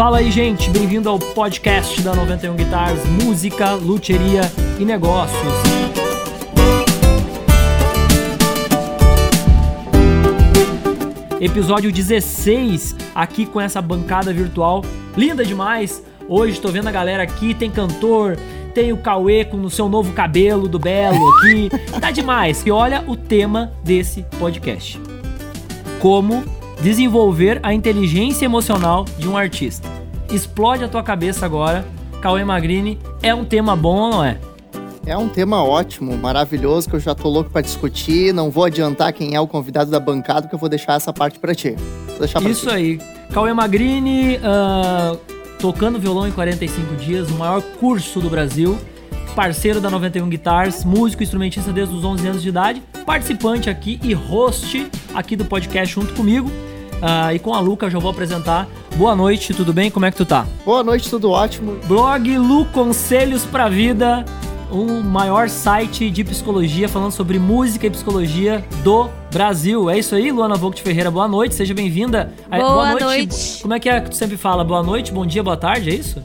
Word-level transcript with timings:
Fala 0.00 0.16
aí, 0.16 0.30
gente, 0.30 0.70
bem-vindo 0.70 1.10
ao 1.10 1.18
podcast 1.18 2.00
da 2.00 2.14
91 2.14 2.56
Guitars, 2.56 3.04
música, 3.22 3.74
luteria 3.74 4.40
e 4.78 4.84
negócios. 4.86 5.52
Episódio 11.38 11.92
16, 11.92 12.96
aqui 13.14 13.44
com 13.44 13.60
essa 13.60 13.82
bancada 13.82 14.32
virtual, 14.32 14.82
linda 15.14 15.44
demais. 15.44 16.02
Hoje 16.26 16.54
estou 16.54 16.72
vendo 16.72 16.88
a 16.88 16.92
galera 16.92 17.22
aqui, 17.22 17.52
tem 17.52 17.70
cantor, 17.70 18.38
tem 18.72 18.94
o 18.94 18.96
Cauê 18.96 19.44
com 19.44 19.60
o 19.60 19.68
seu 19.68 19.86
novo 19.86 20.14
cabelo 20.14 20.66
do 20.66 20.78
Belo 20.78 21.28
aqui. 21.28 21.68
Tá 22.00 22.10
demais. 22.10 22.64
E 22.64 22.70
olha 22.70 23.04
o 23.06 23.14
tema 23.14 23.70
desse 23.84 24.22
podcast. 24.38 24.98
Como 26.00 26.42
desenvolver 26.80 27.60
a 27.62 27.74
inteligência 27.74 28.46
emocional 28.46 29.04
de 29.18 29.28
um 29.28 29.36
artista. 29.36 29.89
Explode 30.32 30.84
a 30.84 30.88
tua 30.88 31.02
cabeça 31.02 31.44
agora. 31.44 31.84
Cauê 32.20 32.44
Magrini, 32.44 32.98
é 33.22 33.34
um 33.34 33.44
tema 33.44 33.74
bom 33.74 33.96
ou 33.96 34.10
não 34.10 34.24
é? 34.24 34.38
É 35.06 35.16
um 35.16 35.28
tema 35.28 35.64
ótimo, 35.64 36.16
maravilhoso, 36.16 36.88
que 36.88 36.94
eu 36.94 37.00
já 37.00 37.14
tô 37.14 37.28
louco 37.28 37.50
para 37.50 37.62
discutir. 37.62 38.32
Não 38.34 38.50
vou 38.50 38.64
adiantar 38.64 39.12
quem 39.12 39.34
é 39.34 39.40
o 39.40 39.46
convidado 39.46 39.90
da 39.90 39.98
bancada, 39.98 40.46
que 40.46 40.54
eu 40.54 40.58
vou 40.58 40.68
deixar 40.68 40.94
essa 40.94 41.12
parte 41.12 41.38
para 41.38 41.54
ti. 41.54 41.74
Vou 42.06 42.18
deixar 42.18 42.40
pra 42.40 42.50
Isso 42.50 42.68
ti. 42.68 42.72
aí. 42.74 43.00
Cauê 43.32 43.52
Magrini, 43.52 44.36
uh, 44.36 45.16
tocando 45.58 45.98
violão 45.98 46.28
em 46.28 46.32
45 46.32 46.96
dias, 46.96 47.30
o 47.30 47.34
maior 47.34 47.62
curso 47.62 48.20
do 48.20 48.28
Brasil. 48.28 48.78
Parceiro 49.34 49.80
da 49.80 49.88
91 49.88 50.28
Guitars, 50.28 50.84
músico 50.84 51.22
e 51.22 51.24
instrumentista 51.24 51.72
desde 51.72 51.94
os 51.94 52.04
11 52.04 52.26
anos 52.28 52.42
de 52.42 52.48
idade. 52.48 52.82
Participante 53.06 53.70
aqui 53.70 53.98
e 54.02 54.12
host 54.12 54.86
aqui 55.14 55.34
do 55.34 55.44
podcast 55.44 55.94
junto 55.94 56.12
comigo. 56.14 56.50
Uh, 57.00 57.34
e 57.34 57.38
com 57.38 57.54
a 57.54 57.60
Luca 57.60 57.86
eu 57.86 57.90
já 57.90 57.98
vou 57.98 58.10
apresentar. 58.10 58.68
Boa 58.96 59.16
noite, 59.16 59.54
tudo 59.54 59.72
bem? 59.72 59.90
Como 59.90 60.04
é 60.04 60.10
que 60.10 60.16
tu 60.16 60.26
tá? 60.26 60.46
Boa 60.64 60.84
noite, 60.84 61.08
tudo 61.08 61.30
ótimo. 61.30 61.78
Blog 61.86 62.36
Lu 62.36 62.66
Conselhos 62.66 63.44
pra 63.46 63.68
Vida, 63.68 64.24
o 64.70 65.02
maior 65.02 65.48
site 65.48 66.10
de 66.10 66.22
psicologia 66.22 66.88
falando 66.88 67.12
sobre 67.12 67.38
música 67.38 67.86
e 67.86 67.90
psicologia 67.90 68.62
do 68.84 69.08
Brasil. 69.32 69.88
É 69.88 69.98
isso 69.98 70.14
aí, 70.14 70.30
Luana 70.30 70.56
Vogt 70.56 70.82
Ferreira, 70.82 71.10
boa 71.10 71.26
noite, 71.26 71.54
seja 71.54 71.72
bem-vinda. 71.72 72.32
Boa, 72.50 72.60
boa 72.60 72.90
noite. 72.90 73.04
noite. 73.04 73.62
Como 73.62 73.74
é 73.74 73.80
que 73.80 73.88
é 73.88 74.00
que 74.00 74.10
tu 74.10 74.16
sempre 74.16 74.36
fala? 74.36 74.62
Boa 74.62 74.82
noite, 74.82 75.10
bom 75.10 75.24
dia, 75.24 75.42
boa 75.42 75.56
tarde, 75.56 75.90
é 75.90 75.94
isso? 75.94 76.22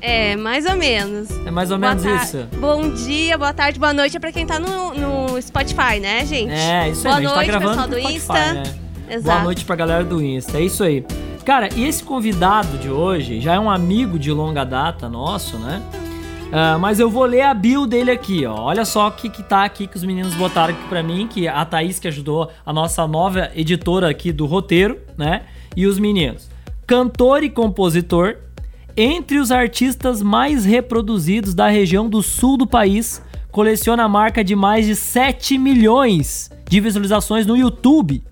É, 0.00 0.34
mais 0.34 0.66
ou 0.66 0.76
menos. 0.76 1.30
É 1.46 1.50
mais 1.50 1.70
ou 1.70 1.78
boa 1.78 1.94
menos 1.94 2.22
isso. 2.22 2.48
Bom 2.58 2.90
dia, 2.90 3.38
boa 3.38 3.52
tarde, 3.52 3.78
boa 3.78 3.92
noite 3.92 4.16
é 4.16 4.20
pra 4.20 4.32
quem 4.32 4.44
tá 4.44 4.58
no, 4.58 4.94
no 4.94 5.40
Spotify, 5.40 6.00
né, 6.00 6.24
gente? 6.26 6.50
É, 6.50 6.88
isso 6.88 7.04
boa 7.04 7.16
aí, 7.16 7.24
boa 7.24 7.36
noite, 7.36 7.50
tá 7.52 7.60
pessoal 7.60 7.86
do 7.86 7.96
Spotify, 7.96 8.16
Insta. 8.16 8.52
Né? 8.54 8.62
Exato. 9.10 9.24
Boa 9.24 9.42
noite 9.42 9.64
pra 9.64 9.74
galera 9.74 10.04
do 10.04 10.22
Insta, 10.22 10.58
é 10.58 10.62
isso 10.62 10.84
aí. 10.84 11.04
Cara, 11.44 11.68
e 11.74 11.84
esse 11.84 12.04
convidado 12.04 12.78
de 12.78 12.88
hoje 12.88 13.40
já 13.40 13.54
é 13.54 13.58
um 13.58 13.68
amigo 13.68 14.16
de 14.20 14.30
longa 14.30 14.62
data 14.62 15.08
nosso, 15.08 15.58
né? 15.58 15.82
Uh, 16.46 16.78
mas 16.78 17.00
eu 17.00 17.10
vou 17.10 17.24
ler 17.24 17.42
a 17.42 17.52
bio 17.52 17.88
dele 17.88 18.12
aqui, 18.12 18.46
ó. 18.46 18.54
Olha 18.54 18.84
só 18.84 19.08
o 19.08 19.10
que, 19.10 19.28
que 19.28 19.42
tá 19.42 19.64
aqui 19.64 19.88
que 19.88 19.96
os 19.96 20.04
meninos 20.04 20.32
botaram 20.34 20.74
aqui 20.74 20.88
pra 20.88 21.02
mim, 21.02 21.26
que 21.26 21.48
a 21.48 21.64
Thaís 21.64 21.98
que 21.98 22.06
ajudou 22.06 22.52
a 22.64 22.72
nossa 22.72 23.04
nova 23.08 23.50
editora 23.56 24.08
aqui 24.08 24.30
do 24.30 24.46
roteiro, 24.46 24.96
né? 25.18 25.42
E 25.76 25.88
os 25.88 25.98
meninos. 25.98 26.48
Cantor 26.86 27.42
e 27.42 27.50
compositor, 27.50 28.36
entre 28.96 29.40
os 29.40 29.50
artistas 29.50 30.22
mais 30.22 30.64
reproduzidos 30.64 31.52
da 31.52 31.66
região 31.66 32.08
do 32.08 32.22
sul 32.22 32.56
do 32.56 32.66
país, 32.66 33.20
coleciona 33.50 34.04
a 34.04 34.08
marca 34.08 34.44
de 34.44 34.54
mais 34.54 34.86
de 34.86 34.94
7 34.94 35.58
milhões 35.58 36.48
de 36.68 36.78
visualizações 36.78 37.44
no 37.44 37.56
YouTube 37.56 38.22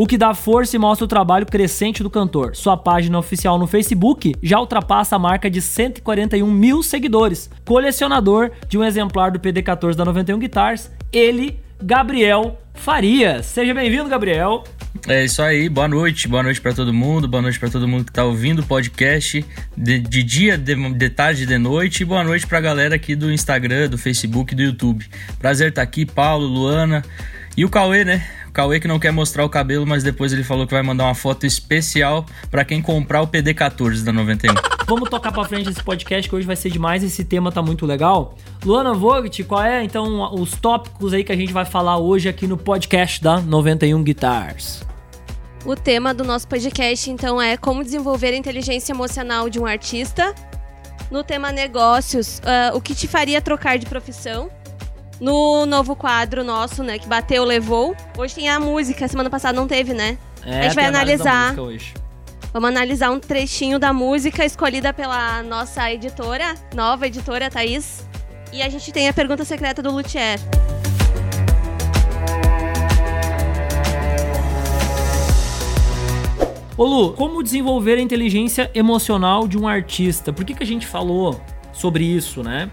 o 0.00 0.06
que 0.06 0.16
dá 0.16 0.32
força 0.32 0.74
e 0.74 0.78
mostra 0.78 1.04
o 1.04 1.08
trabalho 1.08 1.44
crescente 1.44 2.02
do 2.02 2.08
cantor. 2.08 2.56
Sua 2.56 2.74
página 2.74 3.18
oficial 3.18 3.58
no 3.58 3.66
Facebook 3.66 4.34
já 4.42 4.58
ultrapassa 4.58 5.16
a 5.16 5.18
marca 5.18 5.50
de 5.50 5.60
141 5.60 6.50
mil 6.50 6.82
seguidores. 6.82 7.50
Colecionador 7.66 8.50
de 8.66 8.78
um 8.78 8.82
exemplar 8.82 9.30
do 9.30 9.38
PD14 9.38 9.94
da 9.94 10.06
91 10.06 10.38
Guitars, 10.38 10.90
ele, 11.12 11.60
Gabriel 11.82 12.58
Farias. 12.72 13.44
Seja 13.44 13.74
bem-vindo, 13.74 14.08
Gabriel. 14.08 14.64
É 15.06 15.26
isso 15.26 15.42
aí, 15.42 15.68
boa 15.68 15.86
noite, 15.86 16.26
boa 16.26 16.42
noite 16.42 16.62
para 16.62 16.72
todo 16.72 16.94
mundo, 16.94 17.28
boa 17.28 17.42
noite 17.42 17.60
para 17.60 17.68
todo 17.68 17.86
mundo 17.86 18.06
que 18.06 18.12
tá 18.12 18.24
ouvindo 18.24 18.60
o 18.60 18.66
podcast 18.66 19.44
de, 19.76 19.98
de 19.98 20.22
dia, 20.22 20.56
de, 20.56 20.94
de 20.94 21.10
tarde, 21.10 21.44
de 21.44 21.58
noite, 21.58 22.04
e 22.04 22.06
boa 22.06 22.24
noite 22.24 22.46
pra 22.46 22.58
galera 22.58 22.94
aqui 22.94 23.14
do 23.14 23.30
Instagram, 23.30 23.90
do 23.90 23.98
Facebook, 23.98 24.54
do 24.54 24.62
YouTube. 24.62 25.04
Prazer 25.38 25.68
estar 25.68 25.82
tá 25.82 25.86
aqui, 25.86 26.06
Paulo, 26.06 26.46
Luana 26.46 27.04
e 27.54 27.66
o 27.66 27.68
Cauê, 27.68 28.02
né? 28.02 28.39
O 28.50 28.52
Cauê 28.52 28.80
que 28.80 28.88
não 28.88 28.98
quer 28.98 29.12
mostrar 29.12 29.44
o 29.44 29.48
cabelo, 29.48 29.86
mas 29.86 30.02
depois 30.02 30.32
ele 30.32 30.42
falou 30.42 30.66
que 30.66 30.74
vai 30.74 30.82
mandar 30.82 31.04
uma 31.04 31.14
foto 31.14 31.46
especial 31.46 32.26
para 32.50 32.64
quem 32.64 32.82
comprar 32.82 33.22
o 33.22 33.28
PD14 33.28 34.02
da 34.02 34.12
91. 34.12 34.52
Vamos 34.88 35.08
tocar 35.08 35.30
para 35.30 35.44
frente 35.44 35.70
esse 35.70 35.80
podcast 35.80 36.28
que 36.28 36.34
hoje 36.34 36.48
vai 36.48 36.56
ser 36.56 36.68
demais, 36.68 37.04
esse 37.04 37.24
tema 37.24 37.52
tá 37.52 37.62
muito 37.62 37.86
legal. 37.86 38.36
Luana 38.64 38.92
Vogt, 38.92 39.44
qual 39.44 39.62
é 39.62 39.84
então 39.84 40.34
os 40.34 40.50
tópicos 40.56 41.12
aí 41.12 41.22
que 41.22 41.30
a 41.30 41.36
gente 41.36 41.52
vai 41.52 41.64
falar 41.64 41.98
hoje 41.98 42.28
aqui 42.28 42.48
no 42.48 42.56
podcast 42.56 43.22
da 43.22 43.40
91 43.40 44.02
Guitars? 44.02 44.84
O 45.64 45.76
tema 45.76 46.12
do 46.12 46.24
nosso 46.24 46.48
podcast 46.48 47.08
então 47.08 47.40
é 47.40 47.56
como 47.56 47.84
desenvolver 47.84 48.34
a 48.34 48.36
inteligência 48.36 48.92
emocional 48.92 49.48
de 49.48 49.60
um 49.60 49.66
artista. 49.66 50.34
No 51.08 51.22
tema 51.22 51.52
negócios, 51.52 52.40
uh, 52.40 52.76
o 52.76 52.80
que 52.80 52.96
te 52.96 53.06
faria 53.06 53.40
trocar 53.40 53.78
de 53.78 53.86
profissão? 53.86 54.50
No 55.20 55.66
novo 55.66 55.94
quadro 55.94 56.42
nosso, 56.42 56.82
né? 56.82 56.98
Que 56.98 57.06
bateu, 57.06 57.44
levou. 57.44 57.94
Hoje 58.16 58.34
tem 58.34 58.48
a 58.48 58.58
música, 58.58 59.06
semana 59.06 59.28
passada 59.28 59.54
não 59.58 59.68
teve, 59.68 59.92
né? 59.92 60.16
É, 60.44 60.60
a 60.60 60.62
gente 60.62 60.74
vai 60.74 60.86
analisar. 60.86 61.58
Hoje. 61.58 61.94
Vamos 62.52 62.68
analisar 62.68 63.10
um 63.10 63.20
trechinho 63.20 63.78
da 63.78 63.92
música 63.92 64.44
escolhida 64.44 64.92
pela 64.92 65.42
nossa 65.42 65.92
editora, 65.92 66.54
nova 66.74 67.06
editora, 67.06 67.48
Thaís. 67.48 68.04
E 68.52 68.60
a 68.62 68.68
gente 68.68 68.90
tem 68.90 69.08
a 69.08 69.12
pergunta 69.12 69.44
secreta 69.44 69.80
do 69.80 69.92
Luthier. 69.92 70.40
Ô 76.76 76.84
Lu, 76.84 77.12
como 77.12 77.42
desenvolver 77.42 77.98
a 77.98 78.00
inteligência 78.00 78.70
emocional 78.74 79.46
de 79.46 79.56
um 79.56 79.68
artista? 79.68 80.32
Por 80.32 80.44
que, 80.44 80.54
que 80.54 80.62
a 80.62 80.66
gente 80.66 80.86
falou 80.86 81.40
sobre 81.72 82.04
isso, 82.04 82.42
né? 82.42 82.70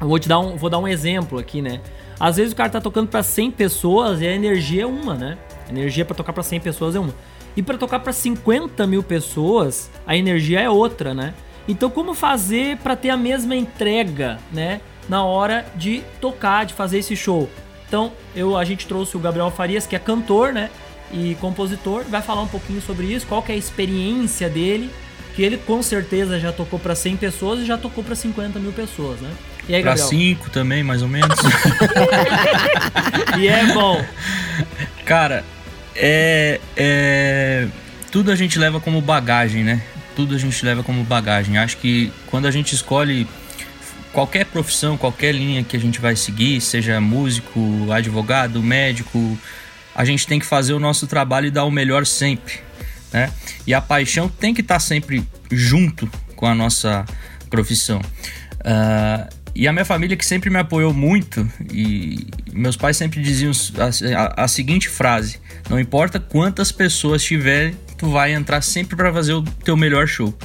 Eu 0.00 0.08
vou 0.08 0.18
te 0.18 0.28
dar 0.28 0.38
um, 0.38 0.56
vou 0.56 0.68
dar 0.68 0.78
um 0.78 0.86
exemplo 0.86 1.38
aqui, 1.38 1.62
né? 1.62 1.80
Às 2.18 2.36
vezes 2.36 2.52
o 2.52 2.56
cara 2.56 2.68
tá 2.68 2.80
tocando 2.80 3.08
para 3.08 3.22
100 3.22 3.50
pessoas 3.52 4.20
e 4.20 4.26
a 4.26 4.32
energia 4.32 4.82
é 4.82 4.86
uma, 4.86 5.14
né? 5.14 5.38
A 5.66 5.70
energia 5.70 6.04
para 6.04 6.14
tocar 6.14 6.32
para 6.32 6.42
100 6.42 6.60
pessoas 6.60 6.94
é 6.94 7.00
uma. 7.00 7.14
E 7.56 7.62
para 7.62 7.78
tocar 7.78 8.00
para 8.00 8.12
50 8.12 8.86
mil 8.86 9.02
pessoas, 9.02 9.90
a 10.06 10.16
energia 10.16 10.60
é 10.60 10.68
outra, 10.68 11.14
né? 11.14 11.34
Então, 11.68 11.90
como 11.90 12.14
fazer 12.14 12.76
para 12.78 12.94
ter 12.94 13.10
a 13.10 13.16
mesma 13.16 13.56
entrega, 13.56 14.38
né? 14.52 14.80
Na 15.08 15.24
hora 15.24 15.66
de 15.74 16.02
tocar, 16.20 16.64
de 16.64 16.74
fazer 16.74 16.98
esse 16.98 17.16
show. 17.16 17.48
Então, 17.88 18.12
eu, 18.34 18.56
a 18.56 18.64
gente 18.64 18.86
trouxe 18.86 19.16
o 19.16 19.20
Gabriel 19.20 19.50
Farias, 19.50 19.86
que 19.86 19.96
é 19.96 19.98
cantor, 19.98 20.52
né? 20.52 20.70
E 21.12 21.36
compositor, 21.36 22.04
vai 22.04 22.20
falar 22.20 22.42
um 22.42 22.48
pouquinho 22.48 22.80
sobre 22.80 23.06
isso, 23.06 23.26
qual 23.26 23.42
que 23.42 23.52
é 23.52 23.54
a 23.54 23.58
experiência 23.58 24.50
dele, 24.50 24.90
que 25.36 25.42
ele 25.42 25.58
com 25.58 25.82
certeza 25.82 26.40
já 26.40 26.50
tocou 26.50 26.78
para 26.78 26.94
100 26.94 27.18
pessoas 27.18 27.60
e 27.60 27.66
já 27.66 27.76
tocou 27.76 28.02
para 28.02 28.14
50 28.14 28.58
mil 28.58 28.72
pessoas, 28.72 29.20
né? 29.20 29.30
E 29.68 29.74
aí, 29.74 29.82
pra 29.82 29.94
5 29.94 30.48
também, 30.48 30.82
mais 30.82 31.02
ou 31.02 31.08
menos. 31.08 31.38
e 33.38 33.46
é 33.46 33.66
bom. 33.74 34.02
Cara, 35.04 35.44
é, 35.94 36.58
é. 36.74 37.68
Tudo 38.10 38.32
a 38.32 38.34
gente 38.36 38.58
leva 38.58 38.80
como 38.80 39.02
bagagem, 39.02 39.62
né? 39.62 39.82
Tudo 40.14 40.34
a 40.34 40.38
gente 40.38 40.64
leva 40.64 40.82
como 40.82 41.04
bagagem. 41.04 41.58
Acho 41.58 41.76
que 41.76 42.10
quando 42.28 42.46
a 42.46 42.50
gente 42.50 42.74
escolhe 42.74 43.28
qualquer 44.14 44.46
profissão, 44.46 44.96
qualquer 44.96 45.34
linha 45.34 45.62
que 45.62 45.76
a 45.76 45.80
gente 45.80 46.00
vai 46.00 46.16
seguir, 46.16 46.62
seja 46.62 46.98
músico, 46.98 47.60
advogado, 47.92 48.62
médico, 48.62 49.36
a 49.94 50.02
gente 50.02 50.26
tem 50.26 50.38
que 50.38 50.46
fazer 50.46 50.72
o 50.72 50.80
nosso 50.80 51.06
trabalho 51.06 51.48
e 51.48 51.50
dar 51.50 51.64
o 51.64 51.70
melhor 51.70 52.06
sempre, 52.06 52.60
né? 53.12 53.32
E 53.66 53.74
a 53.74 53.80
paixão 53.80 54.28
tem 54.28 54.54
que 54.54 54.60
estar 54.60 54.80
sempre 54.80 55.26
junto 55.50 56.10
com 56.34 56.46
a 56.46 56.54
nossa 56.54 57.04
profissão. 57.48 58.00
Uh, 58.60 59.36
e 59.54 59.66
a 59.66 59.72
minha 59.72 59.86
família 59.86 60.16
que 60.16 60.26
sempre 60.26 60.50
me 60.50 60.58
apoiou 60.58 60.92
muito 60.92 61.50
e 61.72 62.26
meus 62.52 62.76
pais 62.76 62.96
sempre 62.96 63.22
diziam 63.22 63.52
a, 63.78 64.22
a, 64.22 64.44
a 64.44 64.48
seguinte 64.48 64.88
frase: 64.88 65.40
não 65.70 65.80
importa 65.80 66.20
quantas 66.20 66.70
pessoas 66.70 67.22
tiverem, 67.22 67.74
tu 67.96 68.10
vai 68.10 68.34
entrar 68.34 68.60
sempre 68.60 68.94
para 68.96 69.10
fazer 69.10 69.32
o 69.32 69.42
teu 69.42 69.76
melhor 69.76 70.06
show 70.06 70.36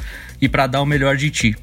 e 0.41 0.47
para 0.47 0.65
dar 0.65 0.81
o 0.81 0.85
melhor 0.85 1.17
de 1.17 1.29
ti. 1.29 1.55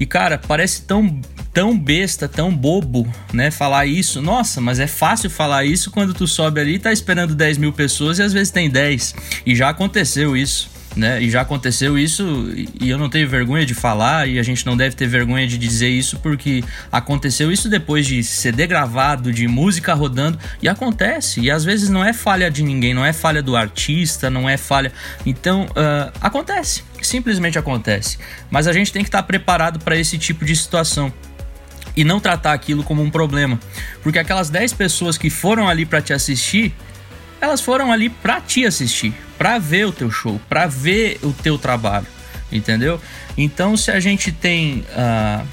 E 0.00 0.06
cara, 0.06 0.38
parece 0.38 0.82
tão 0.82 1.20
tão 1.52 1.78
besta, 1.78 2.28
tão 2.28 2.54
bobo, 2.54 3.06
né? 3.32 3.50
Falar 3.50 3.86
isso. 3.86 4.22
Nossa, 4.22 4.60
mas 4.60 4.78
é 4.78 4.86
fácil 4.86 5.28
falar 5.28 5.64
isso 5.64 5.90
quando 5.90 6.14
tu 6.14 6.26
sobe 6.26 6.60
ali 6.60 6.74
e 6.74 6.78
tá 6.78 6.92
esperando 6.92 7.34
10 7.34 7.58
mil 7.58 7.72
pessoas 7.72 8.18
e 8.18 8.22
às 8.22 8.32
vezes 8.32 8.50
tem 8.50 8.70
10. 8.70 9.14
E 9.44 9.54
já 9.54 9.68
aconteceu 9.68 10.36
isso 10.36 10.70
né? 10.96 11.22
E 11.22 11.30
já 11.30 11.40
aconteceu 11.40 11.98
isso 11.98 12.50
e 12.80 12.90
eu 12.90 12.98
não 12.98 13.08
tenho 13.08 13.28
vergonha 13.28 13.64
de 13.64 13.74
falar 13.74 14.28
e 14.28 14.38
a 14.38 14.42
gente 14.42 14.64
não 14.66 14.76
deve 14.76 14.94
ter 14.94 15.06
vergonha 15.06 15.46
de 15.46 15.56
dizer 15.58 15.88
isso 15.88 16.18
porque 16.20 16.62
aconteceu 16.90 17.50
isso 17.50 17.68
depois 17.68 18.06
de 18.06 18.22
CD 18.22 18.66
gravado, 18.66 19.32
de 19.32 19.48
música 19.48 19.94
rodando 19.94 20.38
e 20.60 20.68
acontece. 20.68 21.40
E 21.40 21.50
às 21.50 21.64
vezes 21.64 21.88
não 21.88 22.04
é 22.04 22.12
falha 22.12 22.50
de 22.50 22.62
ninguém, 22.62 22.94
não 22.94 23.04
é 23.04 23.12
falha 23.12 23.42
do 23.42 23.56
artista, 23.56 24.28
não 24.28 24.48
é 24.48 24.56
falha. 24.56 24.92
Então, 25.24 25.64
uh, 25.64 26.12
acontece. 26.20 26.82
Simplesmente 27.00 27.58
acontece. 27.58 28.18
Mas 28.50 28.66
a 28.68 28.72
gente 28.72 28.92
tem 28.92 29.02
que 29.02 29.08
estar 29.08 29.22
preparado 29.24 29.80
para 29.80 29.96
esse 29.96 30.18
tipo 30.18 30.44
de 30.44 30.54
situação 30.54 31.12
e 31.96 32.04
não 32.04 32.20
tratar 32.20 32.52
aquilo 32.52 32.82
como 32.82 33.02
um 33.02 33.10
problema. 33.10 33.58
Porque 34.02 34.18
aquelas 34.18 34.50
10 34.50 34.72
pessoas 34.74 35.18
que 35.18 35.30
foram 35.30 35.68
ali 35.68 35.84
para 35.84 36.00
te 36.00 36.12
assistir, 36.12 36.74
elas 37.40 37.60
foram 37.60 37.92
ali 37.92 38.08
para 38.08 38.40
te 38.40 38.64
assistir, 38.64 39.12
para 39.36 39.58
ver 39.58 39.86
o 39.86 39.92
teu 39.92 40.10
show, 40.10 40.40
para 40.48 40.66
ver 40.66 41.18
o 41.22 41.32
teu 41.32 41.58
trabalho, 41.58 42.06
entendeu? 42.50 43.00
Então, 43.36 43.76
se 43.76 43.90
a 43.90 43.98
gente 43.98 44.30
tem, 44.30 44.84
uh, 44.90 45.46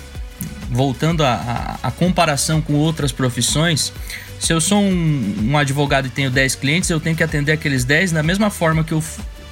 voltando 0.69 1.23
à 1.23 1.91
comparação 1.97 2.61
com 2.61 2.73
outras 2.73 3.11
profissões, 3.11 3.91
se 4.39 4.53
eu 4.53 4.61
sou 4.61 4.81
um, 4.81 5.35
um, 5.49 5.57
advogado 5.57 6.07
e 6.07 6.09
tenho 6.09 6.31
10 6.31 6.55
clientes, 6.55 6.89
eu 6.89 6.99
tenho 6.99 7.15
que 7.15 7.23
atender 7.23 7.51
aqueles 7.51 7.83
10 7.83 8.13
da 8.13 8.23
mesma 8.23 8.49
forma 8.49 8.83
que 8.83 8.93
eu 8.93 9.03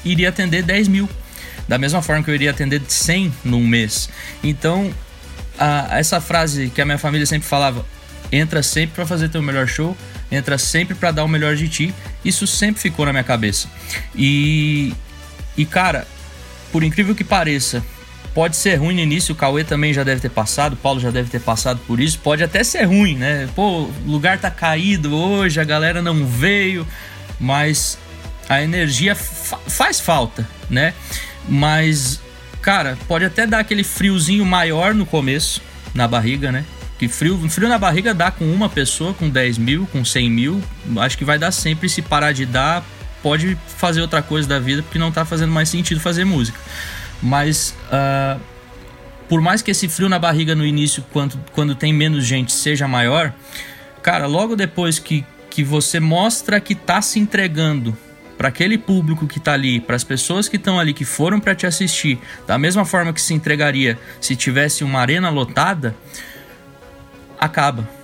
iria 0.05 0.29
atender 0.29 0.63
10 0.63 0.87
mil. 0.87 1.09
Da 1.67 1.77
mesma 1.77 2.01
forma 2.01 2.23
que 2.23 2.29
eu 2.29 2.35
iria 2.35 2.51
atender 2.51 2.81
100 2.87 3.33
num 3.43 3.67
mês. 3.67 4.09
Então, 4.41 4.93
a, 5.57 5.97
essa 5.97 6.21
frase 6.21 6.69
que 6.69 6.81
a 6.81 6.85
minha 6.85 6.97
família 6.97 7.25
sempre 7.25 7.47
falava: 7.47 7.85
entra 8.31 8.61
sempre 8.63 8.95
para 8.95 9.05
fazer 9.05 9.29
teu 9.29 9.41
melhor 9.41 9.67
show, 9.67 9.95
entra 10.31 10.57
sempre 10.57 10.95
para 10.95 11.11
dar 11.11 11.23
o 11.23 11.27
melhor 11.27 11.55
de 11.55 11.67
ti. 11.67 11.93
Isso 12.23 12.45
sempre 12.45 12.81
ficou 12.81 13.05
na 13.05 13.11
minha 13.11 13.23
cabeça. 13.23 13.69
E, 14.15 14.93
e 15.55 15.65
cara, 15.65 16.07
por 16.71 16.83
incrível 16.83 17.15
que 17.15 17.23
pareça, 17.23 17.83
pode 18.33 18.55
ser 18.55 18.75
ruim 18.75 18.95
no 18.95 19.01
início, 19.01 19.33
o 19.33 19.35
Cauê 19.35 19.63
também 19.63 19.93
já 19.93 20.03
deve 20.03 20.21
ter 20.21 20.29
passado, 20.29 20.73
o 20.73 20.77
Paulo 20.77 20.99
já 20.99 21.09
deve 21.09 21.29
ter 21.29 21.39
passado 21.39 21.79
por 21.87 21.99
isso. 21.99 22.19
Pode 22.19 22.43
até 22.43 22.63
ser 22.63 22.83
ruim, 22.83 23.15
né? 23.15 23.49
Pô, 23.55 23.83
o 23.83 23.93
lugar 24.05 24.37
tá 24.37 24.51
caído 24.51 25.15
hoje, 25.15 25.59
a 25.59 25.63
galera 25.63 26.01
não 26.01 26.25
veio, 26.25 26.87
mas 27.39 27.97
a 28.47 28.61
energia 28.61 29.15
fa 29.15 29.57
faz 29.67 29.99
falta, 29.99 30.47
né? 30.69 30.93
Mas 31.49 32.21
cara, 32.61 32.97
pode 33.07 33.25
até 33.25 33.45
dar 33.45 33.59
aquele 33.59 33.83
friozinho 33.83 34.45
maior 34.45 34.93
no 34.93 35.05
começo, 35.05 35.61
na 35.93 36.07
barriga, 36.07 36.51
né? 36.51 36.65
Que 36.97 37.07
frio, 37.07 37.37
frio 37.49 37.69
na 37.69 37.77
barriga 37.77 38.13
dá 38.13 38.31
com 38.31 38.45
uma 38.51 38.67
pessoa, 38.67 39.13
com 39.13 39.29
10 39.29 39.57
mil, 39.57 39.87
com 39.91 40.03
100 40.03 40.29
mil. 40.31 40.63
Acho 40.97 41.17
que 41.17 41.23
vai 41.23 41.37
dar 41.37 41.51
sempre. 41.51 41.87
Se 41.87 42.01
parar 42.01 42.31
de 42.31 42.45
dar, 42.45 42.83
pode 43.21 43.57
fazer 43.67 44.01
outra 44.01 44.21
coisa 44.21 44.47
da 44.47 44.59
vida, 44.59 44.81
porque 44.81 44.97
não 44.97 45.11
tá 45.11 45.23
fazendo 45.23 45.51
mais 45.51 45.69
sentido 45.69 45.99
fazer 45.99 46.25
música. 46.25 46.57
Mas, 47.21 47.75
uh, 47.91 48.39
por 49.29 49.41
mais 49.41 49.61
que 49.61 49.69
esse 49.69 49.87
frio 49.87 50.09
na 50.09 50.17
barriga 50.17 50.55
no 50.55 50.65
início, 50.65 51.03
quando, 51.13 51.39
quando 51.51 51.75
tem 51.75 51.93
menos 51.93 52.25
gente, 52.25 52.51
seja 52.51 52.87
maior, 52.87 53.31
cara, 54.01 54.25
logo 54.25 54.55
depois 54.55 54.97
que, 54.97 55.23
que 55.51 55.63
você 55.63 55.99
mostra 55.99 56.59
que 56.59 56.73
tá 56.73 56.99
se 57.01 57.19
entregando 57.19 57.95
para 58.37 58.49
aquele 58.49 58.77
público 58.77 59.27
que 59.27 59.39
está 59.39 59.53
ali, 59.53 59.79
para 59.79 59.95
as 59.95 60.03
pessoas 60.03 60.47
que 60.47 60.57
estão 60.57 60.79
ali, 60.79 60.93
que 60.93 61.05
foram 61.05 61.39
para 61.39 61.55
te 61.55 61.65
assistir, 61.65 62.19
da 62.45 62.57
mesma 62.57 62.85
forma 62.85 63.11
que 63.11 63.21
se 63.21 63.33
entregaria 63.33 63.97
se 64.21 64.35
tivesse 64.35 64.83
uma 64.83 64.99
arena 64.99 65.29
lotada, 65.29 65.95
acaba 67.39 67.96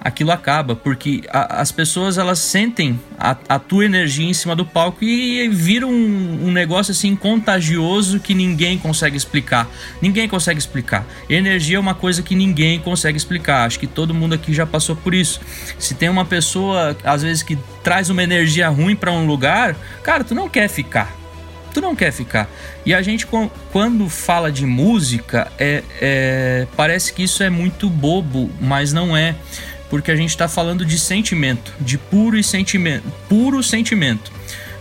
aquilo 0.00 0.32
acaba, 0.32 0.74
porque 0.74 1.22
a, 1.30 1.60
as 1.60 1.70
pessoas 1.70 2.16
elas 2.16 2.38
sentem 2.38 2.98
a, 3.18 3.36
a, 3.48 3.58
tua 3.58 3.84
energia 3.84 4.26
em 4.26 4.32
cima 4.32 4.56
do 4.56 4.64
palco 4.64 5.04
e 5.04 5.46
vira 5.48 5.86
um, 5.86 6.46
um, 6.46 6.50
negócio 6.50 6.92
assim 6.92 7.14
contagioso 7.14 8.18
que 8.18 8.34
ninguém 8.34 8.78
consegue 8.78 9.16
explicar. 9.16 9.68
Ninguém 10.00 10.28
consegue 10.28 10.58
explicar. 10.58 11.06
Energia 11.28 11.76
é 11.76 11.80
uma 11.80 11.94
coisa 11.94 12.22
que 12.22 12.34
ninguém 12.34 12.80
consegue 12.80 13.18
explicar. 13.18 13.66
Acho 13.66 13.78
que 13.78 13.86
todo 13.86 14.14
mundo 14.14 14.34
aqui 14.34 14.54
já 14.54 14.66
passou 14.66 14.96
por 14.96 15.12
isso. 15.12 15.40
Se 15.78 15.94
tem 15.94 16.08
uma 16.08 16.24
pessoa, 16.24 16.96
às 17.04 17.22
vezes, 17.22 17.42
que 17.42 17.58
traz 17.84 18.08
uma 18.08 18.22
energia 18.22 18.68
ruim 18.68 18.96
para 18.96 19.12
um 19.12 19.26
lugar, 19.26 19.76
cara, 20.02 20.24
tu 20.24 20.34
não 20.34 20.48
quer 20.48 20.68
ficar 20.68 21.20
tu 21.72 21.80
não 21.80 21.94
quer 21.94 22.12
ficar. 22.12 22.50
E 22.84 22.92
a 22.92 23.00
gente, 23.00 23.26
quando 23.70 24.08
fala 24.08 24.50
de 24.50 24.66
música, 24.66 25.50
é, 25.56 25.84
é, 26.00 26.66
parece 26.76 27.12
que 27.12 27.22
isso 27.22 27.44
é 27.44 27.48
muito 27.48 27.88
bobo, 27.88 28.50
mas 28.60 28.92
não 28.92 29.16
é 29.16 29.36
porque 29.90 30.10
a 30.10 30.16
gente 30.16 30.30
está 30.30 30.48
falando 30.48 30.84
de 30.84 30.98
sentimento, 30.98 31.74
de 31.80 31.98
puro 31.98 32.38
e 32.38 32.44
sentimento, 32.44 33.04
puro 33.28 33.62
sentimento. 33.62 34.32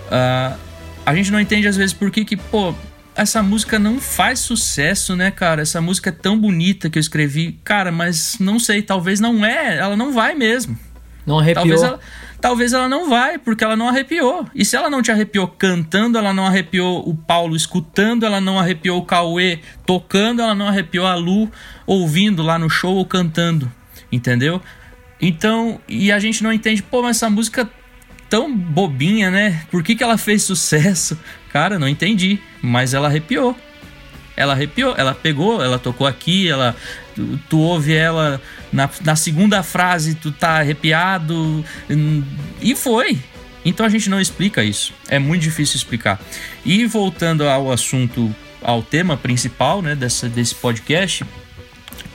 Uh, 0.05 0.57
a 1.05 1.15
gente 1.15 1.31
não 1.31 1.39
entende 1.39 1.67
às 1.67 1.75
vezes 1.75 1.91
por 1.91 2.11
que 2.11 2.23
que, 2.23 2.37
pô, 2.37 2.73
essa 3.15 3.41
música 3.43 3.79
não 3.79 3.99
faz 3.99 4.39
sucesso, 4.39 5.15
né, 5.15 5.31
cara? 5.31 5.63
Essa 5.63 5.81
música 5.81 6.09
é 6.09 6.13
tão 6.13 6.39
bonita 6.39 6.89
que 6.89 6.97
eu 6.97 7.01
escrevi, 7.01 7.59
cara, 7.63 7.91
mas 7.91 8.37
não 8.39 8.59
sei, 8.59 8.81
talvez 8.81 9.19
não 9.19 9.43
é, 9.43 9.77
ela 9.77 9.97
não 9.97 10.13
vai 10.13 10.35
mesmo. 10.35 10.77
Não 11.25 11.39
arrepiou. 11.39 11.65
Talvez 11.65 11.83
ela, 11.83 11.99
talvez 12.39 12.73
ela 12.73 12.87
não 12.87 13.09
vai, 13.09 13.37
porque 13.37 13.63
ela 13.63 13.75
não 13.75 13.89
arrepiou. 13.89 14.47
E 14.55 14.63
se 14.63 14.75
ela 14.75 14.89
não 14.89 15.01
te 15.01 15.11
arrepiou 15.11 15.47
cantando, 15.47 16.17
ela 16.17 16.33
não 16.33 16.45
arrepiou 16.45 17.07
o 17.07 17.13
Paulo 17.15 17.55
escutando, 17.55 18.25
ela 18.25 18.39
não 18.39 18.57
arrepiou 18.57 18.99
o 18.99 19.05
Cauê 19.05 19.59
tocando, 19.85 20.41
ela 20.41 20.55
não 20.55 20.67
arrepiou 20.67 21.05
a 21.05 21.15
Lu 21.15 21.51
ouvindo 21.85 22.41
lá 22.41 22.57
no 22.57 22.69
show 22.69 22.95
ou 22.95 23.05
cantando, 23.05 23.71
entendeu? 24.11 24.61
Então, 25.21 25.79
e 25.87 26.11
a 26.11 26.19
gente 26.19 26.43
não 26.43 26.51
entende, 26.53 26.81
pô, 26.81 27.01
mas 27.01 27.17
essa 27.17 27.29
música 27.29 27.69
tão 28.29 28.55
bobinha, 28.55 29.31
né? 29.31 29.63
Por 29.71 29.83
que, 29.83 29.95
que 29.95 30.03
ela 30.03 30.17
fez 30.17 30.43
sucesso? 30.43 31.19
Cara, 31.51 31.79
não 31.79 31.87
entendi, 31.87 32.39
mas 32.61 32.93
ela 32.93 33.07
arrepiou. 33.07 33.57
Ela 34.37 34.53
arrepiou, 34.53 34.95
ela 34.97 35.13
pegou, 35.13 35.61
ela 35.61 35.77
tocou 35.77 36.07
aqui, 36.07 36.47
ela 36.47 36.75
tu, 37.13 37.39
tu 37.49 37.59
ouve 37.59 37.93
ela 37.93 38.41
na, 38.71 38.89
na 39.03 39.15
segunda 39.15 39.61
frase, 39.63 40.15
tu 40.15 40.31
tá 40.31 40.59
arrepiado 40.59 41.65
hum, 41.89 42.23
e 42.61 42.75
foi. 42.75 43.19
Então 43.65 43.85
a 43.85 43.89
gente 43.89 44.09
não 44.09 44.21
explica 44.21 44.63
isso. 44.63 44.93
É 45.09 45.19
muito 45.19 45.41
difícil 45.41 45.75
explicar. 45.75 46.21
E 46.65 46.85
voltando 46.85 47.47
ao 47.47 47.71
assunto, 47.71 48.33
ao 48.61 48.81
tema 48.81 49.17
principal, 49.17 49.81
né, 49.81 49.95
dessa, 49.95 50.29
desse 50.29 50.55
podcast, 50.55 51.25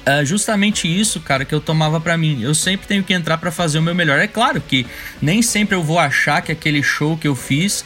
é 0.07 0.25
justamente 0.25 0.87
isso, 0.89 1.21
cara, 1.21 1.45
que 1.45 1.55
eu 1.55 1.61
tomava 1.61 2.01
para 2.01 2.17
mim. 2.17 2.43
Eu 2.43 2.55
sempre 2.55 2.87
tenho 2.87 3.03
que 3.03 3.15
entrar 3.15 3.39
para 3.39 3.51
fazer 3.51 3.79
o 3.79 3.83
meu 3.83 3.95
melhor. 3.95 4.19
É 4.19 4.27
claro 4.27 4.61
que 4.61 4.87
nem 5.21 5.41
sempre 5.41 5.75
eu 5.75 5.83
vou 5.83 5.99
achar 5.99 6.43
que 6.43 6.53
aquele 6.53 6.83
show 6.83 7.17
que 7.17 7.27
eu 7.27 7.35
fiz 7.35 7.85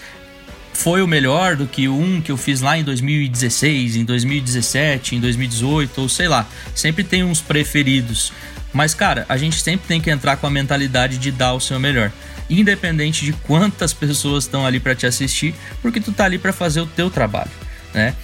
foi 0.72 1.02
o 1.02 1.06
melhor 1.06 1.56
do 1.56 1.66
que 1.66 1.88
um 1.88 2.20
que 2.20 2.30
eu 2.30 2.36
fiz 2.36 2.60
lá 2.60 2.78
em 2.78 2.84
2016, 2.84 3.96
em 3.96 4.04
2017, 4.04 5.16
em 5.16 5.20
2018, 5.20 6.00
ou 6.00 6.08
sei 6.08 6.28
lá. 6.28 6.46
Sempre 6.74 7.04
tem 7.04 7.22
uns 7.22 7.40
preferidos. 7.40 8.32
Mas, 8.72 8.94
cara, 8.94 9.24
a 9.28 9.36
gente 9.36 9.60
sempre 9.60 9.86
tem 9.86 10.00
que 10.00 10.10
entrar 10.10 10.36
com 10.36 10.46
a 10.46 10.50
mentalidade 10.50 11.18
de 11.18 11.30
dar 11.30 11.52
o 11.52 11.60
seu 11.60 11.78
melhor. 11.80 12.12
Independente 12.50 13.24
de 13.24 13.32
quantas 13.32 13.92
pessoas 13.92 14.44
estão 14.44 14.66
ali 14.66 14.80
para 14.80 14.94
te 14.94 15.06
assistir, 15.06 15.54
porque 15.82 16.00
tu 16.00 16.12
tá 16.12 16.24
ali 16.24 16.38
para 16.38 16.52
fazer 16.52 16.80
o 16.80 16.86
teu 16.86 17.10
trabalho, 17.10 17.50
né? 17.92 18.14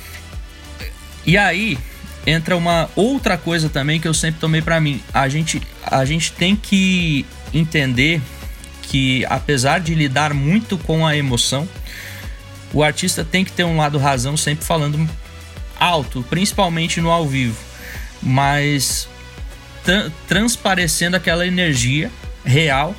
E 1.27 1.37
aí, 1.37 1.79
entra 2.27 2.57
uma 2.57 2.89
outra 2.97 3.37
coisa 3.37 3.69
também 3.69 4.01
que 4.01 4.09
eu 4.09 4.15
sempre 4.15 4.41
tomei 4.41 4.63
para 4.63 4.81
mim. 4.81 5.03
A 5.13 5.29
gente, 5.29 5.61
a 5.85 6.05
gente 6.05 6.33
tem 6.33 6.57
que 6.57 7.25
entender 7.53 8.21
que 8.83 9.25
apesar 9.27 9.81
de 9.81 9.95
lidar 9.95 10.33
muito 10.35 10.79
com 10.79 11.07
a 11.07 11.17
emoção, 11.17 11.69
o 12.73 12.83
artista 12.83 13.25
tem 13.25 13.45
que 13.45 13.53
ter 13.53 13.65
um 13.65 13.77
lado 13.77 13.99
razão 13.99 14.37
sempre 14.37 14.65
falando 14.65 15.09
alto, 15.79 16.25
principalmente 16.29 17.01
no 17.01 17.11
ao 17.11 17.27
vivo, 17.27 17.59
mas 18.23 19.09
tra 19.83 20.11
transparecendo 20.27 21.17
aquela 21.17 21.47
energia 21.47 22.11
real 22.45 22.95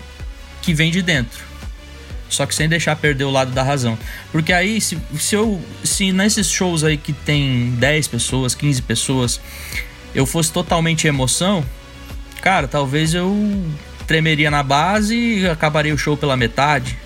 que 0.62 0.74
vem 0.74 0.92
de 0.92 1.02
dentro 1.02 1.46
só 2.30 2.46
que 2.46 2.56
sem 2.56 2.68
deixar 2.68 2.96
perder 2.96 3.24
o 3.24 3.32
lado 3.32 3.52
da 3.52 3.64
razão. 3.64 3.98
Porque 4.32 4.52
aí, 4.52 4.82
se, 4.82 4.98
se 5.18 5.36
eu. 5.36 5.62
Se 5.84 6.12
nesses 6.12 6.50
shows 6.50 6.84
aí 6.84 6.98
que 6.98 7.14
tem 7.14 7.72
10 7.78 8.08
pessoas, 8.08 8.56
15 8.56 8.82
pessoas, 8.82 9.42
eu 10.14 10.26
fosse 10.26 10.52
totalmente 10.52 11.08
emoção, 11.08 11.64
cara, 12.42 12.68
talvez 12.68 13.14
eu 13.14 13.34
tremeria 14.08 14.52
na 14.52 14.64
base 14.64 15.16
e 15.16 15.48
acabaria 15.48 15.94
o 15.94 15.98
show 15.98 16.18
pela 16.18 16.36
metade. 16.36 16.98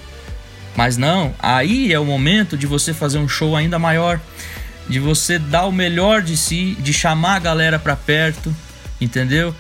Mas 0.76 0.96
não, 0.96 1.34
aí 1.40 1.92
é 1.92 2.00
o 2.00 2.06
momento 2.06 2.58
de 2.58 2.66
você 2.66 2.94
fazer 2.94 3.18
um 3.18 3.28
show 3.28 3.56
ainda 3.56 3.78
maior, 3.78 4.20
de 4.88 5.00
você 5.00 5.38
dar 5.38 5.66
o 5.66 5.72
melhor 5.72 6.22
de 6.22 6.38
si, 6.38 6.78
de 6.80 6.94
chamar 6.94 7.36
a 7.36 7.40
galera 7.40 7.78
para 7.78 7.96
perto, 7.96 8.56
entendeu? 9.02 9.54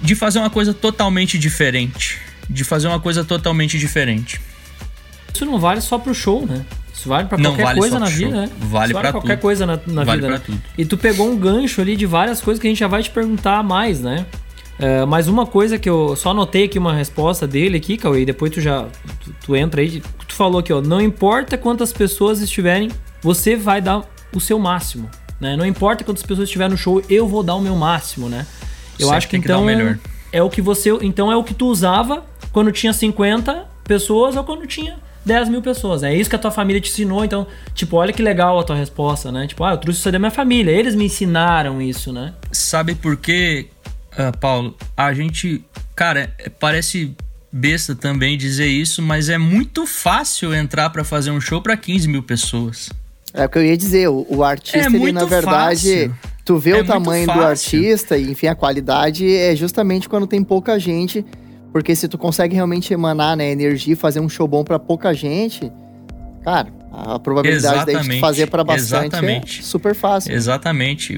De 0.00 0.14
fazer 0.14 0.38
uma 0.38 0.48
coisa 0.48 0.72
totalmente 0.72 1.38
diferente, 1.38 2.18
de 2.48 2.64
fazer 2.64 2.88
uma 2.88 3.00
coisa 3.00 3.24
totalmente 3.24 3.78
diferente 3.78 4.40
isso 5.36 5.44
não 5.44 5.58
vale 5.58 5.80
só 5.80 5.98
pro 5.98 6.14
show, 6.14 6.46
né? 6.46 6.64
Isso 6.92 7.08
vale 7.08 7.28
para 7.28 7.38
qualquer 7.38 7.64
vale 7.64 7.78
coisa 7.78 7.98
na 7.98 8.06
vida, 8.06 8.40
né? 8.40 8.50
Vale, 8.58 8.92
para 8.94 9.12
qualquer 9.12 9.36
tudo. 9.36 9.42
coisa 9.42 9.66
na, 9.66 9.78
na 9.86 10.04
vale 10.04 10.22
vida, 10.22 10.32
né? 10.32 10.42
Tudo. 10.44 10.62
E 10.78 10.84
tu 10.84 10.96
pegou 10.96 11.28
um 11.28 11.36
gancho 11.36 11.80
ali 11.80 11.94
de 11.94 12.06
várias 12.06 12.40
coisas 12.40 12.60
que 12.60 12.66
a 12.66 12.70
gente 12.70 12.78
já 12.80 12.88
vai 12.88 13.02
te 13.02 13.10
perguntar 13.10 13.62
mais, 13.62 14.00
né? 14.00 14.26
Uh, 14.78 15.06
mas 15.06 15.28
uma 15.28 15.46
coisa 15.46 15.78
que 15.78 15.88
eu 15.88 16.14
só 16.16 16.30
anotei 16.30 16.64
aqui 16.64 16.78
uma 16.78 16.94
resposta 16.94 17.46
dele 17.46 17.76
aqui, 17.76 17.96
Cauê, 17.96 18.22
e 18.22 18.24
depois 18.26 18.50
tu 18.50 18.60
já 18.60 18.86
tu, 19.22 19.34
tu, 19.44 19.56
entra 19.56 19.80
aí, 19.80 20.02
tu 20.28 20.34
falou 20.34 20.58
aqui, 20.58 20.72
ó, 20.72 20.82
não 20.82 21.00
importa 21.00 21.56
quantas 21.56 21.92
pessoas 21.92 22.40
estiverem, 22.40 22.90
você 23.22 23.56
vai 23.56 23.80
dar 23.80 24.02
o 24.34 24.40
seu 24.40 24.58
máximo, 24.58 25.10
né? 25.40 25.56
Não 25.56 25.64
importa 25.64 26.04
quantas 26.04 26.22
pessoas 26.22 26.48
estiverem 26.48 26.72
no 26.72 26.78
show, 26.78 27.02
eu 27.08 27.26
vou 27.26 27.42
dar 27.42 27.54
o 27.54 27.60
meu 27.60 27.74
máximo, 27.74 28.28
né? 28.28 28.46
Eu 28.98 29.06
Sempre 29.06 29.16
acho 29.16 29.28
que 29.28 29.36
então 29.36 29.66
que 29.66 29.98
é 30.32 30.42
o 30.42 30.50
que 30.50 30.60
você, 30.60 30.90
então 31.02 31.30
é 31.30 31.36
o 31.36 31.44
que 31.44 31.54
tu 31.54 31.66
usava 31.66 32.24
quando 32.52 32.72
tinha 32.72 32.92
50 32.92 33.66
pessoas 33.84 34.36
ou 34.36 34.44
quando 34.44 34.66
tinha 34.66 34.98
10 35.26 35.48
mil 35.48 35.60
pessoas. 35.60 36.04
É 36.04 36.14
isso 36.14 36.30
que 36.30 36.36
a 36.36 36.38
tua 36.38 36.52
família 36.52 36.80
te 36.80 36.88
ensinou, 36.88 37.24
então, 37.24 37.46
tipo, 37.74 37.96
olha 37.96 38.12
que 38.12 38.22
legal 38.22 38.58
a 38.60 38.62
tua 38.62 38.76
resposta, 38.76 39.32
né? 39.32 39.48
Tipo, 39.48 39.64
ah, 39.64 39.72
eu 39.72 39.78
trouxe 39.78 39.98
isso 39.98 40.12
da 40.12 40.18
minha 40.20 40.30
família, 40.30 40.70
eles 40.70 40.94
me 40.94 41.06
ensinaram 41.06 41.82
isso, 41.82 42.12
né? 42.12 42.32
Sabe 42.52 42.94
por 42.94 43.16
quê, 43.16 43.66
uh, 44.12 44.36
Paulo? 44.38 44.76
A 44.96 45.12
gente, 45.12 45.64
cara, 45.96 46.32
é, 46.38 46.48
parece 46.48 47.12
besta 47.50 47.94
também 47.94 48.38
dizer 48.38 48.68
isso, 48.68 49.02
mas 49.02 49.28
é 49.28 49.36
muito 49.36 49.84
fácil 49.84 50.54
entrar 50.54 50.90
para 50.90 51.02
fazer 51.02 51.32
um 51.32 51.40
show 51.40 51.60
para 51.60 51.76
15 51.76 52.06
mil 52.06 52.22
pessoas. 52.22 52.88
É 53.34 53.44
o 53.44 53.48
que 53.48 53.58
eu 53.58 53.64
ia 53.64 53.76
dizer, 53.76 54.08
o, 54.08 54.24
o 54.30 54.44
artista, 54.44 54.78
é 54.78 54.86
ele, 54.86 55.10
na 55.10 55.24
verdade, 55.24 56.08
fácil. 56.08 56.14
tu 56.44 56.56
vê 56.56 56.70
é 56.70 56.80
o 56.82 56.84
tamanho 56.86 57.26
do 57.26 57.32
artista 57.32 58.16
e, 58.16 58.30
enfim, 58.30 58.46
a 58.46 58.54
qualidade 58.54 59.28
é 59.34 59.56
justamente 59.56 60.08
quando 60.08 60.26
tem 60.26 60.42
pouca 60.44 60.78
gente, 60.78 61.24
porque 61.76 61.94
se 61.94 62.08
tu 62.08 62.16
consegue 62.16 62.54
realmente 62.54 62.94
emanar 62.94 63.36
né, 63.36 63.50
energia 63.50 63.92
e 63.92 63.96
fazer 63.96 64.18
um 64.18 64.30
show 64.30 64.48
bom 64.48 64.64
para 64.64 64.78
pouca 64.78 65.12
gente, 65.12 65.70
cara, 66.42 66.68
a 66.90 67.18
probabilidade 67.18 67.90
exatamente, 67.90 68.14
de 68.14 68.20
fazer 68.20 68.46
para 68.46 68.64
bastante 68.64 69.02
é 69.02 69.06
exatamente. 69.08 69.60
é 69.60 69.62
super 69.62 69.94
fácil. 69.94 70.32
Exatamente. 70.32 71.14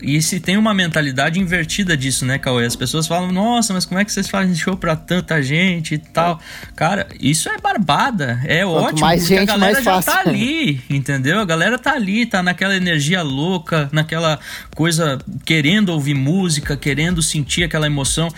E 0.00 0.22
se 0.22 0.40
tem 0.40 0.56
uma 0.56 0.72
mentalidade 0.72 1.38
invertida 1.38 1.94
disso, 1.94 2.24
né, 2.24 2.38
Cauê? 2.38 2.64
As 2.64 2.74
pessoas 2.74 3.06
falam, 3.06 3.30
nossa, 3.30 3.74
mas 3.74 3.84
como 3.84 4.00
é 4.00 4.04
que 4.06 4.10
vocês 4.10 4.26
fazem 4.26 4.54
show 4.54 4.74
para 4.78 4.96
tanta 4.96 5.42
gente 5.42 5.96
e 5.96 5.98
tal? 5.98 6.40
Cara, 6.74 7.06
isso 7.20 7.50
é 7.50 7.58
barbada. 7.58 8.40
É 8.46 8.64
Quanto 8.64 8.86
ótimo, 8.86 9.00
mais 9.00 9.20
porque 9.20 9.36
gente, 9.36 9.50
a 9.50 9.52
galera 9.52 9.72
mais 9.74 9.84
já 9.84 9.92
fácil. 10.00 10.12
tá 10.12 10.30
ali, 10.30 10.80
entendeu? 10.88 11.40
A 11.40 11.44
galera 11.44 11.78
tá 11.78 11.92
ali, 11.92 12.24
tá 12.24 12.42
naquela 12.42 12.74
energia 12.74 13.20
louca, 13.20 13.90
naquela 13.92 14.38
coisa 14.74 15.18
querendo 15.44 15.90
ouvir 15.90 16.14
música, 16.14 16.74
querendo 16.74 17.22
sentir 17.22 17.64
aquela 17.64 17.84
emoção. 17.84 18.30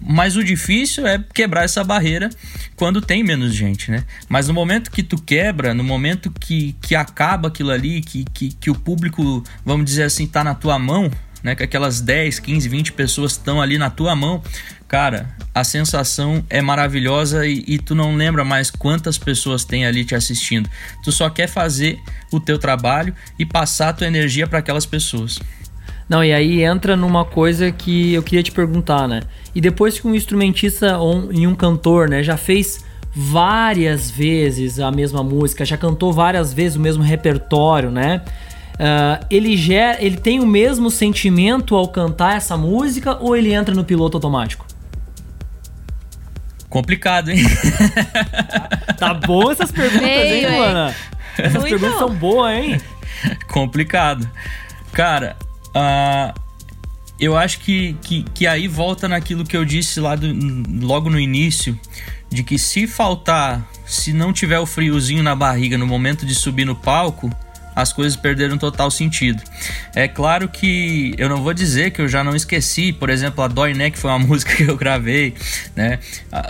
Mas 0.00 0.36
o 0.36 0.44
difícil 0.44 1.06
é 1.06 1.22
quebrar 1.34 1.64
essa 1.64 1.82
barreira 1.82 2.30
quando 2.76 3.00
tem 3.00 3.24
menos 3.24 3.54
gente, 3.54 3.90
né? 3.90 4.04
Mas 4.28 4.48
no 4.48 4.54
momento 4.54 4.90
que 4.90 5.02
tu 5.02 5.20
quebra, 5.20 5.74
no 5.74 5.82
momento 5.82 6.30
que, 6.30 6.74
que 6.80 6.94
acaba 6.94 7.48
aquilo 7.48 7.70
ali, 7.70 8.00
que, 8.00 8.24
que, 8.32 8.52
que 8.52 8.70
o 8.70 8.74
público, 8.74 9.42
vamos 9.64 9.86
dizer 9.86 10.04
assim, 10.04 10.26
tá 10.26 10.44
na 10.44 10.54
tua 10.54 10.78
mão, 10.78 11.10
né? 11.42 11.54
Que 11.54 11.64
aquelas 11.64 12.00
10, 12.00 12.38
15, 12.38 12.68
20 12.68 12.92
pessoas 12.92 13.32
estão 13.32 13.60
ali 13.60 13.78
na 13.78 13.90
tua 13.90 14.14
mão, 14.14 14.42
cara, 14.86 15.34
a 15.54 15.64
sensação 15.64 16.44
é 16.48 16.62
maravilhosa 16.62 17.46
e, 17.46 17.64
e, 17.66 17.78
tu 17.78 17.94
não 17.94 18.14
lembra 18.14 18.44
mais 18.44 18.70
quantas 18.70 19.18
pessoas 19.18 19.64
tem 19.64 19.86
ali 19.86 20.04
te 20.04 20.14
assistindo. 20.14 20.68
Tu 21.02 21.10
só 21.10 21.28
quer 21.28 21.48
fazer 21.48 21.98
o 22.32 22.38
teu 22.38 22.58
trabalho 22.58 23.14
e 23.38 23.44
passar 23.44 23.90
a 23.90 23.92
tua 23.92 24.06
energia 24.06 24.46
para 24.46 24.58
aquelas 24.58 24.86
pessoas. 24.86 25.40
Não, 26.10 26.24
e 26.24 26.32
aí 26.32 26.64
entra 26.64 26.96
numa 26.96 27.24
coisa 27.24 27.70
que 27.70 28.14
eu 28.14 28.22
queria 28.24 28.42
te 28.42 28.50
perguntar, 28.50 29.06
né? 29.06 29.20
E 29.54 29.60
depois 29.60 30.00
que 30.00 30.08
um 30.08 30.14
instrumentista 30.14 30.98
ou, 30.98 31.32
e 31.32 31.46
um 31.46 31.54
cantor, 31.54 32.08
né, 32.08 32.20
já 32.20 32.36
fez 32.36 32.84
várias 33.14 34.10
vezes 34.10 34.80
a 34.80 34.90
mesma 34.90 35.22
música, 35.22 35.64
já 35.64 35.76
cantou 35.76 36.12
várias 36.12 36.52
vezes 36.52 36.76
o 36.76 36.80
mesmo 36.80 37.04
repertório, 37.04 37.92
né? 37.92 38.22
Uh, 38.74 39.24
ele, 39.30 39.56
gera, 39.56 40.02
ele 40.04 40.16
tem 40.16 40.40
o 40.40 40.46
mesmo 40.46 40.90
sentimento 40.90 41.76
ao 41.76 41.86
cantar 41.86 42.36
essa 42.36 42.56
música 42.56 43.16
ou 43.20 43.36
ele 43.36 43.52
entra 43.52 43.72
no 43.72 43.84
piloto 43.84 44.16
automático? 44.16 44.66
Complicado, 46.68 47.30
hein? 47.30 47.38
tá 48.98 49.14
bom 49.14 49.52
essas 49.52 49.70
perguntas, 49.70 50.08
hein, 50.08 50.56
Luana? 50.56 50.94
Essas 51.38 51.60
Muito. 51.60 51.78
perguntas 51.78 51.98
são 52.00 52.12
boas, 52.12 52.52
hein? 52.52 52.80
Complicado. 53.48 54.28
Cara, 54.92 55.36
Uh, 55.74 56.38
eu 57.18 57.36
acho 57.36 57.60
que, 57.60 57.94
que, 58.02 58.22
que, 58.34 58.46
aí 58.46 58.66
volta 58.66 59.06
naquilo 59.06 59.44
que 59.44 59.56
eu 59.56 59.64
disse 59.64 60.00
lá 60.00 60.16
do, 60.16 60.26
logo 60.84 61.10
no 61.10 61.20
início, 61.20 61.78
de 62.30 62.42
que 62.42 62.58
se 62.58 62.86
faltar, 62.86 63.68
se 63.84 64.12
não 64.12 64.32
tiver 64.32 64.58
o 64.58 64.64
friozinho 64.64 65.22
na 65.22 65.34
barriga 65.34 65.76
no 65.76 65.86
momento 65.86 66.24
de 66.24 66.34
subir 66.34 66.64
no 66.64 66.74
palco, 66.74 67.30
as 67.74 67.92
coisas 67.92 68.16
perderam 68.16 68.56
total 68.56 68.90
sentido. 68.90 69.42
É 69.94 70.08
claro 70.08 70.48
que 70.48 71.14
eu 71.18 71.28
não 71.28 71.42
vou 71.42 71.52
dizer 71.52 71.90
que 71.90 72.00
eu 72.00 72.08
já 72.08 72.24
não 72.24 72.34
esqueci, 72.34 72.92
por 72.92 73.10
exemplo, 73.10 73.44
a 73.44 73.48
Doiné, 73.48 73.90
que 73.90 73.98
foi 73.98 74.10
uma 74.10 74.18
música 74.26 74.54
que 74.54 74.62
eu 74.62 74.76
gravei, 74.76 75.34
né? 75.76 75.98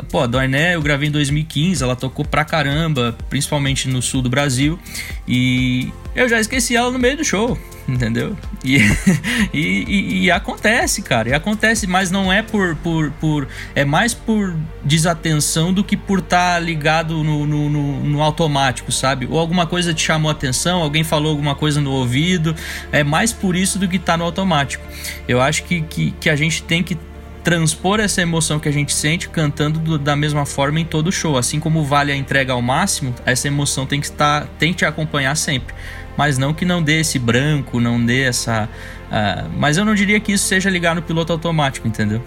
Pô, 0.09 0.21
a 0.21 0.27
Doiné 0.27 0.77
eu 0.77 0.83
gravei 0.83 1.09
em 1.09 1.13
2015, 1.13 1.83
ela 1.83 1.97
tocou 1.97 2.25
pra 2.25 2.45
caramba, 2.45 3.17
principalmente 3.29 3.89
no 3.89 4.01
sul 4.01 4.23
do 4.23 4.31
Brasil, 4.31 4.79
e 5.27 5.93
eu 6.15 6.29
já 6.29 6.41
esqueci 6.41 6.77
ela 6.77 6.91
no 6.91 6.99
meio 6.99 7.17
do 7.17 7.25
show 7.25 7.59
entendeu? 7.89 8.37
E, 8.65 8.77
e, 9.53 9.85
e, 9.87 10.25
e, 10.25 10.31
acontece, 10.31 11.03
cara, 11.03 11.29
e 11.29 11.33
acontece, 11.33 11.87
mas 11.87 12.11
não 12.11 12.33
é 12.33 12.43
por, 12.43 12.77
por, 12.77 13.11
por 13.13 13.49
é 13.75 13.85
mais 13.85 14.15
por 14.15 14.55
desatenção 14.85 15.73
do 15.73 15.83
que 15.83 15.97
por 15.97 16.21
estar 16.21 16.55
tá 16.55 16.59
ligado 16.59 17.23
no, 17.23 17.47
no, 17.47 17.71
no, 17.71 18.01
no, 18.05 18.23
automático, 18.23 18.93
sabe? 18.93 19.27
Ou 19.31 19.39
alguma 19.39 19.67
coisa 19.67 19.93
te 19.95 20.03
chamou 20.03 20.31
atenção, 20.31 20.83
alguém 20.83 21.05
falou 21.05 21.31
alguma 21.31 21.55
coisa 21.55 21.81
no 21.81 21.91
ouvido, 21.91 22.55
é 22.93 23.03
mais 23.03 23.33
por 23.33 23.57
isso 23.57 23.79
do 23.79 23.89
que 23.89 23.99
tá 23.99 24.17
no 24.17 24.25
automático. 24.25 24.85
Eu 25.27 25.41
acho 25.41 25.65
que, 25.65 25.81
que, 25.83 26.11
que 26.13 26.31
a 26.31 26.37
gente 26.37 26.63
tem 26.63 26.83
que 26.83 26.97
transpor 27.43 28.01
essa 28.01 28.21
emoção 28.21 28.61
que 28.61 28.69
a 28.69 28.73
gente 28.73 28.93
sente 28.93 29.29
cantando 29.29 29.79
do, 29.79 29.99
da 29.99 30.15
mesma 30.15 30.45
forma 30.45 30.79
em 30.79 30.85
todo 30.85 31.11
show. 31.11 31.39
Assim 31.39 31.59
como 31.59 31.85
vale 31.85 32.13
a 32.13 32.17
entrega 32.17 32.53
ao 32.53 32.61
máximo, 32.61 33.15
essa 33.25 33.49
emoção 33.49 33.87
tem 33.87 34.01
que 34.01 34.07
estar, 34.07 34.47
tem 34.59 34.73
que 34.73 34.79
te 34.79 34.85
acompanhar 34.85 35.35
sempre 35.37 35.75
mas 36.21 36.37
não 36.37 36.53
que 36.53 36.67
não 36.67 36.83
dê 36.83 37.01
esse 37.01 37.19
branco, 37.19 37.81
não 37.81 38.05
dê 38.05 38.25
essa. 38.25 38.69
Uh, 39.07 39.51
mas 39.57 39.79
eu 39.79 39.87
não 39.87 39.95
diria 39.95 40.21
que 40.21 40.33
isso 40.33 40.45
seja 40.47 40.69
ligar 40.69 40.95
no 40.95 41.01
piloto 41.01 41.33
automático, 41.33 41.89
entendeu? 41.89 42.21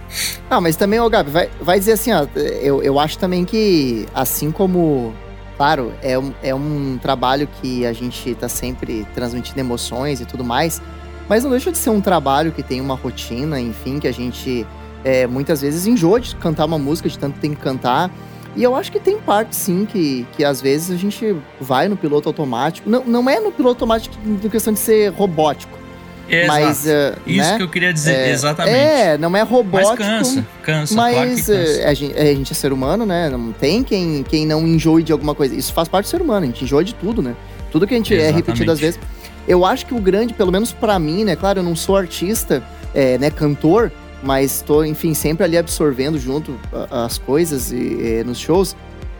Não, 0.50 0.60
mas 0.60 0.76
também, 0.76 1.00
ô 1.00 1.08
Gabi, 1.08 1.30
vai, 1.30 1.48
vai 1.62 1.78
dizer 1.78 1.92
assim, 1.92 2.12
ó, 2.12 2.26
eu, 2.36 2.82
eu 2.82 3.00
acho 3.00 3.20
também 3.20 3.46
que, 3.46 4.08
assim 4.12 4.50
como. 4.50 5.14
Claro, 5.58 5.94
é 6.02 6.18
um, 6.18 6.34
é 6.42 6.56
um 6.56 6.98
trabalho 7.00 7.48
que 7.62 7.86
a 7.86 7.94
gente 7.94 8.34
tá 8.34 8.50
sempre 8.50 9.06
transmitindo 9.14 9.60
emoções 9.60 10.20
e 10.20 10.26
tudo 10.26 10.44
mais, 10.44 10.82
mas 11.30 11.44
não 11.44 11.52
deixa 11.52 11.72
de 11.72 11.78
ser 11.78 11.92
um 11.92 12.02
trabalho 12.02 12.52
que 12.52 12.64
tem 12.64 12.82
uma 12.82 12.96
rotina, 12.96 13.62
enfim, 13.62 14.00
que 14.00 14.08
a 14.08 14.12
gente 14.12 14.66
é, 15.04 15.28
muitas 15.28 15.62
vezes 15.62 15.86
enjoa 15.86 16.20
de 16.20 16.36
cantar 16.38 16.66
uma 16.66 16.80
música, 16.80 17.08
de 17.08 17.20
tanto 17.20 17.38
tem 17.38 17.54
que 17.54 17.62
cantar. 17.62 18.10
E 18.56 18.62
eu 18.62 18.76
acho 18.76 18.92
que 18.92 19.00
tem 19.00 19.18
parte, 19.18 19.56
sim, 19.56 19.86
que, 19.86 20.28
que 20.34 20.44
às 20.44 20.62
vezes 20.62 20.92
a 20.92 20.98
gente 20.98 21.36
vai 21.60 21.88
no 21.88 21.98
piloto 21.98 22.30
automático. 22.30 22.90
Não, 22.90 23.04
não 23.04 23.30
é 23.30 23.40
no 23.40 23.52
piloto 23.52 23.76
automático 23.76 24.16
na 24.26 24.50
questão 24.50 24.74
de 24.74 24.80
ser 24.80 25.12
robótico. 25.12 25.84
Exato. 26.30 26.48
Mas, 26.48 26.86
uh, 26.86 27.20
Isso 27.28 27.52
né? 27.52 27.58
que 27.58 27.64
eu 27.64 27.70
queria 27.70 27.92
dizer, 27.92 28.14
é, 28.14 28.32
exatamente. 28.32 28.76
É, 28.76 29.18
não 29.18 29.36
é 29.36 29.42
robótico. 29.42 29.96
Mas 30.00 30.08
cansa, 30.08 30.46
cansa. 30.62 30.96
Mas 30.96 31.14
claro 31.16 31.30
cansa. 31.30 31.54
Uh, 31.54 31.88
a, 31.88 31.94
gente, 31.94 32.18
a, 32.18 32.26
gente, 32.26 32.52
é 32.52 32.56
ser 32.56 32.72
humano, 32.72 33.06
né? 33.06 33.30
Não 33.30 33.52
tem 33.52 33.84
quem, 33.84 34.24
quem 34.24 34.46
não 34.46 34.66
enjoe 34.66 35.04
de 35.04 35.12
alguma 35.12 35.36
coisa. 35.36 35.54
Isso 35.56 35.74
faz 35.74 35.88
parte 35.88 36.06
do 36.06 36.10
ser 36.10 36.22
humano, 36.22 36.44
a 36.44 36.48
gente 36.48 36.64
enjoa 36.64 36.84
de 36.84 36.94
tudo, 36.94 37.22
né? 37.22 37.36
Tudo 37.72 37.86
que 37.86 37.94
a 37.94 37.98
gente 37.98 38.14
exatamente. 38.14 38.34
é 38.34 38.36
repetido 38.36 38.72
às 38.72 38.80
vezes. 38.80 39.00
Eu 39.48 39.66
acho 39.66 39.86
que 39.86 39.94
o 39.94 40.00
grande, 40.00 40.34
pelo 40.34 40.52
menos 40.52 40.72
para 40.72 40.98
mim, 40.98 41.26
né? 41.26 41.36
Claro, 41.36 41.60
eu 41.60 41.64
não 41.64 41.76
sou 41.76 41.98
artista, 41.98 42.64
é, 42.94 43.18
né? 43.18 43.30
Cantor, 43.30 43.92
mas 44.24 44.56
estou, 44.56 44.86
enfim, 44.86 45.14
sempre 45.14 45.44
ali 45.44 45.58
absorvendo 45.58 46.18
junto 46.18 46.58
as 46.90 47.18
coisas 47.18 47.72
e, 47.72 47.76
e, 47.76 48.24
nos 48.24 48.40
shows, 48.40 48.76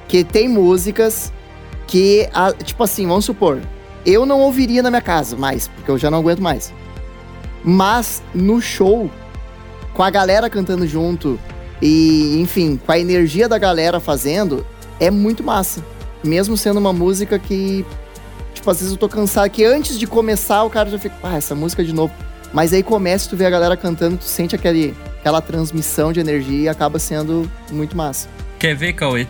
que 0.08 0.24
tem 0.24 0.48
músicas 0.48 1.32
que, 1.86 2.30
tipo 2.64 2.84
assim, 2.84 3.06
vamos 3.06 3.26
supor, 3.26 3.60
eu 4.06 4.26
não 4.26 4.40
ouviria 4.40 4.82
na 4.82 4.90
minha 4.90 5.02
casa 5.02 5.36
mais, 5.36 5.68
porque 5.68 5.92
eu 5.92 5.98
já 5.98 6.10
não 6.10 6.20
aguento 6.20 6.42
mais. 6.42 6.74
Mas 7.64 8.24
no 8.34 8.62
show, 8.62 9.12
com 9.94 10.04
a 10.04 10.10
galera 10.10 10.50
cantando 10.50 10.88
junto 10.88 11.40
e, 11.82 12.40
enfim, 12.42 12.80
com 12.84 12.92
a 12.92 12.98
energia 12.98 13.48
da 13.48 13.58
galera 13.58 14.00
fazendo, 14.00 14.66
é 15.00 15.12
muito 15.12 15.44
massa. 15.44 15.84
Mesmo 16.24 16.56
sendo 16.56 16.80
uma 16.80 16.94
música 16.94 17.38
que, 17.38 17.86
tipo, 18.54 18.70
às 18.70 18.78
vezes 18.78 18.94
eu 18.94 18.98
tô 18.98 19.10
cansado, 19.10 19.50
que 19.50 19.66
antes 19.66 20.00
de 20.00 20.08
começar 20.08 20.64
o 20.64 20.70
cara 20.70 20.90
já 20.90 20.98
fica, 20.98 21.16
ah, 21.22 21.36
essa 21.36 21.54
música 21.54 21.84
de 21.84 21.94
novo. 21.94 22.14
Mas 22.54 22.72
aí 22.72 22.84
começa, 22.84 23.28
tu 23.28 23.36
vê 23.36 23.46
a 23.46 23.50
galera 23.50 23.76
cantando, 23.76 24.18
tu 24.18 24.26
sente 24.26 24.56
aquele, 24.56 24.94
aquela 25.20 25.42
transmissão 25.42 26.14
de 26.14 26.20
energia 26.20 26.60
e 26.60 26.70
acaba 26.70 27.00
sendo 27.00 27.50
muito 27.72 27.98
massa. 27.98 28.30
Quer 28.60 28.76
ver, 28.76 28.94
Cauê? 28.94 29.26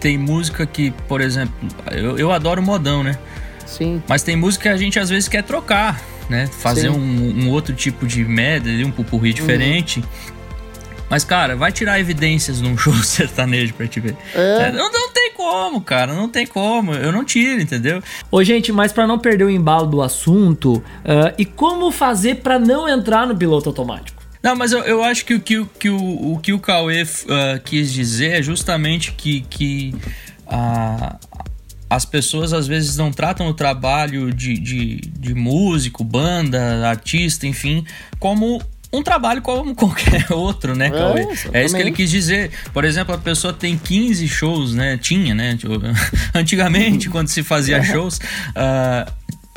Tem 0.00 0.18
música 0.18 0.66
que, 0.66 0.90
por 1.08 1.20
exemplo, 1.20 1.54
eu, 1.92 2.18
eu 2.18 2.32
adoro 2.32 2.60
modão, 2.60 3.02
né? 3.02 3.16
Sim. 3.64 4.02
Mas 4.08 4.22
tem 4.22 4.36
música 4.36 4.64
que 4.64 4.68
a 4.68 4.76
gente 4.76 4.98
às 4.98 5.08
vezes 5.08 5.28
quer 5.28 5.42
trocar, 5.42 6.02
né? 6.28 6.46
Fazer 6.46 6.90
um, 6.90 6.98
um, 6.98 7.50
outro 7.50 7.74
tipo 7.74 8.06
de 8.06 8.24
medley, 8.24 8.84
um 8.84 8.90
pupurri 8.90 9.30
uhum. 9.30 9.34
diferente. 9.34 10.00
Uhum. 10.00 10.43
Mas, 11.14 11.22
cara, 11.22 11.54
vai 11.54 11.70
tirar 11.70 12.00
evidências 12.00 12.60
num 12.60 12.74
show 12.76 12.92
sertanejo 12.92 13.72
pra 13.74 13.86
te 13.86 14.00
ver. 14.00 14.16
É. 14.34 14.72
Não, 14.72 14.90
não 14.90 15.12
tem 15.12 15.32
como, 15.32 15.80
cara, 15.80 16.12
não 16.12 16.28
tem 16.28 16.44
como. 16.44 16.92
Eu 16.92 17.12
não 17.12 17.24
tiro, 17.24 17.62
entendeu? 17.62 18.02
Ô, 18.32 18.42
gente, 18.42 18.72
mas 18.72 18.92
para 18.92 19.06
não 19.06 19.16
perder 19.16 19.44
o 19.44 19.50
embalo 19.50 19.86
do 19.86 20.02
assunto, 20.02 20.78
uh, 20.78 21.32
e 21.38 21.44
como 21.44 21.92
fazer 21.92 22.38
para 22.42 22.58
não 22.58 22.88
entrar 22.88 23.28
no 23.28 23.36
piloto 23.36 23.68
automático? 23.68 24.20
Não, 24.42 24.56
mas 24.56 24.72
eu, 24.72 24.80
eu 24.80 25.04
acho 25.04 25.24
que 25.24 25.34
o 25.34 25.40
que, 25.40 25.64
que, 25.78 25.88
o, 25.88 26.32
o, 26.32 26.40
que 26.40 26.52
o 26.52 26.58
Cauê 26.58 27.04
uh, 27.04 27.06
quis 27.64 27.92
dizer 27.92 28.40
é 28.40 28.42
justamente 28.42 29.12
que, 29.12 29.42
que 29.42 29.94
uh, 30.48 31.16
as 31.88 32.04
pessoas 32.04 32.52
às 32.52 32.66
vezes 32.66 32.96
não 32.96 33.12
tratam 33.12 33.46
o 33.46 33.54
trabalho 33.54 34.34
de, 34.34 34.58
de, 34.58 34.96
de 34.96 35.32
músico, 35.32 36.02
banda, 36.02 36.88
artista, 36.88 37.46
enfim, 37.46 37.86
como 38.18 38.60
um 38.94 39.02
trabalho 39.02 39.42
como 39.42 39.74
qualquer 39.76 40.32
outro, 40.32 40.74
né, 40.74 40.90
Cauê? 40.90 41.26
É, 41.52 41.60
é 41.60 41.64
isso 41.64 41.74
que 41.74 41.82
ele 41.82 41.92
quis 41.92 42.10
dizer. 42.10 42.50
Por 42.72 42.84
exemplo, 42.84 43.14
a 43.14 43.18
pessoa 43.18 43.52
tem 43.52 43.76
15 43.76 44.26
shows, 44.28 44.74
né? 44.74 44.96
Tinha, 44.96 45.34
né? 45.34 45.56
Tipo, 45.56 45.74
antigamente, 46.34 47.08
quando 47.08 47.28
se 47.28 47.42
fazia 47.42 47.82
shows, 47.84 48.18
uh, 48.18 49.10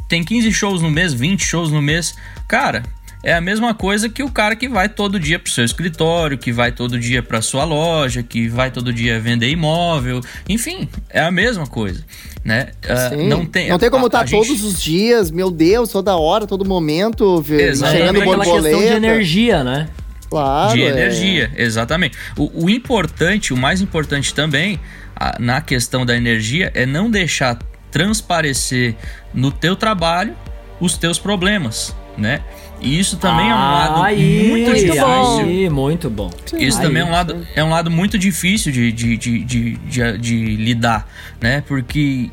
tem 0.07 0.23
15 0.23 0.51
shows 0.51 0.81
no 0.81 0.89
mês, 0.89 1.13
20 1.13 1.45
shows 1.45 1.71
no 1.71 1.81
mês. 1.81 2.15
Cara, 2.47 2.83
é 3.27 3.33
a 3.33 3.41
mesma 3.41 3.73
coisa 3.73 4.07
que 4.07 4.23
o 4.23 4.31
cara 4.31 4.55
que 4.55 4.69
vai 4.69 4.87
todo 4.87 5.19
dia 5.19 5.37
pro 5.37 5.51
seu 5.51 5.65
escritório, 5.65 6.37
que 6.37 6.49
vai 6.49 6.71
todo 6.71 6.97
dia 6.97 7.21
pra 7.21 7.41
sua 7.41 7.65
loja, 7.65 8.23
que 8.23 8.47
vai 8.47 8.71
todo 8.71 8.93
dia 8.93 9.19
vender 9.19 9.49
imóvel, 9.49 10.21
enfim, 10.47 10.87
é 11.09 11.19
a 11.19 11.29
mesma 11.29 11.67
coisa, 11.67 12.05
né? 12.41 12.69
Uh, 12.85 13.27
não 13.27 13.45
tem, 13.45 13.67
não 13.67 13.77
tem 13.77 13.89
como 13.89 14.05
estar 14.05 14.23
tá 14.23 14.31
todos 14.31 14.47
gente... 14.47 14.63
os 14.63 14.81
dias, 14.81 15.29
meu 15.29 15.51
Deus, 15.51 15.91
toda 15.91 16.15
hora, 16.15 16.47
todo 16.47 16.63
momento, 16.63 17.43
chegando 17.45 18.23
borboleta. 18.23 18.61
questão 18.61 18.79
de 18.79 18.93
energia, 18.95 19.61
né? 19.61 19.89
Claro, 20.29 20.73
de 20.73 20.83
é. 20.83 20.87
energia, 20.87 21.51
exatamente. 21.57 22.17
O, 22.37 22.63
o, 22.63 22.69
importante, 22.69 23.53
o 23.53 23.57
mais 23.57 23.81
importante 23.81 24.33
também, 24.33 24.79
a, 25.13 25.35
na 25.37 25.59
questão 25.59 26.05
da 26.05 26.15
energia, 26.15 26.71
é 26.73 26.85
não 26.85 27.11
deixar 27.11 27.59
transparecer 27.91 28.95
no 29.33 29.51
teu 29.51 29.75
trabalho 29.75 30.33
os 30.79 30.97
teus 30.97 31.19
problemas, 31.19 31.93
né? 32.17 32.41
E 32.79 32.99
isso 32.99 33.17
também 33.17 33.45
ah, 33.45 33.49
é 33.49 33.55
um 33.55 33.59
lado 33.59 34.03
aí, 34.03 34.47
muito 34.49 34.73
difícil. 34.73 35.05
Aí, 35.05 35.69
muito 35.69 36.09
bom. 36.09 36.29
Isso 36.57 36.77
aí, 36.77 36.85
também 36.85 37.01
é 37.01 37.05
um 37.05 37.11
lado, 37.11 37.47
é 37.55 37.63
um 37.63 37.69
lado 37.69 37.89
muito 37.89 38.17
difícil 38.17 38.71
de, 38.71 38.91
de, 38.91 39.17
de, 39.17 39.43
de, 39.43 40.17
de, 40.17 40.55
lidar, 40.55 41.07
né? 41.41 41.63
Porque, 41.67 42.29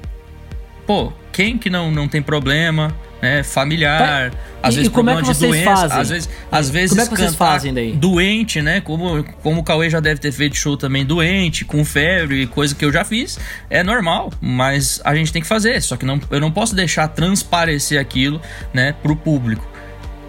pô, 0.86 1.12
quem 1.32 1.56
que 1.56 1.70
não, 1.70 1.90
não 1.90 2.06
tem 2.06 2.20
problema, 2.20 2.94
né? 3.22 3.42
Familiar, 3.42 4.30
tá. 4.30 4.38
às 4.62 4.74
e, 4.74 4.76
vezes 4.76 4.90
e 4.90 4.92
problema 4.92 5.20
é 5.20 5.22
de 5.22 5.32
doença, 5.32 5.70
fazem? 5.70 5.98
às 5.98 6.10
vezes, 6.10 6.30
às 6.52 6.70
vezes 6.70 6.90
como 6.90 7.00
é 7.00 7.04
que 7.06 7.16
vocês 7.16 7.34
fazem 7.34 7.72
daí? 7.72 7.92
doente, 7.92 8.60
né? 8.60 8.82
Como, 8.82 9.24
como 9.42 9.62
o 9.62 9.64
Cauê 9.64 9.88
já 9.88 9.98
deve 9.98 10.20
ter 10.20 10.30
feito 10.30 10.56
show 10.56 10.76
também 10.76 11.06
doente, 11.06 11.64
com 11.64 11.82
febre, 11.86 12.46
coisa 12.46 12.74
que 12.74 12.84
eu 12.84 12.92
já 12.92 13.02
fiz, 13.02 13.38
é 13.70 13.82
normal, 13.82 14.30
mas 14.42 15.00
a 15.04 15.14
gente 15.14 15.32
tem 15.32 15.40
que 15.40 15.48
fazer, 15.48 15.80
só 15.80 15.96
que 15.96 16.04
não, 16.04 16.20
eu 16.30 16.38
não 16.38 16.50
posso 16.50 16.76
deixar 16.76 17.08
transparecer 17.08 17.98
aquilo, 17.98 18.42
né, 18.74 18.94
pro 19.02 19.16
público. 19.16 19.73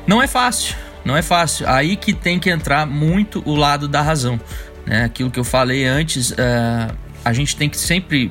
Não 0.07 0.21
é 0.21 0.27
fácil, 0.27 0.75
não 1.03 1.17
é 1.17 1.21
fácil. 1.21 1.67
Aí 1.67 1.95
que 1.95 2.13
tem 2.13 2.39
que 2.39 2.49
entrar 2.49 2.85
muito 2.85 3.41
o 3.45 3.55
lado 3.55 3.87
da 3.87 4.01
razão. 4.01 4.39
Né? 4.85 5.03
Aquilo 5.03 5.31
que 5.31 5.39
eu 5.39 5.43
falei 5.43 5.85
antes, 5.85 6.31
uh, 6.31 6.95
a 7.23 7.33
gente 7.33 7.55
tem 7.55 7.67
que 7.67 7.77
sempre, 7.77 8.29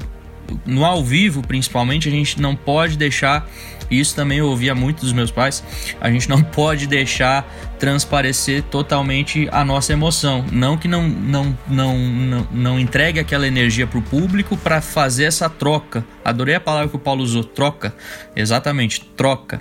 no 0.64 0.84
ao 0.84 1.02
vivo 1.02 1.42
principalmente, 1.42 2.08
a 2.08 2.12
gente 2.12 2.40
não 2.40 2.54
pode 2.54 2.96
deixar. 2.96 3.48
Isso 3.90 4.14
também 4.14 4.38
eu 4.38 4.46
ouvia 4.46 4.74
muito 4.74 5.00
dos 5.00 5.12
meus 5.12 5.30
pais. 5.30 5.62
A 6.00 6.10
gente 6.10 6.28
não 6.28 6.40
pode 6.54 6.86
deixar 6.86 7.44
transparecer 7.78 8.62
totalmente 8.62 9.48
a 9.50 9.64
nossa 9.64 9.92
emoção. 9.92 10.44
Não 10.50 10.78
que 10.78 10.86
não, 10.86 11.06
não, 11.08 11.58
não, 11.66 11.98
não, 11.98 12.48
não 12.52 12.80
entregue 12.80 13.18
aquela 13.18 13.46
energia 13.46 13.86
para 13.86 13.98
o 13.98 14.02
público 14.02 14.56
para 14.56 14.80
fazer 14.80 15.24
essa 15.24 15.50
troca. 15.50 16.04
Adorei 16.24 16.54
a 16.54 16.60
palavra 16.60 16.88
que 16.88 16.96
o 16.96 17.00
Paulo 17.00 17.22
usou, 17.22 17.42
troca. 17.42 17.94
Exatamente, 18.34 19.00
troca 19.16 19.60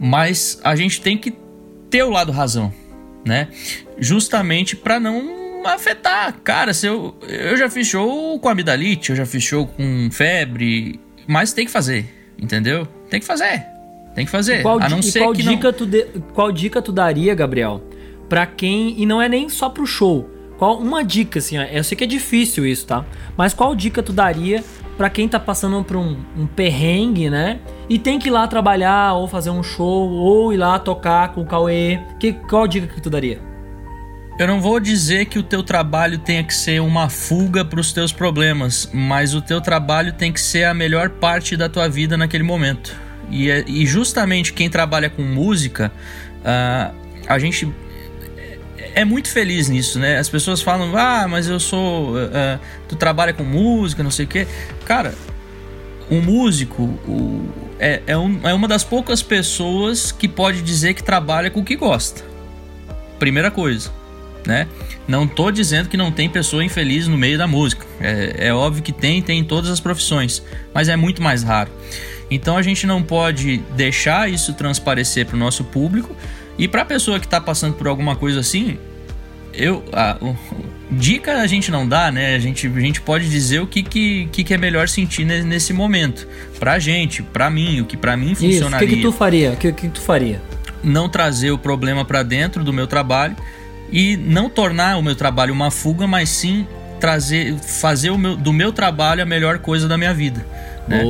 mas 0.00 0.58
a 0.64 0.74
gente 0.74 1.02
tem 1.02 1.18
que 1.18 1.34
ter 1.90 2.02
o 2.02 2.08
lado 2.08 2.32
razão, 2.32 2.72
né? 3.26 3.48
Justamente 3.98 4.74
para 4.74 4.98
não 4.98 5.66
afetar. 5.66 6.40
Cara, 6.42 6.72
se 6.72 6.86
eu, 6.86 7.14
eu 7.28 7.54
já 7.58 7.68
fiz 7.68 7.86
show 7.86 8.40
com 8.40 8.48
amidalite, 8.48 9.10
eu 9.10 9.16
já 9.16 9.26
fiz 9.26 9.42
show 9.42 9.66
com 9.66 10.08
febre, 10.10 10.98
mas 11.26 11.52
tem 11.52 11.66
que 11.66 11.70
fazer, 11.70 12.06
entendeu? 12.40 12.88
Tem 13.10 13.20
que 13.20 13.26
fazer. 13.26 13.66
Tem 14.14 14.24
que 14.24 14.30
fazer. 14.30 14.60
E 14.60 14.62
qual, 14.62 14.80
a 14.80 14.88
não 14.88 15.02
ser 15.02 15.20
qual 15.20 15.32
que 15.34 15.42
dica 15.42 15.70
não... 15.70 15.72
tu 15.78 15.86
de, 15.86 16.06
qual 16.32 16.50
dica 16.50 16.80
tu 16.80 16.92
daria, 16.92 17.34
Gabriel, 17.34 17.82
para 18.26 18.46
quem 18.46 19.00
e 19.00 19.04
não 19.04 19.20
é 19.20 19.28
nem 19.28 19.50
só 19.50 19.68
pro 19.68 19.86
show. 19.86 20.28
Qual 20.56 20.78
uma 20.78 21.04
dica 21.04 21.38
assim, 21.38 21.58
ó, 21.58 21.62
eu 21.62 21.84
sei 21.84 21.96
que 21.96 22.04
é 22.04 22.06
difícil 22.06 22.66
isso, 22.66 22.86
tá? 22.86 23.04
Mas 23.36 23.54
qual 23.54 23.74
dica 23.74 24.02
tu 24.02 24.12
daria 24.12 24.64
para 25.00 25.08
quem 25.08 25.26
tá 25.26 25.40
passando 25.40 25.82
por 25.82 25.96
um, 25.96 26.14
um 26.36 26.46
perrengue, 26.46 27.30
né? 27.30 27.58
E 27.88 27.98
tem 27.98 28.18
que 28.18 28.28
ir 28.28 28.30
lá 28.30 28.46
trabalhar, 28.46 29.14
ou 29.14 29.26
fazer 29.26 29.48
um 29.48 29.62
show, 29.62 30.10
ou 30.10 30.52
ir 30.52 30.58
lá 30.58 30.78
tocar 30.78 31.32
com 31.32 31.40
o 31.40 31.46
Cauê. 31.46 31.98
Que, 32.18 32.34
qual 32.34 32.68
dica 32.68 32.86
que 32.86 33.00
tu 33.00 33.08
daria? 33.08 33.40
Eu 34.38 34.46
não 34.46 34.60
vou 34.60 34.78
dizer 34.78 35.24
que 35.24 35.38
o 35.38 35.42
teu 35.42 35.62
trabalho 35.62 36.18
tenha 36.18 36.44
que 36.44 36.54
ser 36.54 36.82
uma 36.82 37.08
fuga 37.08 37.64
para 37.64 37.80
os 37.80 37.94
teus 37.94 38.12
problemas, 38.12 38.90
mas 38.92 39.34
o 39.34 39.40
teu 39.40 39.58
trabalho 39.62 40.12
tem 40.12 40.30
que 40.30 40.40
ser 40.40 40.64
a 40.64 40.74
melhor 40.74 41.08
parte 41.08 41.56
da 41.56 41.66
tua 41.66 41.88
vida 41.88 42.18
naquele 42.18 42.44
momento. 42.44 42.94
E, 43.30 43.50
é, 43.50 43.64
e 43.66 43.86
justamente 43.86 44.52
quem 44.52 44.68
trabalha 44.68 45.08
com 45.08 45.22
música, 45.22 45.90
uh, 46.40 46.94
a 47.26 47.38
gente 47.38 47.72
é 48.94 49.04
muito 49.04 49.28
feliz 49.28 49.68
nisso, 49.68 49.98
né? 49.98 50.18
As 50.18 50.28
pessoas 50.28 50.62
falam, 50.62 50.96
ah, 50.96 51.26
mas 51.28 51.46
eu 51.48 51.60
sou. 51.60 52.14
Uh, 52.14 52.58
tu 52.88 52.96
trabalha 52.96 53.32
com 53.32 53.44
música, 53.44 54.02
não 54.02 54.10
sei 54.10 54.24
o 54.24 54.28
quê. 54.28 54.46
Cara, 54.84 55.14
um 56.10 56.20
músico 56.20 56.82
o, 56.82 57.48
é, 57.78 58.02
é, 58.06 58.18
um, 58.18 58.40
é 58.42 58.52
uma 58.52 58.66
das 58.66 58.82
poucas 58.82 59.22
pessoas 59.22 60.10
que 60.10 60.28
pode 60.28 60.60
dizer 60.62 60.94
que 60.94 61.02
trabalha 61.02 61.50
com 61.50 61.60
o 61.60 61.64
que 61.64 61.76
gosta. 61.76 62.22
Primeira 63.18 63.50
coisa, 63.50 63.90
né? 64.46 64.66
Não 65.06 65.26
tô 65.26 65.50
dizendo 65.50 65.88
que 65.88 65.96
não 65.96 66.10
tem 66.10 66.28
pessoa 66.28 66.64
infeliz 66.64 67.06
no 67.06 67.16
meio 67.16 67.38
da 67.38 67.46
música. 67.46 67.86
É, 68.00 68.48
é 68.48 68.54
óbvio 68.54 68.82
que 68.82 68.92
tem, 68.92 69.22
tem 69.22 69.40
em 69.40 69.44
todas 69.44 69.70
as 69.70 69.80
profissões, 69.80 70.42
mas 70.74 70.88
é 70.88 70.96
muito 70.96 71.22
mais 71.22 71.42
raro. 71.42 71.70
Então 72.30 72.56
a 72.56 72.62
gente 72.62 72.86
não 72.86 73.02
pode 73.02 73.58
deixar 73.76 74.30
isso 74.30 74.54
transparecer 74.54 75.26
para 75.26 75.36
o 75.36 75.38
nosso 75.38 75.64
público 75.64 76.14
e 76.60 76.68
para 76.68 76.82
a 76.82 76.84
pessoa 76.84 77.18
que 77.18 77.24
está 77.24 77.40
passando 77.40 77.72
por 77.72 77.88
alguma 77.88 78.14
coisa 78.14 78.40
assim, 78.40 78.76
eu 79.54 79.82
a, 79.94 80.18
o, 80.20 80.36
dica 80.90 81.38
a 81.38 81.46
gente 81.46 81.70
não 81.70 81.88
dá, 81.88 82.12
né? 82.12 82.34
A 82.34 82.38
gente, 82.38 82.66
a 82.66 82.80
gente 82.80 83.00
pode 83.00 83.30
dizer 83.30 83.60
o 83.60 83.66
que, 83.66 83.82
que, 83.82 84.26
que 84.26 84.52
é 84.52 84.58
melhor 84.58 84.86
sentir 84.86 85.24
nesse 85.24 85.72
momento. 85.72 86.28
Pra 86.58 86.78
gente, 86.78 87.22
pra 87.22 87.48
mim, 87.48 87.80
o 87.80 87.86
que 87.86 87.96
pra 87.96 88.14
mim 88.14 88.34
funcionaria. 88.34 88.86
o 88.86 88.90
que, 88.90 88.96
que 88.96 89.02
tu 89.02 89.10
faria? 89.10 89.52
O 89.52 89.56
que, 89.56 89.72
que 89.72 89.88
tu 89.88 90.02
faria? 90.02 90.42
Não 90.84 91.08
trazer 91.08 91.50
o 91.50 91.56
problema 91.56 92.04
para 92.04 92.22
dentro 92.22 92.62
do 92.62 92.74
meu 92.74 92.86
trabalho 92.86 93.34
e 93.90 94.18
não 94.18 94.50
tornar 94.50 94.98
o 94.98 95.02
meu 95.02 95.16
trabalho 95.16 95.54
uma 95.54 95.70
fuga, 95.70 96.06
mas 96.06 96.28
sim 96.28 96.66
trazer, 97.00 97.56
fazer 97.56 98.10
o 98.10 98.18
meu, 98.18 98.36
do 98.36 98.52
meu 98.52 98.70
trabalho 98.70 99.22
a 99.22 99.26
melhor 99.26 99.60
coisa 99.60 99.88
da 99.88 99.96
minha 99.96 100.12
vida. 100.12 100.46
Né? 100.88 101.04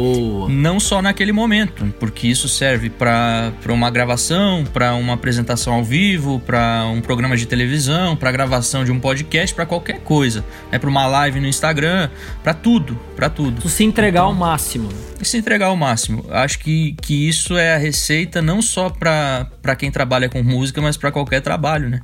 Não 0.49 0.79
só 0.79 1.01
naquele 1.01 1.33
momento, 1.33 1.93
porque 1.99 2.29
isso 2.29 2.49
serve 2.49 2.91
para 2.91 3.53
uma 3.69 3.91
gravação, 3.91 4.65
para 4.65 4.95
uma 4.95 5.15
apresentação 5.15 5.75
ao 5.75 5.85
vivo, 5.85 6.41
para 6.41 6.85
um 6.87 7.01
programa 7.01 7.37
de 7.37 7.47
televisão, 7.47 8.15
para 8.15 8.31
gravação 8.31 8.85
de 8.85 8.93
um 8.93 9.01
podcast, 9.01 9.55
para 9.55 9.65
qualquer 9.65 10.01
coisa, 10.01 10.45
né? 10.71 10.79
para 10.79 10.91
uma 10.91 11.07
live 11.07 11.41
no 11.41 11.47
Instagram, 11.47 12.11
para 12.43 12.53
tudo, 12.53 12.99
para 13.17 13.31
tudo. 13.31 13.63
Tu 13.63 13.69
se 13.69 13.85
entregar 13.85 14.21
então, 14.21 14.27
ao 14.27 14.35
máximo. 14.35 14.89
Se 15.23 15.39
entregar 15.39 15.67
ao 15.67 15.77
máximo. 15.77 16.25
Acho 16.31 16.59
que, 16.59 16.95
que 17.01 17.29
isso 17.29 17.57
é 17.57 17.75
a 17.75 17.79
receita 17.79 18.43
não 18.43 18.61
só 18.61 18.91
para 18.91 19.77
quem 19.79 19.91
trabalha 19.91 20.29
com 20.29 20.43
música, 20.43 20.81
mas 20.81 20.97
para 20.97 21.11
qualquer 21.11 21.41
trabalho, 21.41 21.89
né? 21.89 22.01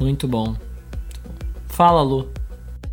Muito 0.00 0.28
bom. 0.28 0.56
Fala, 1.68 2.02
Lu. 2.02 2.30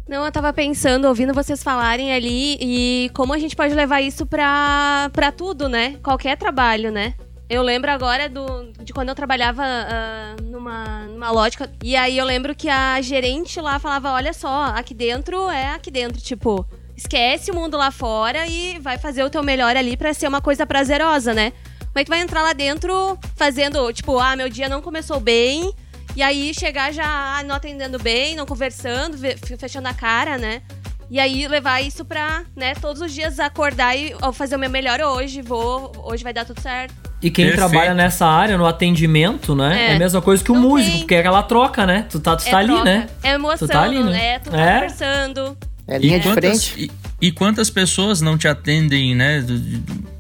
Não, 0.08 0.24
eu 0.24 0.32
tava 0.32 0.54
pensando, 0.54 1.08
ouvindo 1.08 1.34
vocês 1.34 1.64
falarem 1.64 2.14
ali 2.14 2.58
e 2.62 3.10
como 3.14 3.34
a 3.34 3.40
gente 3.40 3.56
pode 3.56 3.74
levar 3.74 4.02
isso 4.02 4.24
pra, 4.26 5.10
pra 5.12 5.32
tudo, 5.32 5.68
né? 5.68 5.98
Qualquer 6.04 6.38
trabalho, 6.38 6.92
né? 6.92 7.16
Eu 7.50 7.64
lembro 7.64 7.90
agora 7.90 8.30
do, 8.30 8.72
de 8.84 8.94
quando 8.94 9.10
eu 9.10 9.16
trabalhava 9.16 9.64
uh, 9.64 10.44
numa, 10.44 11.06
numa 11.06 11.32
lógica. 11.32 11.72
E 11.84 11.96
aí 11.96 12.18
eu 12.18 12.26
lembro 12.26 12.56
que 12.56 12.70
a 12.70 13.02
gerente 13.02 13.60
lá 13.60 13.80
falava: 13.80 14.12
olha 14.12 14.32
só, 14.32 14.66
aqui 14.76 14.94
dentro 14.94 15.50
é 15.50 15.70
aqui 15.70 15.90
dentro. 15.90 16.22
Tipo, 16.22 16.66
esquece 16.96 17.50
o 17.50 17.56
mundo 17.56 17.76
lá 17.76 17.90
fora 17.90 18.48
e 18.48 18.78
vai 18.80 19.00
fazer 19.00 19.24
o 19.24 19.30
teu 19.30 19.44
melhor 19.44 19.76
ali 19.76 19.98
para 19.98 20.14
ser 20.14 20.28
uma 20.28 20.42
coisa 20.42 20.68
prazerosa, 20.68 21.34
né? 21.34 21.52
Como 21.80 22.02
é 22.02 22.04
que 22.04 22.10
vai 22.10 22.20
entrar 22.20 22.42
lá 22.44 22.54
dentro 22.54 23.18
fazendo, 23.36 23.92
tipo, 23.94 24.20
ah, 24.20 24.36
meu 24.36 24.50
dia 24.50 24.68
não 24.68 24.82
começou 24.82 25.20
bem, 25.20 25.74
e 26.16 26.24
aí 26.24 26.54
chegar 26.54 26.94
já 26.94 27.06
ah, 27.06 27.44
não 27.44 27.56
atendendo 27.56 28.00
bem, 28.00 28.36
não 28.36 28.46
conversando, 28.46 29.18
fechando 29.58 29.88
a 29.88 29.94
cara, 29.94 30.38
né? 30.38 30.62
E 31.10 31.20
aí 31.20 31.48
levar 31.48 31.82
isso 31.82 32.04
pra, 32.04 32.44
né, 32.56 32.74
todos 32.76 33.02
os 33.02 33.14
dias 33.14 33.40
acordar 33.40 33.96
e 33.96 34.16
fazer 34.34 34.56
o 34.56 34.60
meu 34.60 34.70
melhor 34.70 35.00
hoje, 35.02 35.42
vou, 35.42 35.92
hoje 36.04 36.24
vai 36.24 36.34
dar 36.34 36.46
tudo 36.46 36.60
certo. 36.60 36.94
E 37.22 37.30
quem 37.30 37.46
Perfeito. 37.46 37.70
trabalha 37.70 37.94
nessa 37.94 38.26
área, 38.26 38.58
no 38.58 38.66
atendimento, 38.66 39.56
né? 39.56 39.90
É, 39.90 39.92
é 39.92 39.96
a 39.96 40.00
mesma 40.00 40.22
coisa 40.22 40.44
que 40.44 40.52
o 40.52 40.56
músico, 40.56 40.92
tem... 40.92 41.00
porque 41.00 41.16
é 41.16 41.20
aquela 41.20 41.44
troca, 41.44 41.86
né? 41.86 42.06
Tu 42.10 42.20
tá, 42.20 42.36
tu 42.36 42.48
é 42.48 42.52
tá 42.52 42.58
ali, 42.58 42.84
né? 42.84 43.08
É 43.24 43.32
emoção, 43.32 43.68
tu 43.68 43.72
tá 43.72 43.82
ali, 43.82 44.04
né? 44.04 44.26
É, 44.36 44.40
tu 44.40 44.52
tá 44.52 44.60
é. 44.60 44.74
conversando. 44.74 45.58
É 45.88 45.98
linha 45.98 46.18
e 46.18 46.20
de 46.20 46.28
quantas, 46.28 46.68
frente. 46.68 46.92
E, 47.22 47.28
e, 47.28 47.32
quantas 47.32 47.70
pessoas 47.70 48.22
não 48.22 48.38
te 48.38 48.48
atendem, 48.48 49.16
né? 49.16 49.46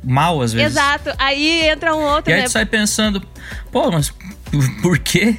Mal 0.04 0.42
às 0.42 0.54
vezes. 0.54 0.72
Exato. 0.72 1.12
Aí 1.18 1.68
entra 1.68 1.96
um 1.96 2.02
outro, 2.04 2.32
e 2.32 2.34
aí 2.34 2.42
né? 2.42 2.46
tu 2.46 2.52
sai 2.52 2.66
pensando, 2.66 3.22
pô, 3.72 3.92
mas 3.92 4.14
por 4.82 5.00
quê? 5.00 5.36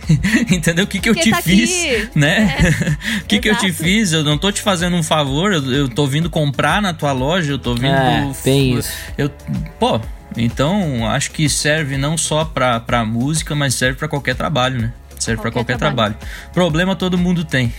Entendeu? 0.51 0.85
O 0.85 0.89
que, 0.89 0.99
que 0.99 1.09
eu 1.09 1.15
te 1.15 1.31
tá 1.31 1.43
fiz? 1.43 1.71
Aqui. 1.71 2.09
Né? 2.15 2.57
É, 2.59 3.21
o 3.23 3.25
que, 3.27 3.39
que 3.39 3.49
eu 3.49 3.57
te 3.57 3.73
fiz? 3.73 4.13
Eu 4.13 4.25
não 4.25 4.39
tô 4.39 4.51
te 4.51 4.61
fazendo 4.61 4.97
um 4.97 5.03
favor, 5.03 5.53
eu, 5.53 5.73
eu 5.73 5.89
tô 5.89 6.07
vindo 6.07 6.31
comprar 6.31 6.81
na 6.83 6.93
tua 6.93 7.13
loja, 7.13 7.53
eu 7.53 7.59
tô 7.59 7.75
vindo. 7.75 7.87
É, 7.87 8.31
tem 8.43 8.79
isso. 8.79 8.91
Eu, 9.17 9.31
pô, 9.79 10.01
então 10.37 11.07
acho 11.09 11.31
que 11.31 11.49
serve 11.49 11.97
não 11.97 12.17
só 12.17 12.45
pra, 12.45 12.81
pra 12.81 13.05
música, 13.05 13.55
mas 13.55 13.75
serve 13.75 13.99
para 13.99 14.09
qualquer 14.09 14.35
trabalho, 14.35 14.81
né? 14.81 14.93
Serve 15.19 15.41
para 15.41 15.51
qualquer 15.51 15.77
trabalho. 15.77 16.15
trabalho. 16.15 16.53
Problema 16.53 16.95
todo 16.95 17.17
mundo 17.17 17.45
tem. 17.45 17.73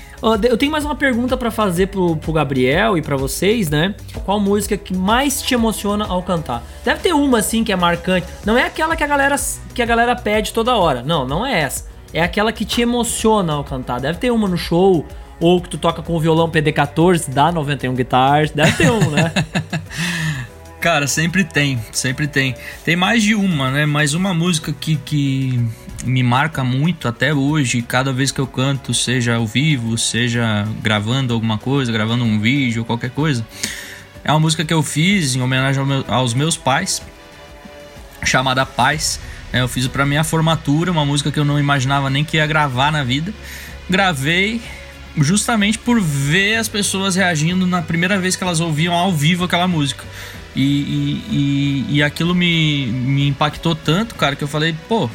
Eu 0.49 0.57
tenho 0.57 0.71
mais 0.71 0.83
uma 0.83 0.95
pergunta 0.95 1.37
para 1.37 1.51
fazer 1.51 1.87
pro, 1.87 2.15
pro 2.17 2.33
Gabriel 2.33 2.97
e 2.97 3.01
para 3.01 3.15
vocês, 3.15 3.69
né? 3.69 3.93
Qual 4.25 4.39
música 4.39 4.75
que 4.75 4.95
mais 4.95 5.41
te 5.41 5.53
emociona 5.53 6.05
ao 6.05 6.23
cantar? 6.23 6.63
Deve 6.83 7.01
ter 7.01 7.13
uma 7.13 7.39
assim 7.39 7.63
que 7.63 7.71
é 7.71 7.75
marcante. 7.75 8.25
Não 8.43 8.57
é 8.57 8.65
aquela 8.65 8.95
que 8.95 9.03
a 9.03 9.07
galera 9.07 9.35
que 9.73 9.81
a 9.81 9.85
galera 9.85 10.15
pede 10.15 10.51
toda 10.53 10.75
hora. 10.75 11.03
Não, 11.03 11.25
não 11.25 11.45
é 11.45 11.61
essa. 11.61 11.87
É 12.11 12.21
aquela 12.21 12.51
que 12.51 12.65
te 12.65 12.81
emociona 12.81 13.53
ao 13.53 13.63
cantar. 13.63 13.99
Deve 13.99 14.17
ter 14.17 14.31
uma 14.31 14.47
no 14.47 14.57
show 14.57 15.05
ou 15.39 15.61
que 15.61 15.69
tu 15.69 15.77
toca 15.77 16.01
com 16.01 16.15
o 16.15 16.19
violão 16.19 16.49
PD14 16.49 17.29
da 17.29 17.51
91 17.51 17.93
Guitars. 17.93 18.51
Deve 18.51 18.71
ter 18.71 18.91
um, 18.91 19.09
né? 19.11 19.31
Cara, 20.81 21.07
sempre 21.07 21.43
tem, 21.43 21.79
sempre 21.91 22.27
tem. 22.27 22.55
Tem 22.85 22.95
mais 22.95 23.21
de 23.21 23.35
uma, 23.35 23.69
né? 23.69 23.85
Mas 23.85 24.13
uma 24.13 24.33
música 24.33 24.71
que, 24.71 24.95
que 24.95 25.67
me 26.07 26.23
marca 26.23 26.63
muito 26.63 27.07
até 27.07 27.33
hoje, 27.33 27.81
cada 27.81 28.11
vez 28.13 28.31
que 28.31 28.39
eu 28.39 28.47
canto, 28.47 28.93
seja 28.93 29.35
ao 29.35 29.45
vivo, 29.45 29.97
seja 29.97 30.67
gravando 30.81 31.33
alguma 31.33 31.57
coisa, 31.57 31.91
gravando 31.91 32.23
um 32.23 32.39
vídeo, 32.39 32.85
qualquer 32.85 33.11
coisa. 33.11 33.45
É 34.23 34.31
uma 34.31 34.39
música 34.39 34.65
que 34.65 34.73
eu 34.73 34.81
fiz 34.81 35.35
em 35.35 35.41
homenagem 35.41 35.83
aos 36.07 36.33
meus 36.33 36.57
pais, 36.57 37.01
chamada 38.23 38.65
Paz. 38.65 39.19
É, 39.53 39.61
eu 39.61 39.67
fiz 39.67 39.87
para 39.87 40.05
minha 40.05 40.23
formatura, 40.23 40.91
uma 40.91 41.05
música 41.05 41.31
que 41.31 41.39
eu 41.39 41.45
não 41.45 41.59
imaginava 41.59 42.09
nem 42.09 42.23
que 42.23 42.37
ia 42.37 42.47
gravar 42.47 42.91
na 42.91 43.03
vida. 43.03 43.33
Gravei 43.89 44.61
justamente 45.17 45.79
por 45.79 46.01
ver 46.01 46.55
as 46.55 46.67
pessoas 46.67 47.15
reagindo 47.15 47.65
na 47.65 47.81
primeira 47.81 48.19
vez 48.19 48.35
que 48.35 48.43
elas 48.43 48.59
ouviam 48.59 48.93
ao 48.93 49.13
vivo 49.13 49.45
aquela 49.45 49.67
música. 49.67 50.03
E, 50.55 50.61
e, 50.61 51.23
e, 51.31 51.95
e 51.97 52.03
aquilo 52.03 52.33
me, 52.33 52.87
me 52.87 53.27
impactou 53.27 53.75
tanto, 53.75 54.15
cara, 54.15 54.35
que 54.35 54.43
eu 54.43 54.47
falei, 54.47 54.75
pô, 54.87 55.09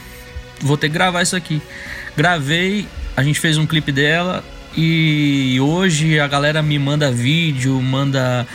vou 0.62 0.76
ter 0.76 0.88
que 0.88 0.94
gravar 0.94 1.22
isso 1.22 1.36
aqui. 1.36 1.60
Gravei, 2.16 2.86
a 3.16 3.22
gente 3.22 3.38
fez 3.38 3.58
um 3.58 3.66
clipe 3.66 3.92
dela 3.92 4.44
e 4.76 5.58
hoje 5.60 6.18
a 6.18 6.26
galera 6.26 6.62
me 6.62 6.78
manda 6.78 7.10
vídeo, 7.10 7.80
manda 7.82 8.46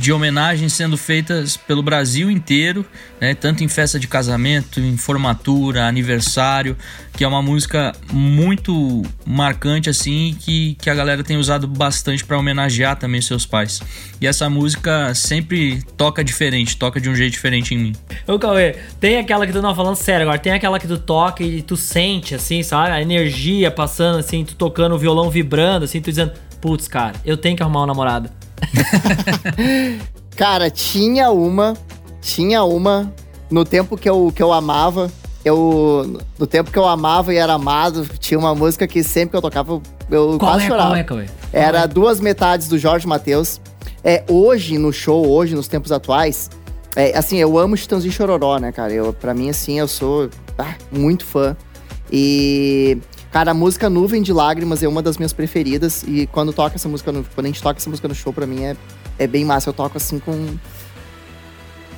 de 0.00 0.12
homenagens 0.12 0.72
sendo 0.72 0.96
feitas 0.96 1.58
pelo 1.58 1.82
Brasil 1.82 2.30
inteiro, 2.30 2.86
né? 3.20 3.34
tanto 3.34 3.62
em 3.62 3.68
festa 3.68 4.00
de 4.00 4.08
casamento, 4.08 4.80
em 4.80 4.96
formatura, 4.96 5.86
aniversário, 5.86 6.74
que 7.12 7.22
é 7.22 7.28
uma 7.28 7.42
música 7.42 7.92
muito 8.10 9.02
marcante 9.26 9.90
assim 9.90 10.34
que, 10.40 10.74
que 10.80 10.88
a 10.88 10.94
galera 10.94 11.22
tem 11.22 11.36
usado 11.36 11.66
bastante 11.66 12.24
para 12.24 12.38
homenagear 12.38 12.96
também 12.96 13.20
seus 13.20 13.44
pais. 13.44 13.82
E 14.18 14.26
essa 14.26 14.48
música 14.48 15.14
sempre 15.14 15.82
toca 15.98 16.24
diferente, 16.24 16.78
toca 16.78 16.98
de 16.98 17.10
um 17.10 17.14
jeito 17.14 17.32
diferente 17.32 17.74
em 17.74 17.78
mim. 17.78 17.92
Ô 18.26 18.38
Cauê, 18.38 18.76
tem 18.98 19.18
aquela 19.18 19.46
que 19.46 19.52
tu 19.52 19.60
não 19.60 19.74
falando 19.74 19.96
sério 19.96 20.22
agora, 20.22 20.38
tem 20.38 20.54
aquela 20.54 20.78
que 20.78 20.88
tu 20.88 20.96
toca 20.96 21.44
e 21.44 21.60
tu 21.60 21.76
sente 21.76 22.34
assim, 22.34 22.62
sabe? 22.62 22.90
A 22.90 23.02
energia 23.02 23.70
passando 23.70 24.18
assim, 24.18 24.46
tu 24.46 24.54
tocando 24.54 24.94
o 24.94 24.98
violão 24.98 25.28
vibrando 25.28 25.84
assim, 25.84 26.00
tu 26.00 26.08
dizendo, 26.08 26.32
putz, 26.60 26.86
cara, 26.88 27.14
eu 27.24 27.36
tenho 27.36 27.56
que 27.56 27.62
arrumar 27.62 27.80
uma 27.80 27.86
namorada. 27.88 28.30
Cara, 30.36 30.70
tinha 30.70 31.30
uma. 31.30 31.76
Tinha 32.20 32.62
uma. 32.64 33.12
No 33.50 33.64
tempo 33.64 33.96
que 33.96 34.08
eu, 34.08 34.32
que 34.34 34.42
eu 34.42 34.52
amava. 34.52 35.10
Eu. 35.44 36.20
No 36.38 36.46
tempo 36.46 36.70
que 36.70 36.78
eu 36.78 36.86
amava 36.86 37.32
e 37.32 37.36
era 37.36 37.54
amado, 37.54 38.06
tinha 38.18 38.38
uma 38.38 38.54
música 38.54 38.86
que 38.86 39.02
sempre 39.02 39.30
que 39.30 39.36
eu 39.36 39.42
tocava, 39.42 39.80
eu 40.10 40.38
qual 40.38 40.52
quase 40.52 40.64
é, 40.64 40.68
chorava. 40.68 40.88
Qual 40.88 40.96
é, 40.96 41.04
qual 41.04 41.20
é? 41.20 41.26
Era 41.52 41.86
duas 41.86 42.20
metades 42.20 42.68
do 42.68 42.78
Jorge 42.78 43.06
Matheus. 43.06 43.60
É, 44.02 44.24
hoje, 44.28 44.78
no 44.78 44.92
show, 44.92 45.28
hoje, 45.28 45.54
nos 45.54 45.68
tempos 45.68 45.92
atuais, 45.92 46.48
é, 46.96 47.16
assim, 47.16 47.36
eu 47.36 47.58
amo 47.58 47.76
Chitãozinho 47.76 48.12
Chororó, 48.12 48.58
né, 48.58 48.72
cara? 48.72 48.92
Eu, 48.92 49.12
pra 49.12 49.34
mim, 49.34 49.50
assim, 49.50 49.78
eu 49.78 49.86
sou 49.86 50.30
ah, 50.58 50.74
muito 50.90 51.24
fã. 51.24 51.56
E 52.10 52.98
Cara, 53.30 53.52
a 53.52 53.54
música 53.54 53.88
Nuvem 53.88 54.22
de 54.22 54.32
Lágrimas 54.32 54.82
é 54.82 54.88
uma 54.88 55.00
das 55.00 55.16
minhas 55.16 55.32
preferidas. 55.32 56.02
E 56.02 56.26
quando 56.26 56.52
toca 56.52 56.74
essa 56.74 56.88
música 56.88 57.12
no, 57.12 57.22
quando 57.22 57.46
a 57.46 57.48
gente 57.48 57.62
toca 57.62 57.78
essa 57.78 57.88
música 57.88 58.08
no 58.08 58.14
show, 58.14 58.32
pra 58.32 58.44
mim 58.44 58.64
é, 58.64 58.76
é 59.18 59.26
bem 59.26 59.44
massa. 59.44 59.70
Eu 59.70 59.74
toco 59.74 59.96
assim 59.96 60.18
com. 60.18 60.56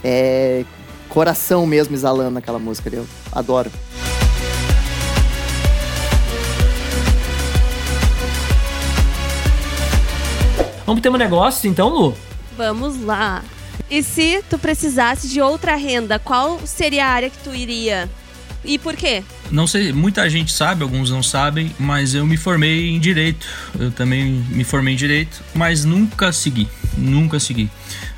É. 0.05 0.64
Coração 1.09 1.66
mesmo 1.66 1.95
exalando 1.95 2.38
aquela 2.38 2.59
música. 2.59 2.90
Eu 2.95 3.07
adoro. 3.31 3.71
Vamos 10.85 11.01
ter 11.01 11.09
um 11.09 11.16
negócio 11.16 11.71
então, 11.71 11.88
Lu? 11.88 12.14
Vamos 12.57 13.03
lá. 13.03 13.42
E 13.90 14.03
se 14.03 14.42
tu 14.51 14.59
precisasse 14.59 15.29
de 15.29 15.40
outra 15.40 15.77
renda, 15.77 16.18
qual 16.18 16.61
seria 16.66 17.07
a 17.07 17.11
área 17.11 17.31
que 17.31 17.38
tu 17.38 17.55
iria? 17.55 18.09
E 18.64 18.79
por 18.79 18.94
quê? 18.94 19.25
Não 19.51 19.66
sei, 19.66 19.92
muita 19.92 20.29
gente 20.31 20.53
sabe, 20.53 20.83
alguns 20.83 21.11
não 21.11 21.22
sabem, 21.22 21.75
mas 21.79 22.14
eu 22.14 22.25
me 22.25 22.37
formei 22.37 22.90
em 22.90 23.01
direito. 23.01 23.46
Eu 23.79 23.90
também 23.90 24.44
me 24.51 24.62
formei 24.62 24.94
em 24.94 24.96
direito, 24.96 25.42
mas 25.55 25.85
nunca 25.85 26.33
segui, 26.33 26.68
nunca 26.96 27.40
segui. 27.40 27.68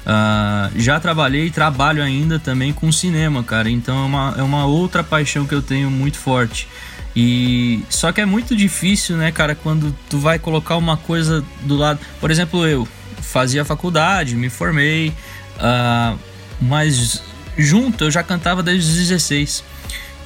Uh, 0.04 0.78
já 0.78 1.00
trabalhei 1.00 1.46
e 1.46 1.50
trabalho 1.50 2.02
ainda 2.02 2.38
também 2.38 2.72
com 2.72 2.92
cinema, 2.92 3.42
cara. 3.42 3.70
Então 3.70 3.96
é 3.96 4.06
uma, 4.06 4.34
é 4.38 4.42
uma 4.42 4.66
outra 4.66 5.02
paixão 5.02 5.46
que 5.46 5.54
eu 5.54 5.62
tenho 5.62 5.90
muito 5.90 6.18
forte. 6.18 6.68
E 7.16 7.82
só 7.88 8.12
que 8.12 8.20
é 8.20 8.26
muito 8.26 8.54
difícil, 8.54 9.16
né, 9.16 9.30
cara, 9.30 9.54
quando 9.54 9.96
tu 10.10 10.18
vai 10.18 10.38
colocar 10.38 10.76
uma 10.76 10.96
coisa 10.96 11.44
do 11.62 11.76
lado. 11.76 12.00
Por 12.20 12.30
exemplo, 12.30 12.66
eu 12.66 12.86
fazia 13.20 13.64
faculdade, 13.64 14.36
me 14.36 14.50
formei, 14.50 15.08
uh, 15.56 16.18
mas 16.60 17.22
junto 17.56 18.04
eu 18.04 18.10
já 18.10 18.22
cantava 18.22 18.62
desde 18.62 18.90
os 18.90 18.96
16. 18.96 19.64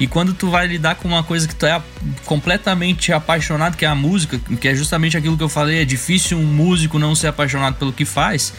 E 0.01 0.07
quando 0.07 0.33
tu 0.33 0.49
vai 0.49 0.67
lidar 0.67 0.95
com 0.95 1.09
uma 1.09 1.25
coisa 1.25 1.49
que 1.49 1.55
tu 1.55 1.67
é 1.67 1.83
completamente 2.25 3.13
apaixonado, 3.13 3.77
que 3.77 3.85
é 3.85 3.89
a 3.89 3.95
música, 3.95 4.39
que 4.61 4.69
é 4.69 4.75
justamente 4.75 5.17
aquilo 5.17 5.37
que 5.37 5.43
eu 5.43 5.49
falei, 5.49 5.83
é 5.83 5.85
difícil 5.85 6.39
um 6.39 6.45
músico 6.45 6.99
não 6.99 7.15
ser 7.15 7.29
apaixonado 7.29 7.77
pelo 7.77 7.93
que 7.93 8.05
faz. 8.05 8.53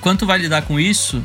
Quando 0.00 0.20
tu 0.20 0.26
vai 0.26 0.38
lidar 0.38 0.62
com 0.62 0.78
isso, 0.78 1.22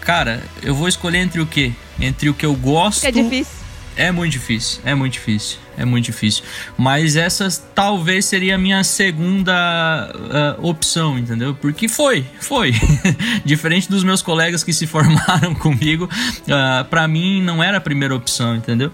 cara, 0.00 0.42
eu 0.62 0.74
vou 0.74 0.88
escolher 0.88 1.18
entre 1.18 1.40
o 1.40 1.46
quê? 1.46 1.72
Entre 2.00 2.28
o 2.28 2.34
que 2.34 2.44
eu 2.44 2.54
gosto. 2.54 3.04
É 3.04 3.12
difícil. 3.12 3.57
É 3.98 4.12
muito 4.12 4.30
difícil, 4.30 4.80
é 4.84 4.94
muito 4.94 5.14
difícil, 5.14 5.58
é 5.76 5.84
muito 5.84 6.04
difícil. 6.04 6.44
Mas 6.76 7.16
essa 7.16 7.48
talvez 7.74 8.26
seria 8.26 8.54
a 8.54 8.58
minha 8.58 8.84
segunda 8.84 10.08
uh, 10.14 10.68
opção, 10.68 11.18
entendeu? 11.18 11.52
Porque 11.52 11.88
foi, 11.88 12.24
foi. 12.40 12.72
Diferente 13.44 13.90
dos 13.90 14.04
meus 14.04 14.22
colegas 14.22 14.62
que 14.62 14.72
se 14.72 14.86
formaram 14.86 15.52
comigo, 15.58 16.04
uh, 16.04 16.52
ah, 16.52 16.86
para 16.88 17.08
mim 17.08 17.42
não 17.42 17.60
era 17.60 17.78
a 17.78 17.80
primeira 17.80 18.14
opção, 18.14 18.54
entendeu? 18.54 18.92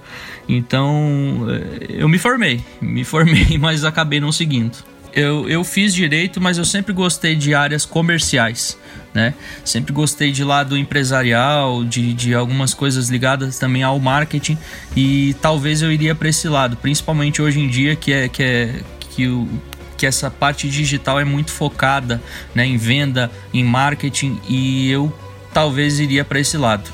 Então 0.48 1.42
uh, 1.42 1.84
eu 1.86 2.08
me 2.08 2.18
formei, 2.18 2.64
me 2.80 3.04
formei, 3.04 3.58
mas 3.60 3.84
acabei 3.84 4.20
não 4.20 4.32
seguindo 4.32 4.93
eu, 5.14 5.48
eu 5.48 5.62
fiz 5.62 5.94
direito, 5.94 6.40
mas 6.40 6.59
eu 6.59 6.64
sempre 6.64 6.92
gostei 6.92 7.37
de 7.37 7.55
áreas 7.55 7.87
comerciais, 7.87 8.77
né? 9.12 9.33
Sempre 9.64 9.92
gostei 9.92 10.33
de 10.33 10.42
lado 10.42 10.77
empresarial, 10.77 11.85
de, 11.85 12.12
de 12.12 12.35
algumas 12.35 12.74
coisas 12.74 13.09
ligadas 13.09 13.59
também 13.59 13.83
ao 13.83 13.98
marketing 14.00 14.59
e 14.96 15.35
talvez 15.40 15.83
eu 15.83 15.92
iria 15.92 16.14
para 16.14 16.29
esse 16.29 16.48
lado, 16.48 16.77
principalmente 16.77 17.40
hoje 17.40 17.61
em 17.61 17.68
dia 17.68 17.94
que 17.94 18.12
é 18.12 18.29
que 18.29 18.42
é 18.42 18.81
que 19.11 19.29
o 19.29 19.48
que 19.96 20.07
essa 20.07 20.29
parte 20.29 20.68
digital 20.68 21.20
é 21.20 21.24
muito 21.24 21.53
focada, 21.53 22.20
né, 22.53 22.66
em 22.66 22.77
venda, 22.77 23.31
em 23.53 23.62
marketing 23.62 24.40
e 24.48 24.90
eu 24.90 25.12
talvez 25.53 26.00
iria 26.00 26.24
para 26.24 26.40
esse 26.40 26.59
lado. 26.59 26.90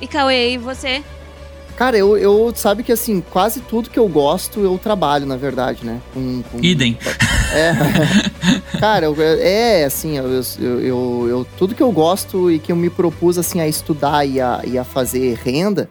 E 0.00 0.06
Cauê, 0.06 0.52
e 0.52 0.58
você? 0.58 1.02
Cara, 1.76 1.96
eu, 1.96 2.16
eu 2.16 2.52
sabe 2.54 2.82
que 2.82 2.92
assim, 2.92 3.20
quase 3.20 3.60
tudo 3.60 3.90
que 3.90 3.98
eu 3.98 4.06
gosto 4.06 4.60
eu 4.60 4.78
trabalho, 4.78 5.26
na 5.26 5.36
verdade, 5.36 5.84
né? 5.84 6.00
Com, 6.12 6.42
com... 6.42 6.58
Idem. 6.62 6.96
É. 7.52 7.72
Cara, 8.78 9.06
eu, 9.06 9.16
é 9.18 9.84
assim, 9.84 10.16
eu, 10.16 10.26
eu, 10.60 11.26
eu, 11.28 11.46
tudo 11.58 11.74
que 11.74 11.82
eu 11.82 11.92
gosto 11.92 12.50
e 12.50 12.58
que 12.58 12.72
eu 12.72 12.76
me 12.76 12.88
propus 12.88 13.38
assim 13.38 13.60
a 13.60 13.68
estudar 13.68 14.24
e 14.24 14.40
a, 14.40 14.62
e 14.64 14.78
a 14.78 14.84
fazer 14.84 15.34
renda, 15.34 15.88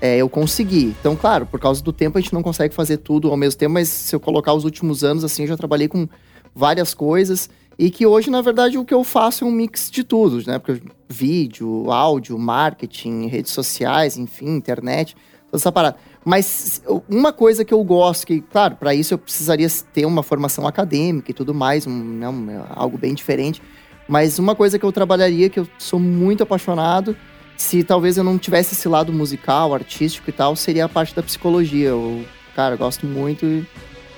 é, 0.00 0.16
eu 0.18 0.28
consegui. 0.28 0.94
Então, 1.00 1.16
claro, 1.16 1.46
por 1.46 1.60
causa 1.60 1.82
do 1.82 1.92
tempo 1.92 2.18
a 2.18 2.20
gente 2.20 2.32
não 2.32 2.42
consegue 2.42 2.74
fazer 2.74 2.98
tudo 2.98 3.30
ao 3.30 3.36
mesmo 3.36 3.58
tempo, 3.58 3.74
mas 3.74 3.88
se 3.88 4.14
eu 4.14 4.20
colocar 4.20 4.52
os 4.52 4.64
últimos 4.64 5.04
anos, 5.04 5.24
assim, 5.24 5.42
eu 5.42 5.48
já 5.48 5.56
trabalhei 5.56 5.88
com 5.88 6.08
várias 6.54 6.94
coisas. 6.94 7.50
E 7.78 7.90
que 7.90 8.06
hoje, 8.06 8.30
na 8.30 8.42
verdade, 8.42 8.76
o 8.76 8.84
que 8.84 8.92
eu 8.92 9.02
faço 9.02 9.42
é 9.42 9.46
um 9.46 9.50
mix 9.50 9.90
de 9.90 10.04
tudo, 10.04 10.42
né? 10.46 10.58
Porque 10.58 10.82
vídeo, 11.08 11.90
áudio, 11.90 12.38
marketing, 12.38 13.26
redes 13.26 13.52
sociais, 13.52 14.18
enfim, 14.18 14.54
internet, 14.54 15.16
toda 15.46 15.56
essa 15.56 15.72
parada. 15.72 15.96
Mas 16.24 16.82
uma 17.08 17.32
coisa 17.32 17.64
que 17.64 17.72
eu 17.72 17.82
gosto, 17.82 18.26
que, 18.26 18.40
claro, 18.40 18.76
para 18.76 18.94
isso 18.94 19.14
eu 19.14 19.18
precisaria 19.18 19.68
ter 19.92 20.04
uma 20.04 20.22
formação 20.22 20.66
acadêmica 20.66 21.30
e 21.30 21.34
tudo 21.34 21.54
mais, 21.54 21.86
um, 21.86 21.92
né, 21.92 22.28
um, 22.28 22.64
algo 22.70 22.98
bem 22.98 23.14
diferente. 23.14 23.62
Mas 24.06 24.38
uma 24.38 24.54
coisa 24.54 24.78
que 24.78 24.84
eu 24.84 24.92
trabalharia, 24.92 25.48
que 25.48 25.60
eu 25.60 25.68
sou 25.78 25.98
muito 25.98 26.42
apaixonado, 26.42 27.16
se 27.56 27.82
talvez 27.84 28.16
eu 28.16 28.24
não 28.24 28.36
tivesse 28.36 28.74
esse 28.74 28.88
lado 28.88 29.12
musical, 29.12 29.74
artístico 29.74 30.28
e 30.28 30.32
tal, 30.32 30.56
seria 30.56 30.84
a 30.84 30.88
parte 30.88 31.14
da 31.14 31.22
psicologia. 31.22 31.88
Eu, 31.88 32.24
cara, 32.54 32.76
gosto 32.76 33.06
muito 33.06 33.46
e 33.46 33.66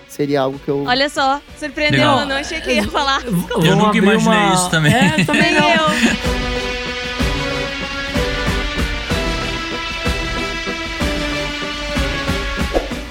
seria 0.09 0.41
algo 0.41 0.59
que 0.59 0.69
eu. 0.69 0.85
Olha 0.85 1.09
só, 1.09 1.41
surpreendeu, 1.59 2.03
eu 2.03 2.27
não 2.27 2.37
achei 2.37 2.61
que 2.61 2.73
ia 2.73 2.89
falar. 2.89 3.23
Eu, 3.25 3.65
eu 3.65 3.77
nunca 3.77 3.97
imaginei 3.99 4.39
uma... 4.39 4.55
isso 4.55 4.71
também. 4.71 4.93
É, 4.93 5.25
também 5.25 5.53
não. 5.55 6.72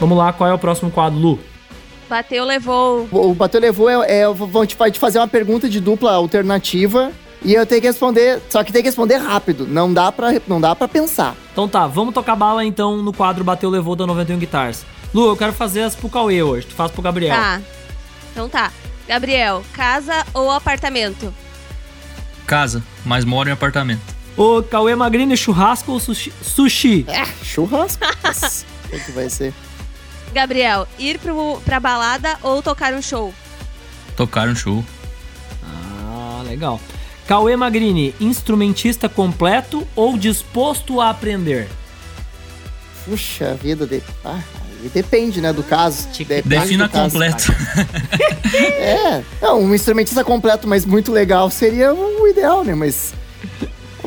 Vamos 0.01 0.17
lá, 0.17 0.33
qual 0.33 0.49
é 0.49 0.53
o 0.53 0.57
próximo 0.57 0.89
quadro, 0.89 1.19
Lu? 1.19 1.39
Bateu, 2.09 2.43
levou. 2.43 3.07
O 3.11 3.35
bateu 3.35 3.61
levou 3.61 3.87
é, 3.87 4.21
é 4.21 4.27
vão 4.27 4.65
te, 4.65 4.75
te 4.75 4.97
fazer 4.97 5.19
uma 5.19 5.27
pergunta 5.27 5.69
de 5.69 5.79
dupla 5.79 6.13
alternativa 6.13 7.11
e 7.45 7.53
eu 7.53 7.63
tenho 7.67 7.81
que 7.81 7.87
responder, 7.87 8.41
só 8.49 8.63
que 8.63 8.73
tem 8.73 8.81
que 8.81 8.87
responder 8.87 9.17
rápido, 9.17 9.67
não 9.67 9.93
dá 9.93 10.11
para 10.11 10.41
não 10.47 10.59
dá 10.59 10.75
para 10.75 10.87
pensar. 10.87 11.35
Então 11.51 11.69
tá, 11.69 11.85
vamos 11.85 12.15
tocar 12.15 12.35
bala 12.35 12.65
então 12.65 12.97
no 12.97 13.13
quadro 13.13 13.43
Bateu 13.43 13.69
Levou 13.69 13.95
da 13.95 14.07
91 14.07 14.39
Guitars. 14.39 14.83
Lu, 15.13 15.27
eu 15.27 15.37
quero 15.37 15.53
fazer 15.53 15.83
as 15.83 15.95
pro 15.95 16.09
Cauê 16.09 16.41
hoje, 16.41 16.65
tu 16.65 16.73
faz 16.73 16.89
pro 16.89 17.03
Gabriel. 17.03 17.35
Tá. 17.35 17.61
Então 18.31 18.49
tá. 18.49 18.71
Gabriel, 19.07 19.63
casa 19.71 20.25
ou 20.33 20.49
apartamento? 20.49 21.31
Casa, 22.47 22.83
mas 23.05 23.23
moro 23.23 23.49
em 23.49 23.51
apartamento. 23.51 24.01
Ô, 24.35 24.63
Cauê 24.63 24.95
Magrini, 24.95 25.37
churrasco 25.37 25.91
ou 25.91 25.99
sushi? 25.99 26.33
sushi? 26.41 27.05
É, 27.07 27.23
churrasco. 27.45 28.03
o 28.91 28.99
que 28.99 29.11
vai 29.11 29.29
ser? 29.29 29.53
Gabriel, 30.33 30.87
ir 30.97 31.19
pro, 31.19 31.61
pra 31.65 31.79
balada 31.79 32.37
ou 32.41 32.61
tocar 32.61 32.93
um 32.93 33.01
show? 33.01 33.33
Tocar 34.15 34.47
um 34.47 34.55
show. 34.55 34.83
Ah, 35.63 36.41
legal. 36.45 36.79
Cauê 37.27 37.55
Magrini, 37.55 38.13
instrumentista 38.19 39.07
completo 39.07 39.87
ou 39.95 40.17
disposto 40.17 40.99
a 40.99 41.09
aprender? 41.09 41.67
Puxa 43.05 43.53
vida, 43.55 43.85
de... 43.85 44.01
ah, 44.23 44.39
depende, 44.93 45.41
né, 45.41 45.51
do 45.53 45.63
caso. 45.63 46.07
Depende 46.17 46.41
Defina 46.47 46.87
do 46.87 46.91
caso. 46.91 47.11
completo. 47.11 47.51
é, 48.79 49.23
não, 49.41 49.61
um 49.61 49.73
instrumentista 49.73 50.23
completo, 50.23 50.67
mas 50.67 50.85
muito 50.85 51.11
legal 51.11 51.49
seria 51.49 51.93
o 51.93 52.27
ideal, 52.27 52.63
né, 52.63 52.75
mas... 52.75 53.13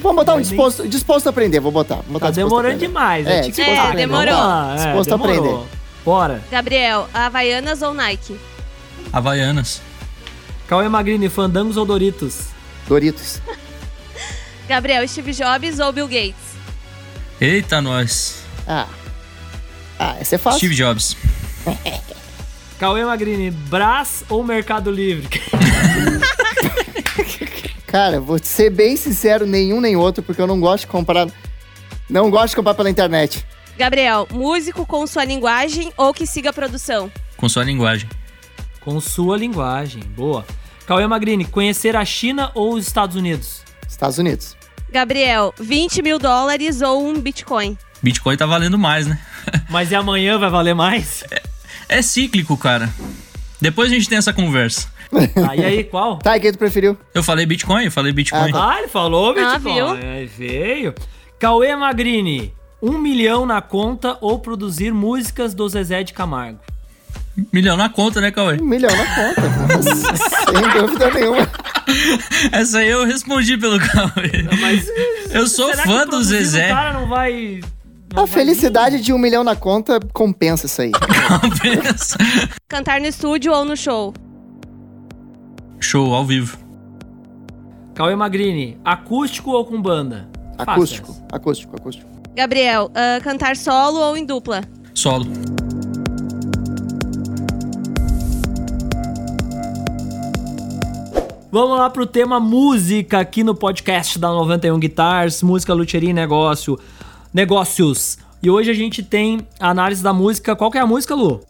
Vamos 0.00 0.16
botar 0.16 0.34
um 0.34 0.40
disposto, 0.42 0.87
disposto 0.87 1.28
a 1.28 1.30
aprender, 1.30 1.60
vou 1.60 1.72
botar. 1.72 1.96
Vou 1.96 2.04
botar 2.14 2.26
Tá 2.26 2.32
demorando 2.32 2.78
demais, 2.78 3.26
É, 3.26 3.30
é, 3.30 3.60
É, 3.60 3.78
aprender. 3.78 3.96
demorou. 3.96 4.34
Vamos 4.34 4.46
lá. 4.48 4.72
É, 4.74 4.76
disposto 4.84 5.12
a 5.14 5.16
demorou. 5.16 5.38
aprender. 5.38 5.68
Bora. 6.04 6.42
Gabriel, 6.50 7.08
Havaianas 7.14 7.80
ou 7.80 7.94
Nike? 7.94 8.38
Havaianas. 9.12 9.80
Cauê 10.68 10.88
Magrini, 10.88 11.28
fandangos 11.28 11.76
ou 11.76 11.86
Doritos? 11.86 12.48
Doritos. 12.86 13.40
Gabriel, 14.68 15.06
Steve 15.08 15.32
Jobs 15.32 15.78
ou 15.78 15.92
Bill 15.92 16.08
Gates? 16.08 16.54
Eita, 17.40 17.80
nós. 17.80 18.42
Ah. 18.66 18.86
Ah, 19.98 20.16
essa 20.20 20.34
é 20.34 20.38
fácil. 20.38 20.58
Steve 20.58 20.74
Jobs. 20.74 21.16
Cauê 22.78 23.04
Magrini, 23.04 23.50
Brás 23.50 24.24
ou 24.28 24.42
Mercado 24.42 24.90
Livre? 24.90 25.28
Cara, 27.86 28.20
vou 28.20 28.38
ser 28.42 28.70
bem 28.70 28.96
sincero, 28.96 29.46
nenhum 29.46 29.80
nem 29.80 29.94
outro, 29.94 30.22
porque 30.22 30.42
eu 30.42 30.46
não 30.46 30.58
gosto 30.58 30.80
de 30.80 30.88
comprar. 30.88 31.28
Não 32.10 32.30
gosto 32.30 32.50
de 32.50 32.56
comprar 32.56 32.74
pela 32.74 32.90
internet. 32.90 33.46
Gabriel, 33.76 34.28
músico 34.30 34.87
com 34.87 35.06
sua 35.06 35.24
linguagem 35.24 35.92
ou 35.96 36.14
que 36.14 36.26
siga 36.26 36.50
a 36.50 36.52
produção? 36.52 37.10
Com 37.37 37.48
sua 37.48 37.64
linguagem. 37.64 38.08
Com 38.80 39.00
sua 39.00 39.37
linguagem. 39.37 40.02
Boa. 40.16 40.46
Cauê 40.87 41.06
Magrini, 41.06 41.44
conhecer 41.44 41.96
a 41.96 42.04
China 42.04 42.50
ou 42.54 42.74
os 42.74 42.87
Estados 42.87 43.16
Unidos? 43.16 43.62
Estados 43.88 44.18
Unidos. 44.18 44.56
Gabriel, 44.92 45.52
20 45.58 46.02
mil 46.02 46.18
dólares 46.18 46.82
ou 46.82 47.04
um 47.04 47.14
Bitcoin? 47.18 47.76
Bitcoin 48.02 48.37
tá 48.37 48.46
valendo 48.46 48.78
mais, 48.78 49.06
né? 49.06 49.18
Mas 49.68 49.90
e 49.90 49.94
amanhã 49.94 50.38
vai 50.38 50.50
valer 50.50 50.74
mais? 50.74 51.24
É 51.88 52.00
cíclico, 52.02 52.56
cara. 52.56 52.88
Depois 53.60 53.90
a 53.90 53.94
gente 53.94 54.08
tem 54.08 54.18
essa 54.18 54.32
conversa. 54.32 54.88
Tá, 55.34 55.56
e 55.56 55.64
aí, 55.64 55.84
qual? 55.84 56.18
Tá, 56.18 56.37
e 56.37 56.40
quem 56.40 56.52
tu 56.52 56.58
preferiu? 56.58 56.96
Eu 57.14 57.22
falei 57.22 57.46
Bitcoin, 57.46 57.84
eu 57.84 57.92
falei 57.92 58.12
Bitcoin. 58.12 58.52
Ah, 58.54 58.72
Ah, 58.74 58.78
ele 58.80 58.88
falou 58.88 59.30
Ah, 59.30 59.58
Bitcoin. 59.58 59.74
viu? 59.74 59.88
Aí 59.88 60.26
veio. 60.26 60.94
Cauê 61.38 61.74
Magrini, 61.76 62.52
um 62.82 62.98
milhão 62.98 63.46
na 63.46 63.60
conta 63.60 64.16
ou 64.20 64.38
produzir 64.38 64.92
músicas 64.92 65.54
do 65.54 65.68
Zezé 65.68 66.02
de 66.02 66.12
Camargo? 66.12 66.58
Milhão 67.52 67.76
na 67.76 67.88
conta, 67.88 68.20
né, 68.20 68.30
Cauê? 68.30 68.60
Um 68.60 68.64
milhão 68.64 68.90
na 68.94 69.06
conta. 69.14 69.42
Sem 70.52 70.80
dúvida 70.80 71.10
nenhuma. 71.10 71.48
Essa 72.52 72.78
aí 72.78 72.90
eu 72.90 73.04
respondi 73.04 73.56
pelo 73.58 73.78
Cauê. 73.78 74.46
Mas 74.60 74.87
Eu 75.32 75.46
sou 75.48 75.68
será 75.70 75.82
que 75.82 75.88
fã 75.88 76.06
do 76.06 76.22
Zezé. 76.22 76.66
O 76.66 76.74
cara 76.74 76.92
não 76.92 77.08
vai... 77.08 77.60
não 78.14 78.22
A 78.22 78.26
vai 78.26 78.34
felicidade 78.34 79.00
de 79.00 79.12
um 79.12 79.18
milhão 79.18 79.42
na 79.42 79.56
conta 79.56 79.98
compensa 80.12 80.66
isso 80.66 80.80
aí. 80.82 80.92
Pensa. 81.60 82.16
Cantar 82.68 83.00
no 83.00 83.06
estúdio 83.06 83.52
ou 83.52 83.64
no 83.64 83.76
show? 83.76 84.14
Show, 85.80 86.14
ao 86.14 86.24
vivo. 86.24 86.56
Cauê 87.94 88.14
Magrini, 88.14 88.78
acústico 88.84 89.50
ou 89.50 89.64
com 89.64 89.80
banda? 89.80 90.28
Acústico, 90.56 91.16
acústico, 91.32 91.76
acústico. 91.76 92.13
Gabriel, 92.34 92.90
ah, 92.96 93.20
cantar 93.22 93.56
solo 93.56 94.00
ou 94.00 94.16
em 94.16 94.26
dupla? 94.26 94.64
Solo. 94.92 95.26
Vamos 101.52 101.78
lá 101.78 101.88
pro 101.88 102.04
tema 102.04 102.40
música 102.40 103.20
aqui 103.20 103.44
no 103.44 103.54
podcast 103.54 104.18
da 104.18 104.30
91 104.30 104.80
Guitars, 104.80 105.44
música, 105.44 105.72
luteria 105.72 106.10
e 106.10 106.12
negócio, 106.12 106.76
negócios. 107.32 108.18
E 108.42 108.50
hoje 108.50 108.68
a 108.68 108.74
gente 108.74 109.00
tem 109.04 109.46
a 109.60 109.70
análise 109.70 110.02
da 110.02 110.12
música. 110.12 110.56
Qual 110.56 110.72
que 110.72 110.78
é 110.78 110.80
a 110.80 110.86
música, 110.86 111.14
Lu? 111.14 111.40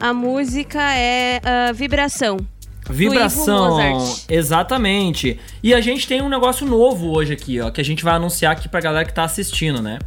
A 0.00 0.12
música 0.12 0.82
é 0.92 1.40
ah, 1.44 1.72
Vibração. 1.72 2.36
Vibração. 2.90 3.78
Exatamente. 4.28 5.38
E 5.62 5.72
a 5.72 5.80
gente 5.80 6.06
tem 6.06 6.20
um 6.20 6.28
negócio 6.28 6.66
novo 6.66 7.10
hoje 7.10 7.32
aqui, 7.32 7.60
ó, 7.60 7.70
que 7.70 7.80
a 7.80 7.84
gente 7.84 8.04
vai 8.04 8.14
anunciar 8.14 8.52
aqui 8.52 8.68
pra 8.68 8.80
galera 8.80 9.04
que 9.04 9.14
tá 9.14 9.24
assistindo, 9.24 9.80
né? 9.80 9.98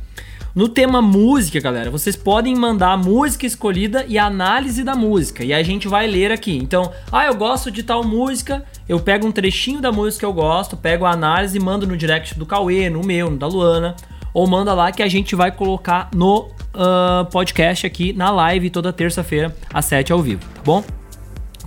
No 0.55 0.69
tema 0.69 1.01
música, 1.01 1.59
galera, 1.59 1.91
vocês 1.91 2.15
podem 2.15 2.55
mandar 2.55 2.93
a 2.93 2.97
música 2.97 3.45
escolhida 3.45 4.05
e 4.07 4.17
a 4.17 4.25
análise 4.25 4.85
da 4.85 4.95
música. 4.95 5.43
E 5.43 5.53
a 5.53 5.61
gente 5.61 5.85
vai 5.85 6.07
ler 6.07 6.31
aqui. 6.31 6.55
Então, 6.55 6.93
ah, 7.11 7.25
eu 7.25 7.35
gosto 7.35 7.69
de 7.69 7.83
tal 7.83 8.05
música, 8.05 8.63
eu 8.88 8.97
pego 9.01 9.27
um 9.27 9.33
trechinho 9.33 9.81
da 9.81 9.91
música 9.91 10.21
que 10.21 10.25
eu 10.25 10.31
gosto, 10.31 10.77
pego 10.77 11.03
a 11.03 11.11
análise 11.11 11.57
e 11.57 11.59
mando 11.59 11.85
no 11.85 11.97
direct 11.97 12.39
do 12.39 12.45
Cauê, 12.45 12.89
no 12.89 13.03
meu, 13.03 13.29
no 13.29 13.38
da 13.38 13.47
Luana. 13.47 13.97
Ou 14.33 14.47
manda 14.47 14.73
lá 14.73 14.93
que 14.93 15.03
a 15.03 15.09
gente 15.09 15.35
vai 15.35 15.51
colocar 15.51 16.09
no 16.15 16.49
ah, 16.73 17.27
podcast 17.29 17.85
aqui 17.85 18.13
na 18.13 18.31
live 18.31 18.69
toda 18.69 18.93
terça-feira, 18.93 19.53
às 19.73 19.83
7 19.85 20.13
ao 20.13 20.21
vivo, 20.21 20.41
tá 20.53 20.61
bom? 20.63 20.83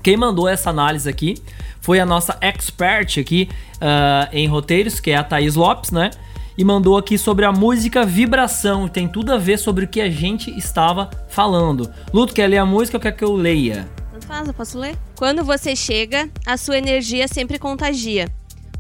Quem 0.02 0.16
mandou 0.16 0.48
essa 0.48 0.70
análise 0.70 1.08
aqui 1.08 1.36
foi 1.80 2.00
a 2.00 2.06
nossa 2.06 2.36
expert 2.40 3.18
aqui 3.18 3.48
ah, 3.80 4.28
em 4.32 4.46
roteiros, 4.46 5.00
que 5.00 5.10
é 5.10 5.16
a 5.16 5.24
Thaís 5.24 5.54
Lopes, 5.54 5.90
né? 5.90 6.10
E 6.56 6.64
mandou 6.64 6.98
aqui 6.98 7.16
sobre 7.16 7.44
a 7.44 7.52
música 7.52 8.04
Vibração. 8.04 8.88
Tem 8.88 9.06
tudo 9.06 9.32
a 9.32 9.38
ver 9.38 9.58
sobre 9.58 9.84
o 9.84 9.88
que 9.88 10.00
a 10.00 10.10
gente 10.10 10.50
estava 10.58 11.08
falando. 11.28 11.88
Luto, 12.12 12.34
quer 12.34 12.48
ler 12.48 12.58
a 12.58 12.66
música 12.66 12.96
ou 12.96 13.00
quer 13.00 13.12
que 13.12 13.22
eu 13.22 13.32
leia? 13.34 13.88
Tanto 14.12 14.26
faz, 14.26 14.48
eu 14.48 14.54
posso 14.54 14.78
ler? 14.78 14.96
Quando 15.16 15.44
você 15.44 15.76
chega, 15.76 16.28
a 16.44 16.56
sua 16.56 16.76
energia 16.76 17.28
sempre 17.28 17.58
contagia. 17.58 18.28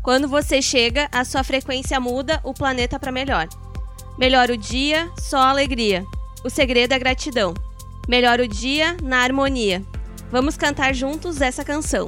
Quando 0.02 0.26
você 0.26 0.60
chega, 0.60 1.08
a 1.12 1.24
sua 1.24 1.44
frequência 1.44 2.00
muda 2.00 2.40
o 2.42 2.52
planeta 2.52 2.98
para 2.98 3.12
melhor. 3.12 3.46
Melhora 4.18 4.52
o 4.52 4.56
dia, 4.56 5.08
só 5.16 5.38
alegria. 5.38 6.04
O 6.44 6.50
segredo 6.50 6.92
é 6.92 6.98
gratidão. 6.98 7.54
Melhora 8.08 8.42
o 8.42 8.48
dia 8.48 8.96
na 9.02 9.18
harmonia. 9.18 9.82
Vamos 10.30 10.56
cantar 10.58 10.94
juntos 10.94 11.40
essa 11.40 11.64
canção. 11.64 12.06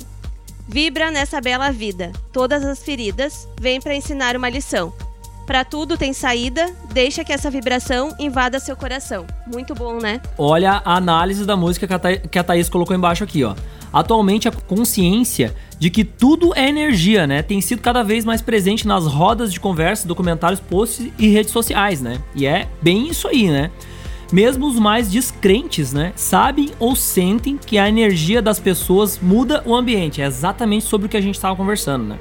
Vibra 0.69 1.11
nessa 1.11 1.41
bela 1.41 1.71
vida. 1.71 2.13
Todas 2.33 2.63
as 2.65 2.83
feridas 2.83 3.49
vêm 3.59 3.81
para 3.81 3.95
ensinar 3.95 4.37
uma 4.37 4.49
lição. 4.49 4.93
Para 5.47 5.65
tudo 5.65 5.97
tem 5.97 6.13
saída, 6.13 6.71
deixa 6.93 7.25
que 7.25 7.33
essa 7.33 7.51
vibração 7.51 8.15
invada 8.21 8.61
seu 8.61 8.77
coração. 8.77 9.27
Muito 9.47 9.75
bom, 9.75 9.99
né? 9.99 10.21
Olha 10.37 10.83
a 10.85 10.97
análise 10.97 11.45
da 11.45 11.57
música 11.57 11.87
que 11.89 11.95
a, 11.95 12.17
que 12.19 12.39
a 12.39 12.45
Thaís 12.45 12.69
colocou 12.69 12.95
embaixo 12.95 13.25
aqui, 13.25 13.43
ó. 13.43 13.55
Atualmente 13.93 14.47
a 14.47 14.53
consciência 14.53 15.57
de 15.79 15.91
que 15.91 16.05
tudo 16.05 16.55
é 16.55 16.69
energia, 16.69 17.27
né? 17.27 17.43
Tem 17.43 17.61
sido 17.61 17.81
cada 17.81 18.05
vez 18.05 18.25
mais 18.25 18.41
presente 18.43 18.87
nas 18.87 19.07
rodas 19.07 19.53
de 19.53 19.59
conversa, 19.59 20.07
documentários, 20.07 20.61
posts 20.61 21.11
e 21.19 21.29
redes 21.29 21.51
sociais, 21.51 22.01
né? 22.01 22.21
E 22.35 22.47
é 22.47 22.69
bem 22.81 23.09
isso 23.09 23.27
aí, 23.27 23.49
né? 23.49 23.71
Mesmo 24.33 24.69
os 24.69 24.79
mais 24.79 25.11
descrentes, 25.11 25.93
né, 25.93 26.13
sabem 26.15 26.71
ou 26.79 26.95
sentem 26.95 27.59
que 27.59 27.79
a 27.79 27.89
energia 27.89 28.41
das 28.41 28.61
pessoas 28.61 29.19
muda 29.21 29.63
o 29.67 29.75
ambiente. 29.75 30.23
É 30.23 30.27
exatamente 30.27 30.85
sobre 30.85 31.07
o 31.07 31.11
que 31.11 31.17
a 31.17 31.21
gente 31.21 31.35
estava 31.35 31.57
conversando, 31.57 32.05
né? 32.05 32.19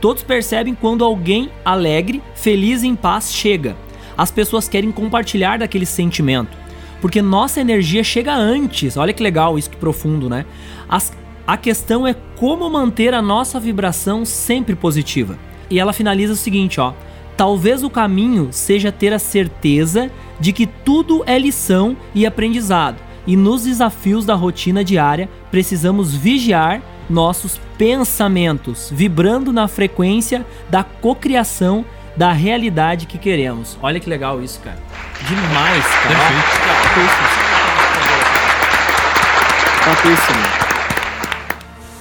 Todos 0.00 0.22
percebem 0.22 0.74
quando 0.74 1.04
alguém 1.04 1.50
alegre, 1.64 2.22
feliz 2.34 2.82
e 2.82 2.86
em 2.88 2.94
paz 2.94 3.32
chega. 3.32 3.74
As 4.16 4.30
pessoas 4.30 4.68
querem 4.68 4.92
compartilhar 4.92 5.58
daquele 5.58 5.86
sentimento, 5.86 6.56
porque 7.00 7.22
nossa 7.22 7.60
energia 7.60 8.04
chega 8.04 8.34
antes. 8.34 8.96
Olha 8.98 9.12
que 9.14 9.22
legal 9.22 9.58
isso 9.58 9.70
que 9.70 9.76
profundo, 9.76 10.28
né? 10.28 10.44
As- 10.88 11.12
a 11.46 11.56
questão 11.56 12.06
é 12.06 12.14
como 12.36 12.68
manter 12.68 13.14
a 13.14 13.22
nossa 13.22 13.58
vibração 13.58 14.24
sempre 14.26 14.74
positiva. 14.74 15.38
E 15.70 15.78
ela 15.78 15.92
finaliza 15.92 16.34
o 16.34 16.36
seguinte, 16.36 16.80
ó: 16.80 16.92
Talvez 17.36 17.82
o 17.84 17.90
caminho 17.90 18.48
seja 18.50 18.90
ter 18.90 19.12
a 19.12 19.18
certeza 19.18 20.10
de 20.40 20.52
que 20.52 20.66
tudo 20.66 21.22
é 21.26 21.38
lição 21.38 21.96
e 22.14 22.24
aprendizado, 22.24 22.96
e 23.26 23.36
nos 23.36 23.64
desafios 23.64 24.24
da 24.24 24.34
rotina 24.34 24.82
diária 24.84 25.28
precisamos 25.50 26.14
vigiar 26.14 26.80
nossos 27.08 27.60
pensamentos, 27.76 28.90
vibrando 28.92 29.52
na 29.52 29.68
frequência 29.68 30.46
da 30.70 30.82
cocriação 30.82 31.84
da 32.16 32.32
realidade 32.32 33.06
que 33.06 33.18
queremos. 33.18 33.76
Olha 33.82 34.00
que 34.00 34.08
legal 34.08 34.42
isso, 34.42 34.58
cara. 34.60 34.78
Demais, 35.28 35.84
cara. 35.84 36.08
Perfeito. 36.08 36.56
Cara, 36.64 36.96
Tranquilíssimo. 39.82 40.38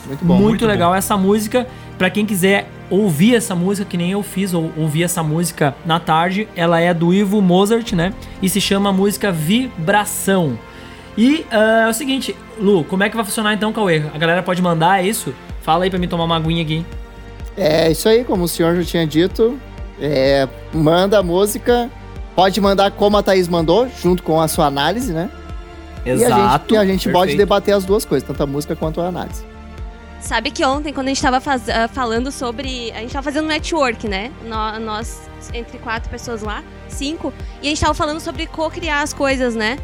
Muito 0.07 0.25
bom. 0.25 0.33
Muito, 0.35 0.47
muito 0.47 0.65
legal 0.65 0.91
bom. 0.91 0.95
essa 0.95 1.17
música. 1.17 1.67
Para 1.97 2.09
quem 2.09 2.25
quiser 2.25 2.69
ouvir 2.89 3.35
essa 3.35 3.55
música, 3.55 3.87
que 3.89 3.97
nem 3.97 4.11
eu 4.11 4.21
fiz, 4.21 4.53
ou 4.53 4.71
ouvir 4.77 5.03
essa 5.03 5.23
música 5.23 5.75
na 5.85 5.99
tarde, 5.99 6.47
ela 6.55 6.79
é 6.79 6.93
do 6.93 7.13
Ivo 7.13 7.41
Mozart, 7.41 7.93
né? 7.93 8.13
E 8.41 8.49
se 8.49 8.59
chama 8.59 8.91
música 8.91 9.31
Vibração. 9.31 10.59
E 11.17 11.45
uh, 11.51 11.85
é 11.85 11.89
o 11.89 11.93
seguinte, 11.93 12.35
Lu, 12.59 12.83
como 12.83 13.03
é 13.03 13.09
que 13.09 13.15
vai 13.15 13.23
funcionar 13.23 13.53
então, 13.53 13.71
Cauê? 13.71 14.03
A 14.13 14.17
galera 14.17 14.43
pode 14.43 14.61
mandar, 14.61 15.01
é 15.01 15.07
isso? 15.07 15.33
Fala 15.61 15.85
aí 15.85 15.89
pra 15.89 15.97
mim 15.97 16.07
tomar 16.07 16.25
uma 16.25 16.35
aguinha 16.35 16.61
aqui. 16.61 16.85
É 17.57 17.89
isso 17.89 18.09
aí, 18.09 18.25
como 18.25 18.43
o 18.43 18.47
senhor 18.47 18.75
já 18.75 18.83
tinha 18.83 19.07
dito. 19.07 19.57
É, 19.99 20.47
manda 20.73 21.19
a 21.19 21.23
música, 21.23 21.89
pode 22.35 22.59
mandar 22.59 22.91
como 22.91 23.15
a 23.15 23.23
Thaís 23.23 23.47
mandou, 23.47 23.87
junto 24.01 24.21
com 24.21 24.41
a 24.41 24.47
sua 24.49 24.65
análise, 24.65 25.13
né? 25.13 25.29
Exato. 26.05 26.73
E 26.73 26.77
a 26.77 26.81
gente, 26.81 26.89
a 26.89 26.93
gente 26.93 27.09
pode 27.09 27.35
debater 27.35 27.73
as 27.73 27.85
duas 27.85 28.03
coisas, 28.03 28.27
tanto 28.27 28.43
a 28.43 28.45
música 28.45 28.75
quanto 28.75 28.99
a 28.99 29.07
análise. 29.07 29.54
Sabe 30.25 30.49
que 30.49 30.65
ontem, 30.65 30.91
quando 30.91 31.05
a 31.05 31.09
gente 31.09 31.17
estava 31.17 31.39
faz, 31.39 31.67
uh, 31.67 31.87
falando 31.93 32.31
sobre. 32.31 32.91
A 32.93 32.95
gente 32.95 33.07
estava 33.07 33.23
fazendo 33.23 33.47
network, 33.47 34.07
né? 34.07 34.31
Nós, 34.81 35.29
entre 35.53 35.77
quatro 35.77 36.09
pessoas 36.09 36.41
lá, 36.41 36.63
cinco, 36.87 37.31
e 37.61 37.67
a 37.67 37.69
gente 37.69 37.77
estava 37.77 37.93
falando 37.93 38.19
sobre 38.19 38.47
co-criar 38.47 39.03
as 39.03 39.13
coisas, 39.13 39.53
né? 39.53 39.77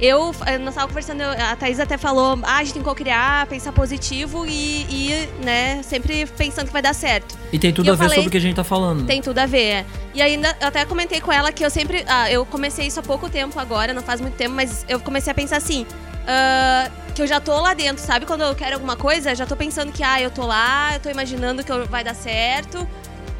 Eu, 0.00 0.34
eh, 0.44 0.58
nós 0.58 0.70
estávamos 0.70 0.92
conversando, 0.92 1.22
a 1.22 1.54
Thaís 1.54 1.78
até 1.78 1.96
falou, 1.96 2.38
ah, 2.42 2.56
a 2.56 2.64
gente 2.64 2.74
tem 2.74 2.82
que 2.82 2.88
co-criar, 2.88 3.46
pensar 3.46 3.70
positivo 3.72 4.44
e, 4.44 4.86
e, 4.90 5.28
né, 5.44 5.82
sempre 5.82 6.26
pensando 6.26 6.66
que 6.66 6.72
vai 6.72 6.82
dar 6.82 6.94
certo. 6.94 7.36
E 7.52 7.58
tem 7.58 7.72
tudo 7.72 7.86
e 7.86 7.90
a 7.90 7.92
ver 7.92 7.98
falei, 7.98 8.14
sobre 8.16 8.28
o 8.28 8.30
que 8.30 8.36
a 8.36 8.40
gente 8.40 8.56
tá 8.56 8.64
falando. 8.64 9.06
Tem 9.06 9.22
tudo 9.22 9.38
a 9.38 9.46
ver, 9.46 9.62
é. 9.62 9.86
E 10.12 10.20
ainda, 10.20 10.56
eu 10.60 10.68
até 10.68 10.84
comentei 10.84 11.20
com 11.20 11.32
ela 11.32 11.52
que 11.52 11.64
eu 11.64 11.70
sempre, 11.70 12.04
ah, 12.08 12.30
eu 12.30 12.44
comecei 12.44 12.86
isso 12.86 12.98
há 12.98 13.02
pouco 13.02 13.28
tempo 13.30 13.58
agora, 13.60 13.92
não 13.92 14.02
faz 14.02 14.20
muito 14.20 14.34
tempo, 14.34 14.54
mas 14.54 14.84
eu 14.88 14.98
comecei 14.98 15.30
a 15.30 15.34
pensar 15.34 15.58
assim, 15.58 15.86
uh, 16.24 16.90
que 17.14 17.22
eu 17.22 17.26
já 17.26 17.38
tô 17.38 17.60
lá 17.60 17.72
dentro, 17.72 18.04
sabe? 18.04 18.26
Quando 18.26 18.42
eu 18.42 18.54
quero 18.54 18.74
alguma 18.74 18.96
coisa, 18.96 19.34
já 19.34 19.46
tô 19.46 19.54
pensando 19.54 19.92
que, 19.92 20.02
ah, 20.02 20.20
eu 20.20 20.30
tô 20.30 20.44
lá, 20.44 20.94
eu 20.94 21.00
tô 21.00 21.08
imaginando 21.08 21.62
que 21.62 21.72
vai 21.88 22.02
dar 22.02 22.14
certo. 22.14 22.86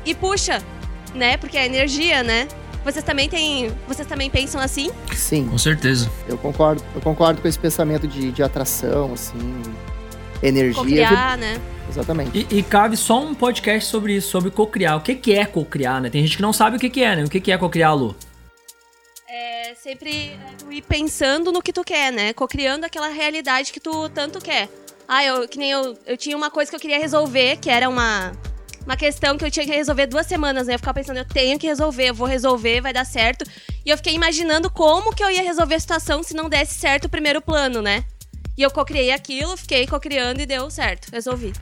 E 0.06 0.14
puxa, 0.14 0.62
né? 1.14 1.36
Porque 1.36 1.58
é 1.58 1.66
energia, 1.66 2.22
né? 2.22 2.46
Vocês 2.84 3.04
também 3.04 3.28
têm. 3.28 3.72
Vocês 3.88 4.06
também 4.06 4.28
pensam 4.28 4.60
assim? 4.60 4.90
Sim. 5.14 5.48
Com 5.48 5.58
certeza. 5.58 6.10
Eu 6.28 6.36
concordo. 6.36 6.82
Eu 6.94 7.00
concordo 7.00 7.40
com 7.40 7.48
esse 7.48 7.58
pensamento 7.58 8.06
de, 8.06 8.30
de 8.30 8.42
atração, 8.42 9.12
assim. 9.14 9.62
Energia. 10.42 10.74
Cocriar, 10.74 11.38
né? 11.38 11.60
Exatamente. 11.88 12.46
E, 12.50 12.58
e, 12.58 12.62
cabe 12.62 12.96
só 12.96 13.22
um 13.22 13.34
podcast 13.34 13.88
sobre 13.88 14.16
isso, 14.16 14.28
sobre 14.28 14.50
cocriar. 14.50 14.96
O 14.96 15.00
que, 15.00 15.14
que 15.14 15.32
é 15.32 15.44
cocriar, 15.46 16.00
né? 16.02 16.10
Tem 16.10 16.22
gente 16.22 16.36
que 16.36 16.42
não 16.42 16.52
sabe 16.52 16.76
o 16.76 16.80
que, 16.80 16.90
que 16.90 17.02
é, 17.02 17.16
né? 17.16 17.24
O 17.24 17.30
que, 17.30 17.40
que 17.40 17.52
é 17.52 17.56
cocriar, 17.56 17.96
Lu? 17.96 18.14
É 19.28 19.74
sempre 19.74 20.38
ir 20.70 20.82
pensando 20.82 21.50
no 21.52 21.62
que 21.62 21.72
tu 21.72 21.82
quer, 21.82 22.12
né? 22.12 22.32
Cocriando 22.32 22.84
aquela 22.84 23.08
realidade 23.08 23.72
que 23.72 23.80
tu 23.80 24.08
tanto 24.10 24.40
quer. 24.40 24.68
Ah, 25.08 25.24
eu 25.24 25.48
que 25.48 25.58
nem 25.58 25.70
eu, 25.70 25.96
eu 26.06 26.16
tinha 26.16 26.36
uma 26.36 26.50
coisa 26.50 26.70
que 26.70 26.76
eu 26.76 26.80
queria 26.80 26.98
resolver, 26.98 27.56
que 27.56 27.70
era 27.70 27.88
uma 27.88 28.32
uma 28.84 28.96
questão 28.96 29.36
que 29.36 29.44
eu 29.44 29.50
tinha 29.50 29.64
que 29.64 29.72
resolver 29.72 30.06
duas 30.06 30.26
semanas, 30.26 30.66
né? 30.66 30.74
Eu 30.74 30.78
ficava 30.78 30.94
pensando, 30.94 31.16
eu 31.16 31.24
tenho 31.24 31.58
que 31.58 31.66
resolver, 31.66 32.10
eu 32.10 32.14
vou 32.14 32.26
resolver, 32.26 32.80
vai 32.80 32.92
dar 32.92 33.04
certo. 33.04 33.44
E 33.84 33.90
eu 33.90 33.96
fiquei 33.96 34.14
imaginando 34.14 34.70
como 34.70 35.14
que 35.14 35.22
eu 35.22 35.30
ia 35.30 35.42
resolver 35.42 35.74
a 35.74 35.80
situação 35.80 36.22
se 36.22 36.34
não 36.34 36.48
desse 36.48 36.74
certo 36.74 37.06
o 37.06 37.08
primeiro 37.08 37.40
plano, 37.40 37.80
né? 37.80 38.04
E 38.56 38.62
eu 38.62 38.70
cocriei 38.70 39.10
aquilo, 39.10 39.56
fiquei 39.56 39.86
cocriando 39.86 40.40
e 40.40 40.46
deu 40.46 40.70
certo, 40.70 41.08
resolvi. 41.12 41.52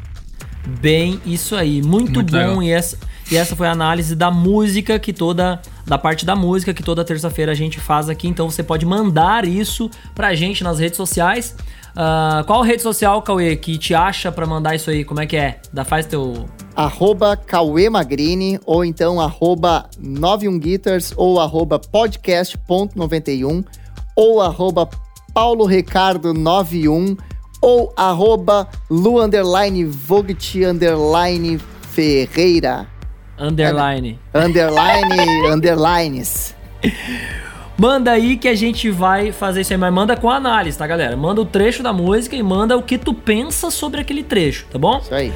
Bem, 0.80 1.20
isso 1.24 1.56
aí, 1.56 1.80
muito, 1.82 2.12
muito 2.12 2.32
bom. 2.32 2.62
E 2.62 2.70
essa, 2.70 2.98
e 3.32 3.36
essa 3.36 3.56
foi 3.56 3.66
a 3.66 3.72
análise 3.72 4.14
da 4.14 4.30
música 4.30 4.98
que 4.98 5.10
toda. 5.10 5.60
Da 5.86 5.96
parte 5.96 6.26
da 6.26 6.36
música 6.36 6.74
que 6.74 6.82
toda 6.82 7.02
terça-feira 7.02 7.50
a 7.50 7.54
gente 7.54 7.80
faz 7.80 8.10
aqui. 8.10 8.28
Então 8.28 8.48
você 8.48 8.62
pode 8.62 8.84
mandar 8.84 9.46
isso 9.46 9.90
pra 10.14 10.34
gente 10.34 10.62
nas 10.62 10.78
redes 10.78 10.98
sociais. 10.98 11.56
Uh, 11.92 12.44
qual 12.44 12.62
rede 12.62 12.82
social, 12.82 13.22
Cauê, 13.22 13.56
que 13.56 13.78
te 13.78 13.94
acha 13.94 14.30
para 14.30 14.46
mandar 14.46 14.74
isso 14.74 14.90
aí? 14.90 15.02
Como 15.02 15.20
é 15.20 15.26
que 15.26 15.36
é? 15.36 15.60
Dá, 15.72 15.82
faz 15.82 16.04
teu 16.04 16.46
arroba 16.76 17.34
Cauê 17.34 17.88
Magrini, 17.88 18.60
ou 18.66 18.84
então 18.84 19.18
arroba 19.18 19.88
91guitars, 19.98 21.14
ou 21.16 21.40
arroba 21.40 21.78
podcast.91, 21.78 23.64
ou 24.14 24.42
arroba 24.42 24.88
Paulo 25.32 25.64
Ricardo 25.64 26.34
91, 26.34 27.16
ou 27.62 27.92
arroba 27.96 28.68
Lu 28.90 29.22
underline 29.22 29.84
Vogt 29.86 30.64
underline 30.64 31.58
Ferreira. 31.92 32.91
Underline. 33.42 34.20
Underline, 34.32 35.50
underlines. 35.50 36.54
Manda 37.76 38.12
aí 38.12 38.36
que 38.36 38.46
a 38.46 38.54
gente 38.54 38.88
vai 38.88 39.32
fazer 39.32 39.62
isso 39.62 39.72
aí, 39.72 39.78
mas 39.78 39.92
manda 39.92 40.16
com 40.16 40.30
análise, 40.30 40.78
tá, 40.78 40.86
galera? 40.86 41.16
Manda 41.16 41.40
o 41.40 41.44
trecho 41.44 41.82
da 41.82 41.92
música 41.92 42.36
e 42.36 42.42
manda 42.42 42.76
o 42.76 42.82
que 42.82 42.96
tu 42.96 43.12
pensa 43.12 43.68
sobre 43.68 44.00
aquele 44.00 44.22
trecho, 44.22 44.66
tá 44.70 44.78
bom? 44.78 44.98
Isso 44.98 45.12
aí. 45.12 45.32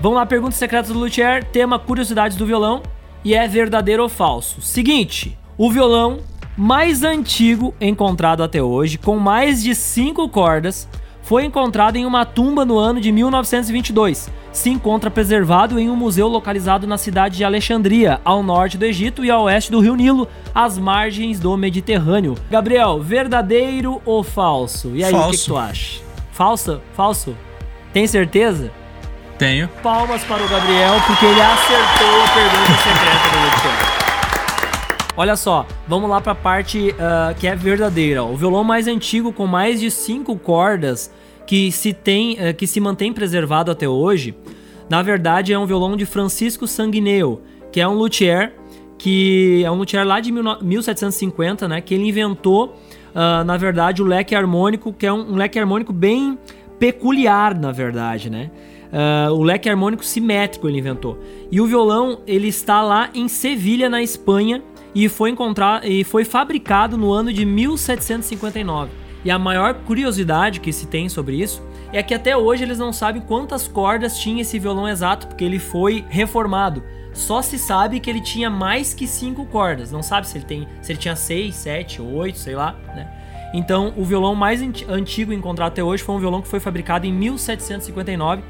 Vamos 0.00 0.16
lá, 0.16 0.24
perguntas 0.24 0.54
secretas 0.54 0.90
do 0.90 0.98
Luthier, 0.98 1.44
tema 1.44 1.78
curiosidades 1.78 2.34
do 2.34 2.46
violão 2.46 2.82
e 3.22 3.34
é 3.34 3.46
verdadeiro 3.46 4.04
ou 4.04 4.08
falso. 4.08 4.62
Seguinte, 4.62 5.36
o 5.58 5.70
violão 5.70 6.20
mais 6.58 7.04
antigo 7.04 7.72
encontrado 7.80 8.42
até 8.42 8.60
hoje, 8.60 8.98
com 8.98 9.16
mais 9.16 9.62
de 9.62 9.76
5 9.76 10.28
cordas, 10.28 10.88
foi 11.22 11.44
encontrado 11.44 11.94
em 11.94 12.04
uma 12.04 12.24
tumba 12.24 12.64
no 12.64 12.76
ano 12.76 13.00
de 13.00 13.12
1922. 13.12 14.28
Se 14.50 14.68
encontra 14.68 15.08
preservado 15.08 15.78
em 15.78 15.88
um 15.88 15.94
museu 15.94 16.26
localizado 16.26 16.84
na 16.84 16.98
cidade 16.98 17.36
de 17.36 17.44
Alexandria, 17.44 18.20
ao 18.24 18.42
norte 18.42 18.76
do 18.76 18.84
Egito 18.84 19.24
e 19.24 19.30
ao 19.30 19.44
oeste 19.44 19.70
do 19.70 19.78
rio 19.78 19.94
Nilo, 19.94 20.26
às 20.52 20.76
margens 20.76 21.38
do 21.38 21.56
Mediterrâneo. 21.56 22.34
Gabriel, 22.50 23.00
verdadeiro 23.00 24.02
ou 24.04 24.24
falso? 24.24 24.96
E 24.96 25.04
aí, 25.04 25.12
falso. 25.12 25.28
o 25.28 25.30
que, 25.30 25.38
que 25.38 25.44
tu 25.44 25.56
acha? 25.56 26.00
Falso? 26.32 26.80
Falso? 26.92 27.36
Tem 27.92 28.04
certeza? 28.08 28.72
Tenho. 29.38 29.68
Palmas 29.80 30.24
para 30.24 30.42
o 30.42 30.48
Gabriel, 30.48 30.94
porque 31.06 31.24
ele 31.24 31.40
acertou 31.40 32.22
a 32.24 32.28
pergunta 32.34 32.72
secreta 32.82 33.28
do 33.30 33.44
Luciano. 33.44 33.97
Olha 35.18 35.34
só, 35.34 35.66
vamos 35.88 36.08
lá 36.08 36.20
para 36.20 36.30
a 36.30 36.34
parte 36.36 36.90
uh, 36.90 37.34
que 37.40 37.48
é 37.48 37.56
verdadeira. 37.56 38.22
O 38.22 38.36
violão 38.36 38.62
mais 38.62 38.86
antigo, 38.86 39.32
com 39.32 39.48
mais 39.48 39.80
de 39.80 39.90
cinco 39.90 40.38
cordas, 40.38 41.12
que 41.44 41.72
se, 41.72 41.92
tem, 41.92 42.34
uh, 42.34 42.54
que 42.56 42.68
se 42.68 42.78
mantém 42.78 43.12
preservado 43.12 43.68
até 43.68 43.88
hoje, 43.88 44.32
na 44.88 45.02
verdade 45.02 45.52
é 45.52 45.58
um 45.58 45.66
violão 45.66 45.96
de 45.96 46.06
Francisco 46.06 46.68
Sanguineo, 46.68 47.42
que 47.72 47.80
é 47.80 47.88
um 47.88 47.94
luthier, 47.94 48.54
que 48.96 49.64
é 49.64 49.70
um 49.72 49.74
luthier 49.74 50.06
lá 50.06 50.20
de 50.20 50.30
1750, 50.30 51.66
né? 51.66 51.80
Que 51.80 51.94
ele 51.94 52.06
inventou, 52.06 52.76
uh, 53.12 53.42
na 53.44 53.56
verdade, 53.56 54.00
o 54.00 54.04
leque 54.04 54.36
harmônico, 54.36 54.92
que 54.92 55.04
é 55.04 55.12
um, 55.12 55.32
um 55.32 55.34
leque 55.34 55.58
harmônico 55.58 55.92
bem 55.92 56.38
peculiar, 56.78 57.58
na 57.58 57.72
verdade, 57.72 58.30
né? 58.30 58.52
Uh, 58.92 59.32
o 59.32 59.42
leque 59.42 59.68
harmônico 59.68 60.04
simétrico 60.04 60.68
ele 60.68 60.78
inventou. 60.78 61.18
E 61.50 61.60
o 61.60 61.66
violão 61.66 62.20
ele 62.24 62.46
está 62.46 62.82
lá 62.82 63.10
em 63.12 63.26
Sevilha, 63.26 63.90
na 63.90 64.00
Espanha, 64.00 64.62
e 65.04 65.08
foi 65.08 65.30
encontrado 65.30 65.86
e 65.86 66.02
foi 66.02 66.24
fabricado 66.24 66.98
no 66.98 67.12
ano 67.12 67.32
de 67.32 67.44
1759. 67.44 68.90
E 69.24 69.30
a 69.30 69.38
maior 69.38 69.74
curiosidade 69.74 70.58
que 70.58 70.72
se 70.72 70.88
tem 70.88 71.08
sobre 71.08 71.40
isso 71.40 71.62
é 71.92 72.02
que 72.02 72.12
até 72.12 72.36
hoje 72.36 72.64
eles 72.64 72.80
não 72.80 72.92
sabem 72.92 73.22
quantas 73.22 73.68
cordas 73.68 74.18
tinha 74.18 74.42
esse 74.42 74.58
violão 74.58 74.88
exato, 74.88 75.28
porque 75.28 75.44
ele 75.44 75.60
foi 75.60 76.04
reformado. 76.08 76.82
Só 77.12 77.40
se 77.42 77.60
sabe 77.60 78.00
que 78.00 78.10
ele 78.10 78.20
tinha 78.20 78.50
mais 78.50 78.92
que 78.92 79.06
cinco 79.06 79.46
cordas. 79.46 79.92
Não 79.92 80.02
sabe 80.02 80.26
se 80.26 80.36
ele 80.36 80.44
tem, 80.44 80.68
se 80.82 80.90
ele 80.90 80.98
tinha 80.98 81.14
seis, 81.14 81.54
sete, 81.54 82.02
oito, 82.02 82.38
sei 82.38 82.56
lá, 82.56 82.74
né? 82.92 83.08
Então, 83.54 83.94
o 83.96 84.04
violão 84.04 84.34
mais 84.34 84.60
antigo 84.88 85.32
encontrado 85.32 85.68
até 85.68 85.82
hoje 85.82 86.02
foi 86.02 86.16
um 86.16 86.18
violão 86.18 86.42
que 86.42 86.48
foi 86.48 86.58
fabricado 86.58 87.06
em 87.06 87.12
1759 87.12 88.42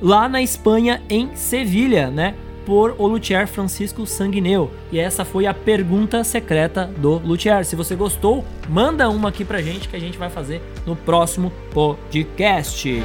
lá 0.00 0.26
na 0.26 0.40
Espanha, 0.40 1.02
em 1.08 1.36
Sevilha, 1.36 2.10
né? 2.10 2.34
Por 2.66 2.96
o 2.98 3.06
luthier 3.06 3.46
Francisco 3.46 4.04
Sanguineu. 4.04 4.70
E 4.92 4.98
essa 4.98 5.24
foi 5.24 5.46
a 5.46 5.54
pergunta 5.54 6.22
secreta 6.24 6.90
do 6.98 7.18
luthier. 7.18 7.64
Se 7.64 7.76
você 7.76 7.94
gostou, 7.94 8.44
manda 8.68 9.08
uma 9.08 9.28
aqui 9.28 9.44
pra 9.44 9.62
gente 9.62 9.88
que 9.88 9.96
a 9.96 10.00
gente 10.00 10.18
vai 10.18 10.28
fazer 10.28 10.60
no 10.84 10.96
próximo 10.96 11.52
podcast. 11.72 13.02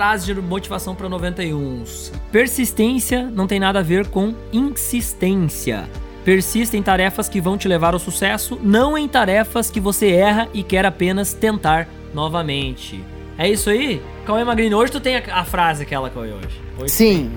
frase 0.00 0.32
de 0.32 0.40
motivação 0.40 0.94
para 0.94 1.10
91. 1.10 1.84
Persistência 2.32 3.30
não 3.30 3.46
tem 3.46 3.60
nada 3.60 3.80
a 3.80 3.82
ver 3.82 4.08
com 4.08 4.34
insistência. 4.50 5.86
Persista 6.24 6.76
em 6.76 6.82
tarefas 6.82 7.28
que 7.28 7.40
vão 7.40 7.56
te 7.56 7.66
levar 7.66 7.94
ao 7.94 8.00
sucesso, 8.00 8.58
não 8.62 8.96
em 8.96 9.08
tarefas 9.08 9.70
que 9.70 9.80
você 9.80 10.10
erra 10.10 10.48
e 10.52 10.62
quer 10.62 10.84
apenas 10.84 11.32
tentar 11.32 11.88
novamente. 12.14 13.02
É 13.38 13.48
isso 13.48 13.70
aí? 13.70 14.02
Cauê 14.26 14.44
Magrini, 14.44 14.74
hoje 14.74 14.92
tu 14.92 15.00
tem 15.00 15.16
a, 15.16 15.22
a 15.32 15.44
frase 15.44 15.82
aquela, 15.82 16.10
Cauê, 16.10 16.32
hoje? 16.32 16.60
hoje 16.78 16.90
Sim, 16.92 17.32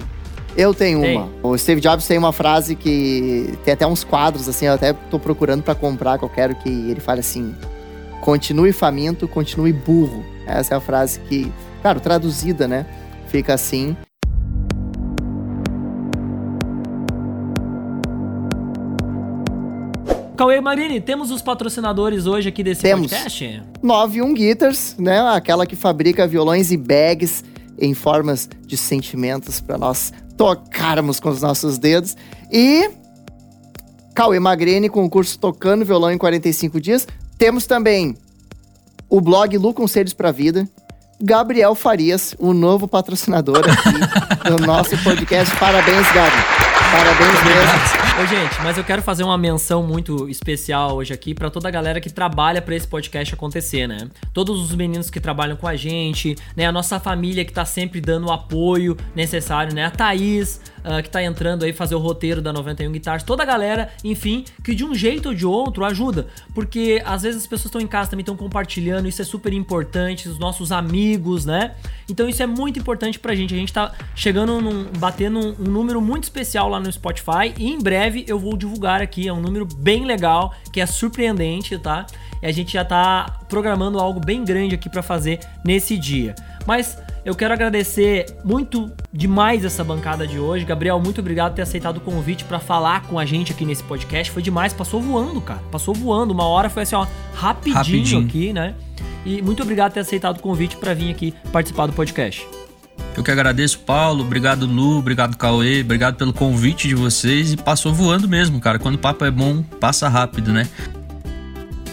eu 0.57 0.73
tenho 0.73 1.01
tem. 1.01 1.17
uma. 1.17 1.29
O 1.41 1.57
Steve 1.57 1.79
Jobs 1.79 2.05
tem 2.05 2.17
uma 2.17 2.33
frase 2.33 2.75
que 2.75 3.57
tem 3.63 3.73
até 3.73 3.87
uns 3.87 4.03
quadros, 4.03 4.49
assim, 4.49 4.65
eu 4.65 4.73
até 4.73 4.91
tô 4.93 5.17
procurando 5.17 5.63
para 5.63 5.75
comprar, 5.75 6.17
que 6.19 6.25
eu 6.25 6.29
quero 6.29 6.55
que 6.55 6.69
ele 6.69 6.99
fale 6.99 7.21
assim... 7.21 7.55
continue 8.19 8.73
faminto, 8.73 9.27
continue 9.27 9.71
burro. 9.71 10.25
Essa 10.45 10.73
é 10.73 10.77
a 10.77 10.81
frase 10.81 11.19
que, 11.21 11.51
claro, 11.81 11.99
traduzida, 12.01 12.67
né? 12.67 12.85
Fica 13.27 13.53
assim. 13.53 13.95
Cauê 20.35 20.59
Marini, 20.59 20.99
temos 20.99 21.29
os 21.29 21.41
patrocinadores 21.41 22.25
hoje 22.25 22.49
aqui 22.49 22.63
desse 22.63 22.81
temos 22.81 23.11
podcast? 23.11 23.61
91 23.81 24.33
Guitars, 24.33 24.95
né? 24.97 25.19
Aquela 25.29 25.65
que 25.65 25.75
fabrica 25.75 26.27
violões 26.27 26.71
e 26.71 26.77
bags 26.77 27.43
em 27.79 27.93
formas 27.93 28.49
de 28.65 28.75
sentimentos 28.75 29.61
para 29.61 29.77
nós 29.77 30.11
tocarmos 30.35 31.19
com 31.19 31.29
os 31.29 31.41
nossos 31.41 31.77
dedos. 31.77 32.15
E 32.51 32.89
Cauê 34.15 34.39
Magrini 34.39 34.89
com 34.89 35.05
o 35.05 35.09
curso 35.09 35.37
Tocando 35.37 35.85
Violão 35.85 36.11
em 36.11 36.17
45 36.17 36.81
Dias. 36.81 37.07
Temos 37.37 37.67
também 37.67 38.15
o 39.09 39.21
blog 39.21 39.55
Lu 39.57 39.73
Conselhos 39.73 40.13
para 40.13 40.31
Vida. 40.31 40.67
Gabriel 41.21 41.75
Farias, 41.75 42.35
o 42.39 42.53
novo 42.53 42.87
patrocinador 42.87 43.59
aqui 43.59 44.49
do 44.49 44.65
nosso 44.65 44.97
podcast. 45.03 45.55
Parabéns, 45.57 46.11
Gabi. 46.11 46.37
Parabéns 46.91 47.43
mesmo. 47.45 48.12
Ô, 48.15 48.27
gente, 48.27 48.61
mas 48.61 48.77
eu 48.77 48.83
quero 48.83 49.01
fazer 49.01 49.23
uma 49.23 49.39
menção 49.39 49.81
muito 49.81 50.29
especial 50.29 50.97
hoje 50.97 51.11
aqui 51.11 51.33
para 51.33 51.49
toda 51.49 51.67
a 51.67 51.71
galera 51.71 51.99
que 51.99 52.11
trabalha 52.11 52.61
para 52.61 52.75
esse 52.75 52.87
podcast 52.87 53.33
acontecer, 53.33 53.87
né? 53.87 54.07
Todos 54.31 54.61
os 54.61 54.75
meninos 54.75 55.09
que 55.09 55.19
trabalham 55.19 55.55
com 55.55 55.67
a 55.67 55.75
gente, 55.75 56.35
né? 56.55 56.67
A 56.67 56.71
nossa 56.71 56.99
família 56.99 57.43
que 57.43 57.51
tá 57.51 57.65
sempre 57.65 57.99
dando 57.99 58.27
o 58.27 58.31
apoio 58.31 58.95
necessário, 59.15 59.73
né? 59.73 59.85
A 59.85 59.89
Thaís, 59.89 60.61
uh, 60.85 61.01
que 61.01 61.09
tá 61.09 61.23
entrando 61.23 61.65
aí 61.65 61.73
fazer 61.73 61.95
o 61.95 61.97
roteiro 61.97 62.39
da 62.39 62.53
91 62.53 62.91
Guitars, 62.91 63.23
toda 63.23 63.41
a 63.41 63.45
galera, 63.47 63.89
enfim, 64.03 64.45
que 64.63 64.75
de 64.75 64.85
um 64.85 64.93
jeito 64.93 65.29
ou 65.29 65.35
de 65.35 65.45
outro 65.47 65.83
ajuda. 65.83 66.27
Porque 66.53 67.01
às 67.03 67.23
vezes 67.23 67.41
as 67.41 67.47
pessoas 67.47 67.65
estão 67.65 67.81
em 67.81 67.87
casa 67.87 68.11
também 68.11 68.21
estão 68.21 68.37
compartilhando, 68.37 69.07
isso 69.07 69.23
é 69.23 69.25
super 69.25 69.51
importante, 69.51 70.29
os 70.29 70.37
nossos 70.37 70.71
amigos, 70.71 71.45
né? 71.45 71.73
Então 72.07 72.29
isso 72.29 72.43
é 72.43 72.47
muito 72.47 72.77
importante 72.77 73.17
pra 73.17 73.33
gente. 73.33 73.55
A 73.55 73.57
gente 73.57 73.73
tá 73.73 73.91
chegando 74.15 74.61
num, 74.61 74.85
batendo 74.99 75.39
um, 75.39 75.55
um 75.59 75.71
número 75.71 75.99
muito 75.99 76.25
especial 76.25 76.69
lá 76.69 76.79
no 76.79 76.91
Spotify 76.91 77.55
e 77.57 77.71
em 77.71 77.81
breve 77.81 78.02
breve 78.03 78.25
eu 78.27 78.37
vou 78.37 78.57
divulgar 78.57 79.01
aqui. 79.01 79.27
É 79.27 79.33
um 79.33 79.39
número 79.39 79.65
bem 79.65 80.05
legal, 80.05 80.53
que 80.71 80.81
é 80.81 80.85
surpreendente, 80.85 81.77
tá? 81.77 82.05
E 82.41 82.45
a 82.45 82.51
gente 82.51 82.73
já 82.73 82.83
tá 82.83 83.39
programando 83.47 83.99
algo 83.99 84.19
bem 84.19 84.43
grande 84.43 84.75
aqui 84.75 84.89
para 84.89 85.01
fazer 85.01 85.39
nesse 85.63 85.97
dia. 85.97 86.35
Mas 86.65 86.97
eu 87.23 87.33
quero 87.33 87.53
agradecer 87.53 88.25
muito 88.43 88.91
demais 89.11 89.63
essa 89.63 89.83
bancada 89.83 90.27
de 90.27 90.37
hoje. 90.37 90.65
Gabriel, 90.65 90.99
muito 90.99 91.21
obrigado 91.21 91.51
por 91.51 91.55
ter 91.57 91.61
aceitado 91.61 91.97
o 91.97 92.01
convite 92.01 92.43
para 92.43 92.59
falar 92.59 93.03
com 93.03 93.17
a 93.17 93.25
gente 93.25 93.53
aqui 93.53 93.63
nesse 93.63 93.83
podcast. 93.83 94.31
Foi 94.31 94.41
demais, 94.41 94.73
passou 94.73 95.01
voando, 95.01 95.39
cara. 95.39 95.61
Passou 95.71 95.93
voando. 95.93 96.33
Uma 96.33 96.45
hora 96.45 96.69
foi 96.69 96.83
assim, 96.83 96.95
ó, 96.95 97.07
rapidinho, 97.33 97.77
rapidinho. 97.77 98.25
aqui, 98.25 98.53
né? 98.53 98.75
E 99.25 99.41
muito 99.41 99.63
obrigado 99.63 99.91
por 99.91 99.95
ter 99.95 100.01
aceitado 100.01 100.37
o 100.37 100.41
convite 100.41 100.75
para 100.75 100.93
vir 100.93 101.09
aqui 101.09 101.33
participar 101.51 101.85
do 101.85 101.93
podcast. 101.93 102.45
Eu 103.15 103.23
que 103.23 103.29
agradeço, 103.29 103.79
Paulo. 103.79 104.23
Obrigado, 104.23 104.65
Lu. 104.65 104.97
Obrigado, 104.97 105.37
Cauê. 105.37 105.81
Obrigado 105.81 106.15
pelo 106.15 106.33
convite 106.33 106.87
de 106.87 106.95
vocês. 106.95 107.53
E 107.53 107.57
passou 107.57 107.93
voando 107.93 108.27
mesmo, 108.27 108.59
cara. 108.59 108.79
Quando 108.79 108.95
o 108.95 108.99
papo 108.99 109.23
é 109.23 109.31
bom, 109.31 109.61
passa 109.79 110.09
rápido, 110.09 110.51
né? 110.51 110.67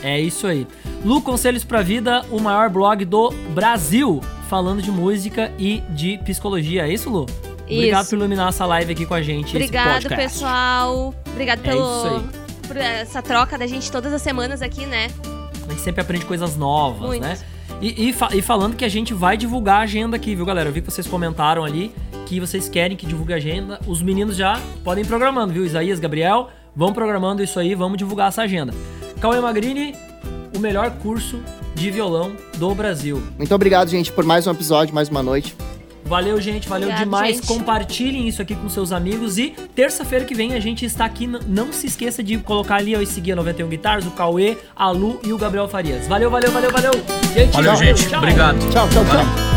É 0.03 0.19
isso 0.19 0.47
aí. 0.47 0.67
Lu 1.05 1.21
Conselhos 1.21 1.63
pra 1.63 1.83
Vida, 1.83 2.25
o 2.31 2.41
maior 2.41 2.71
blog 2.71 3.05
do 3.05 3.31
Brasil, 3.55 4.21
falando 4.49 4.81
de 4.81 4.91
música 4.91 5.53
e 5.59 5.83
de 5.91 6.19
psicologia. 6.25 6.87
É 6.87 6.93
isso, 6.93 7.11
Lu? 7.11 7.27
Isso. 7.69 7.79
Obrigado 7.79 8.09
por 8.09 8.15
iluminar 8.17 8.49
essa 8.49 8.67
live 8.67 8.93
aqui 8.93 9.07
com 9.07 9.15
a 9.15 9.23
gente. 9.23 9.55
Obrigado, 9.55 10.09
pessoal. 10.09 11.15
Obrigado 11.29 11.61
é 11.61 11.63
pelo, 11.63 12.25
por 12.67 12.77
essa 12.77 13.23
troca 13.23 13.57
da 13.59 13.67
gente 13.67 13.93
todas 13.93 14.13
as 14.13 14.23
semanas 14.23 14.63
aqui, 14.63 14.87
né? 14.87 15.09
A 15.67 15.71
gente 15.71 15.83
sempre 15.83 16.01
aprende 16.01 16.25
coisas 16.25 16.57
novas, 16.57 17.09
Muito. 17.09 17.23
né? 17.23 17.39
E, 17.81 18.09
e, 18.09 18.13
fa 18.13 18.29
e, 18.35 18.43
falando 18.43 18.77
que 18.77 18.85
a 18.85 18.89
gente 18.89 19.15
vai 19.15 19.37
divulgar 19.37 19.81
a 19.81 19.83
agenda 19.85 20.17
aqui, 20.17 20.35
viu, 20.35 20.45
galera? 20.45 20.69
Eu 20.69 20.73
vi 20.73 20.83
que 20.83 20.91
vocês 20.91 21.07
comentaram 21.07 21.65
ali 21.65 21.93
que 22.27 22.39
vocês 22.39 22.69
querem 22.69 22.97
que 22.97 23.07
divulgue 23.07 23.33
a 23.33 23.37
agenda. 23.37 23.81
Os 23.87 24.01
meninos 24.01 24.37
já 24.37 24.61
podem 24.85 25.03
ir 25.03 25.07
programando, 25.07 25.53
viu? 25.53 25.65
Isaías, 25.65 25.99
Gabriel, 25.99 26.49
vão 26.77 26.93
programando 26.93 27.43
isso 27.43 27.59
aí, 27.59 27.75
vamos 27.75 27.99
divulgar 27.99 28.29
essa 28.29 28.43
agenda. 28.43 28.73
Cauê 29.21 29.41
Magrini, 29.41 29.97
o 30.55 30.61
melhor 30.61 30.91
curso 31.03 31.41
de 31.75 31.91
violão 31.91 32.33
do 32.57 32.73
Brasil. 32.75 33.21
Muito 33.37 33.55
obrigado, 33.55 33.89
gente, 33.89 34.13
por 34.13 34.25
mais 34.25 34.47
um 34.47 34.53
episódio, 34.53 34.95
mais 34.95 35.09
uma 35.09 35.23
noite. 35.23 35.57
Valeu, 36.05 36.41
gente. 36.41 36.69
Valeu 36.69 36.89
Obrigado, 36.89 37.05
demais. 37.05 37.37
Gente. 37.37 37.47
Compartilhem 37.47 38.29
isso 38.29 38.43
aqui 38.43 38.55
com 38.55 38.69
seus 38.69 38.93
amigos. 38.93 39.39
E 39.39 39.51
terça-feira 39.75 40.25
que 40.25 40.35
vem 40.35 40.55
a 40.55 40.61
gente 40.61 40.85
está 40.85 41.05
aqui. 41.05 41.27
Não 41.47 41.73
se 41.73 41.87
esqueça 41.87 42.23
de 42.23 42.39
colocar 42.39 42.77
ali 42.77 42.97
ó, 42.97 43.01
e 43.01 43.07
seguir 43.07 43.33
a 43.33 43.37
91 43.37 43.69
Guitars, 43.69 44.07
o 44.07 44.11
Cauê, 44.11 44.59
a 44.75 44.91
Lu 44.91 45.21
e 45.25 45.33
o 45.33 45.39
Gabriel 45.39 45.69
Farias. 45.69 46.07
Valeu, 46.07 46.31
valeu, 46.31 46.51
valeu, 46.51 46.71
valeu. 46.71 46.93
Gente, 47.35 47.53
valeu, 47.53 47.77
gente. 47.77 48.09
Tchau. 48.09 48.19
Obrigado. 48.19 48.59
Tchau, 48.71 48.89
tchau, 48.89 49.05
tchau. 49.05 49.50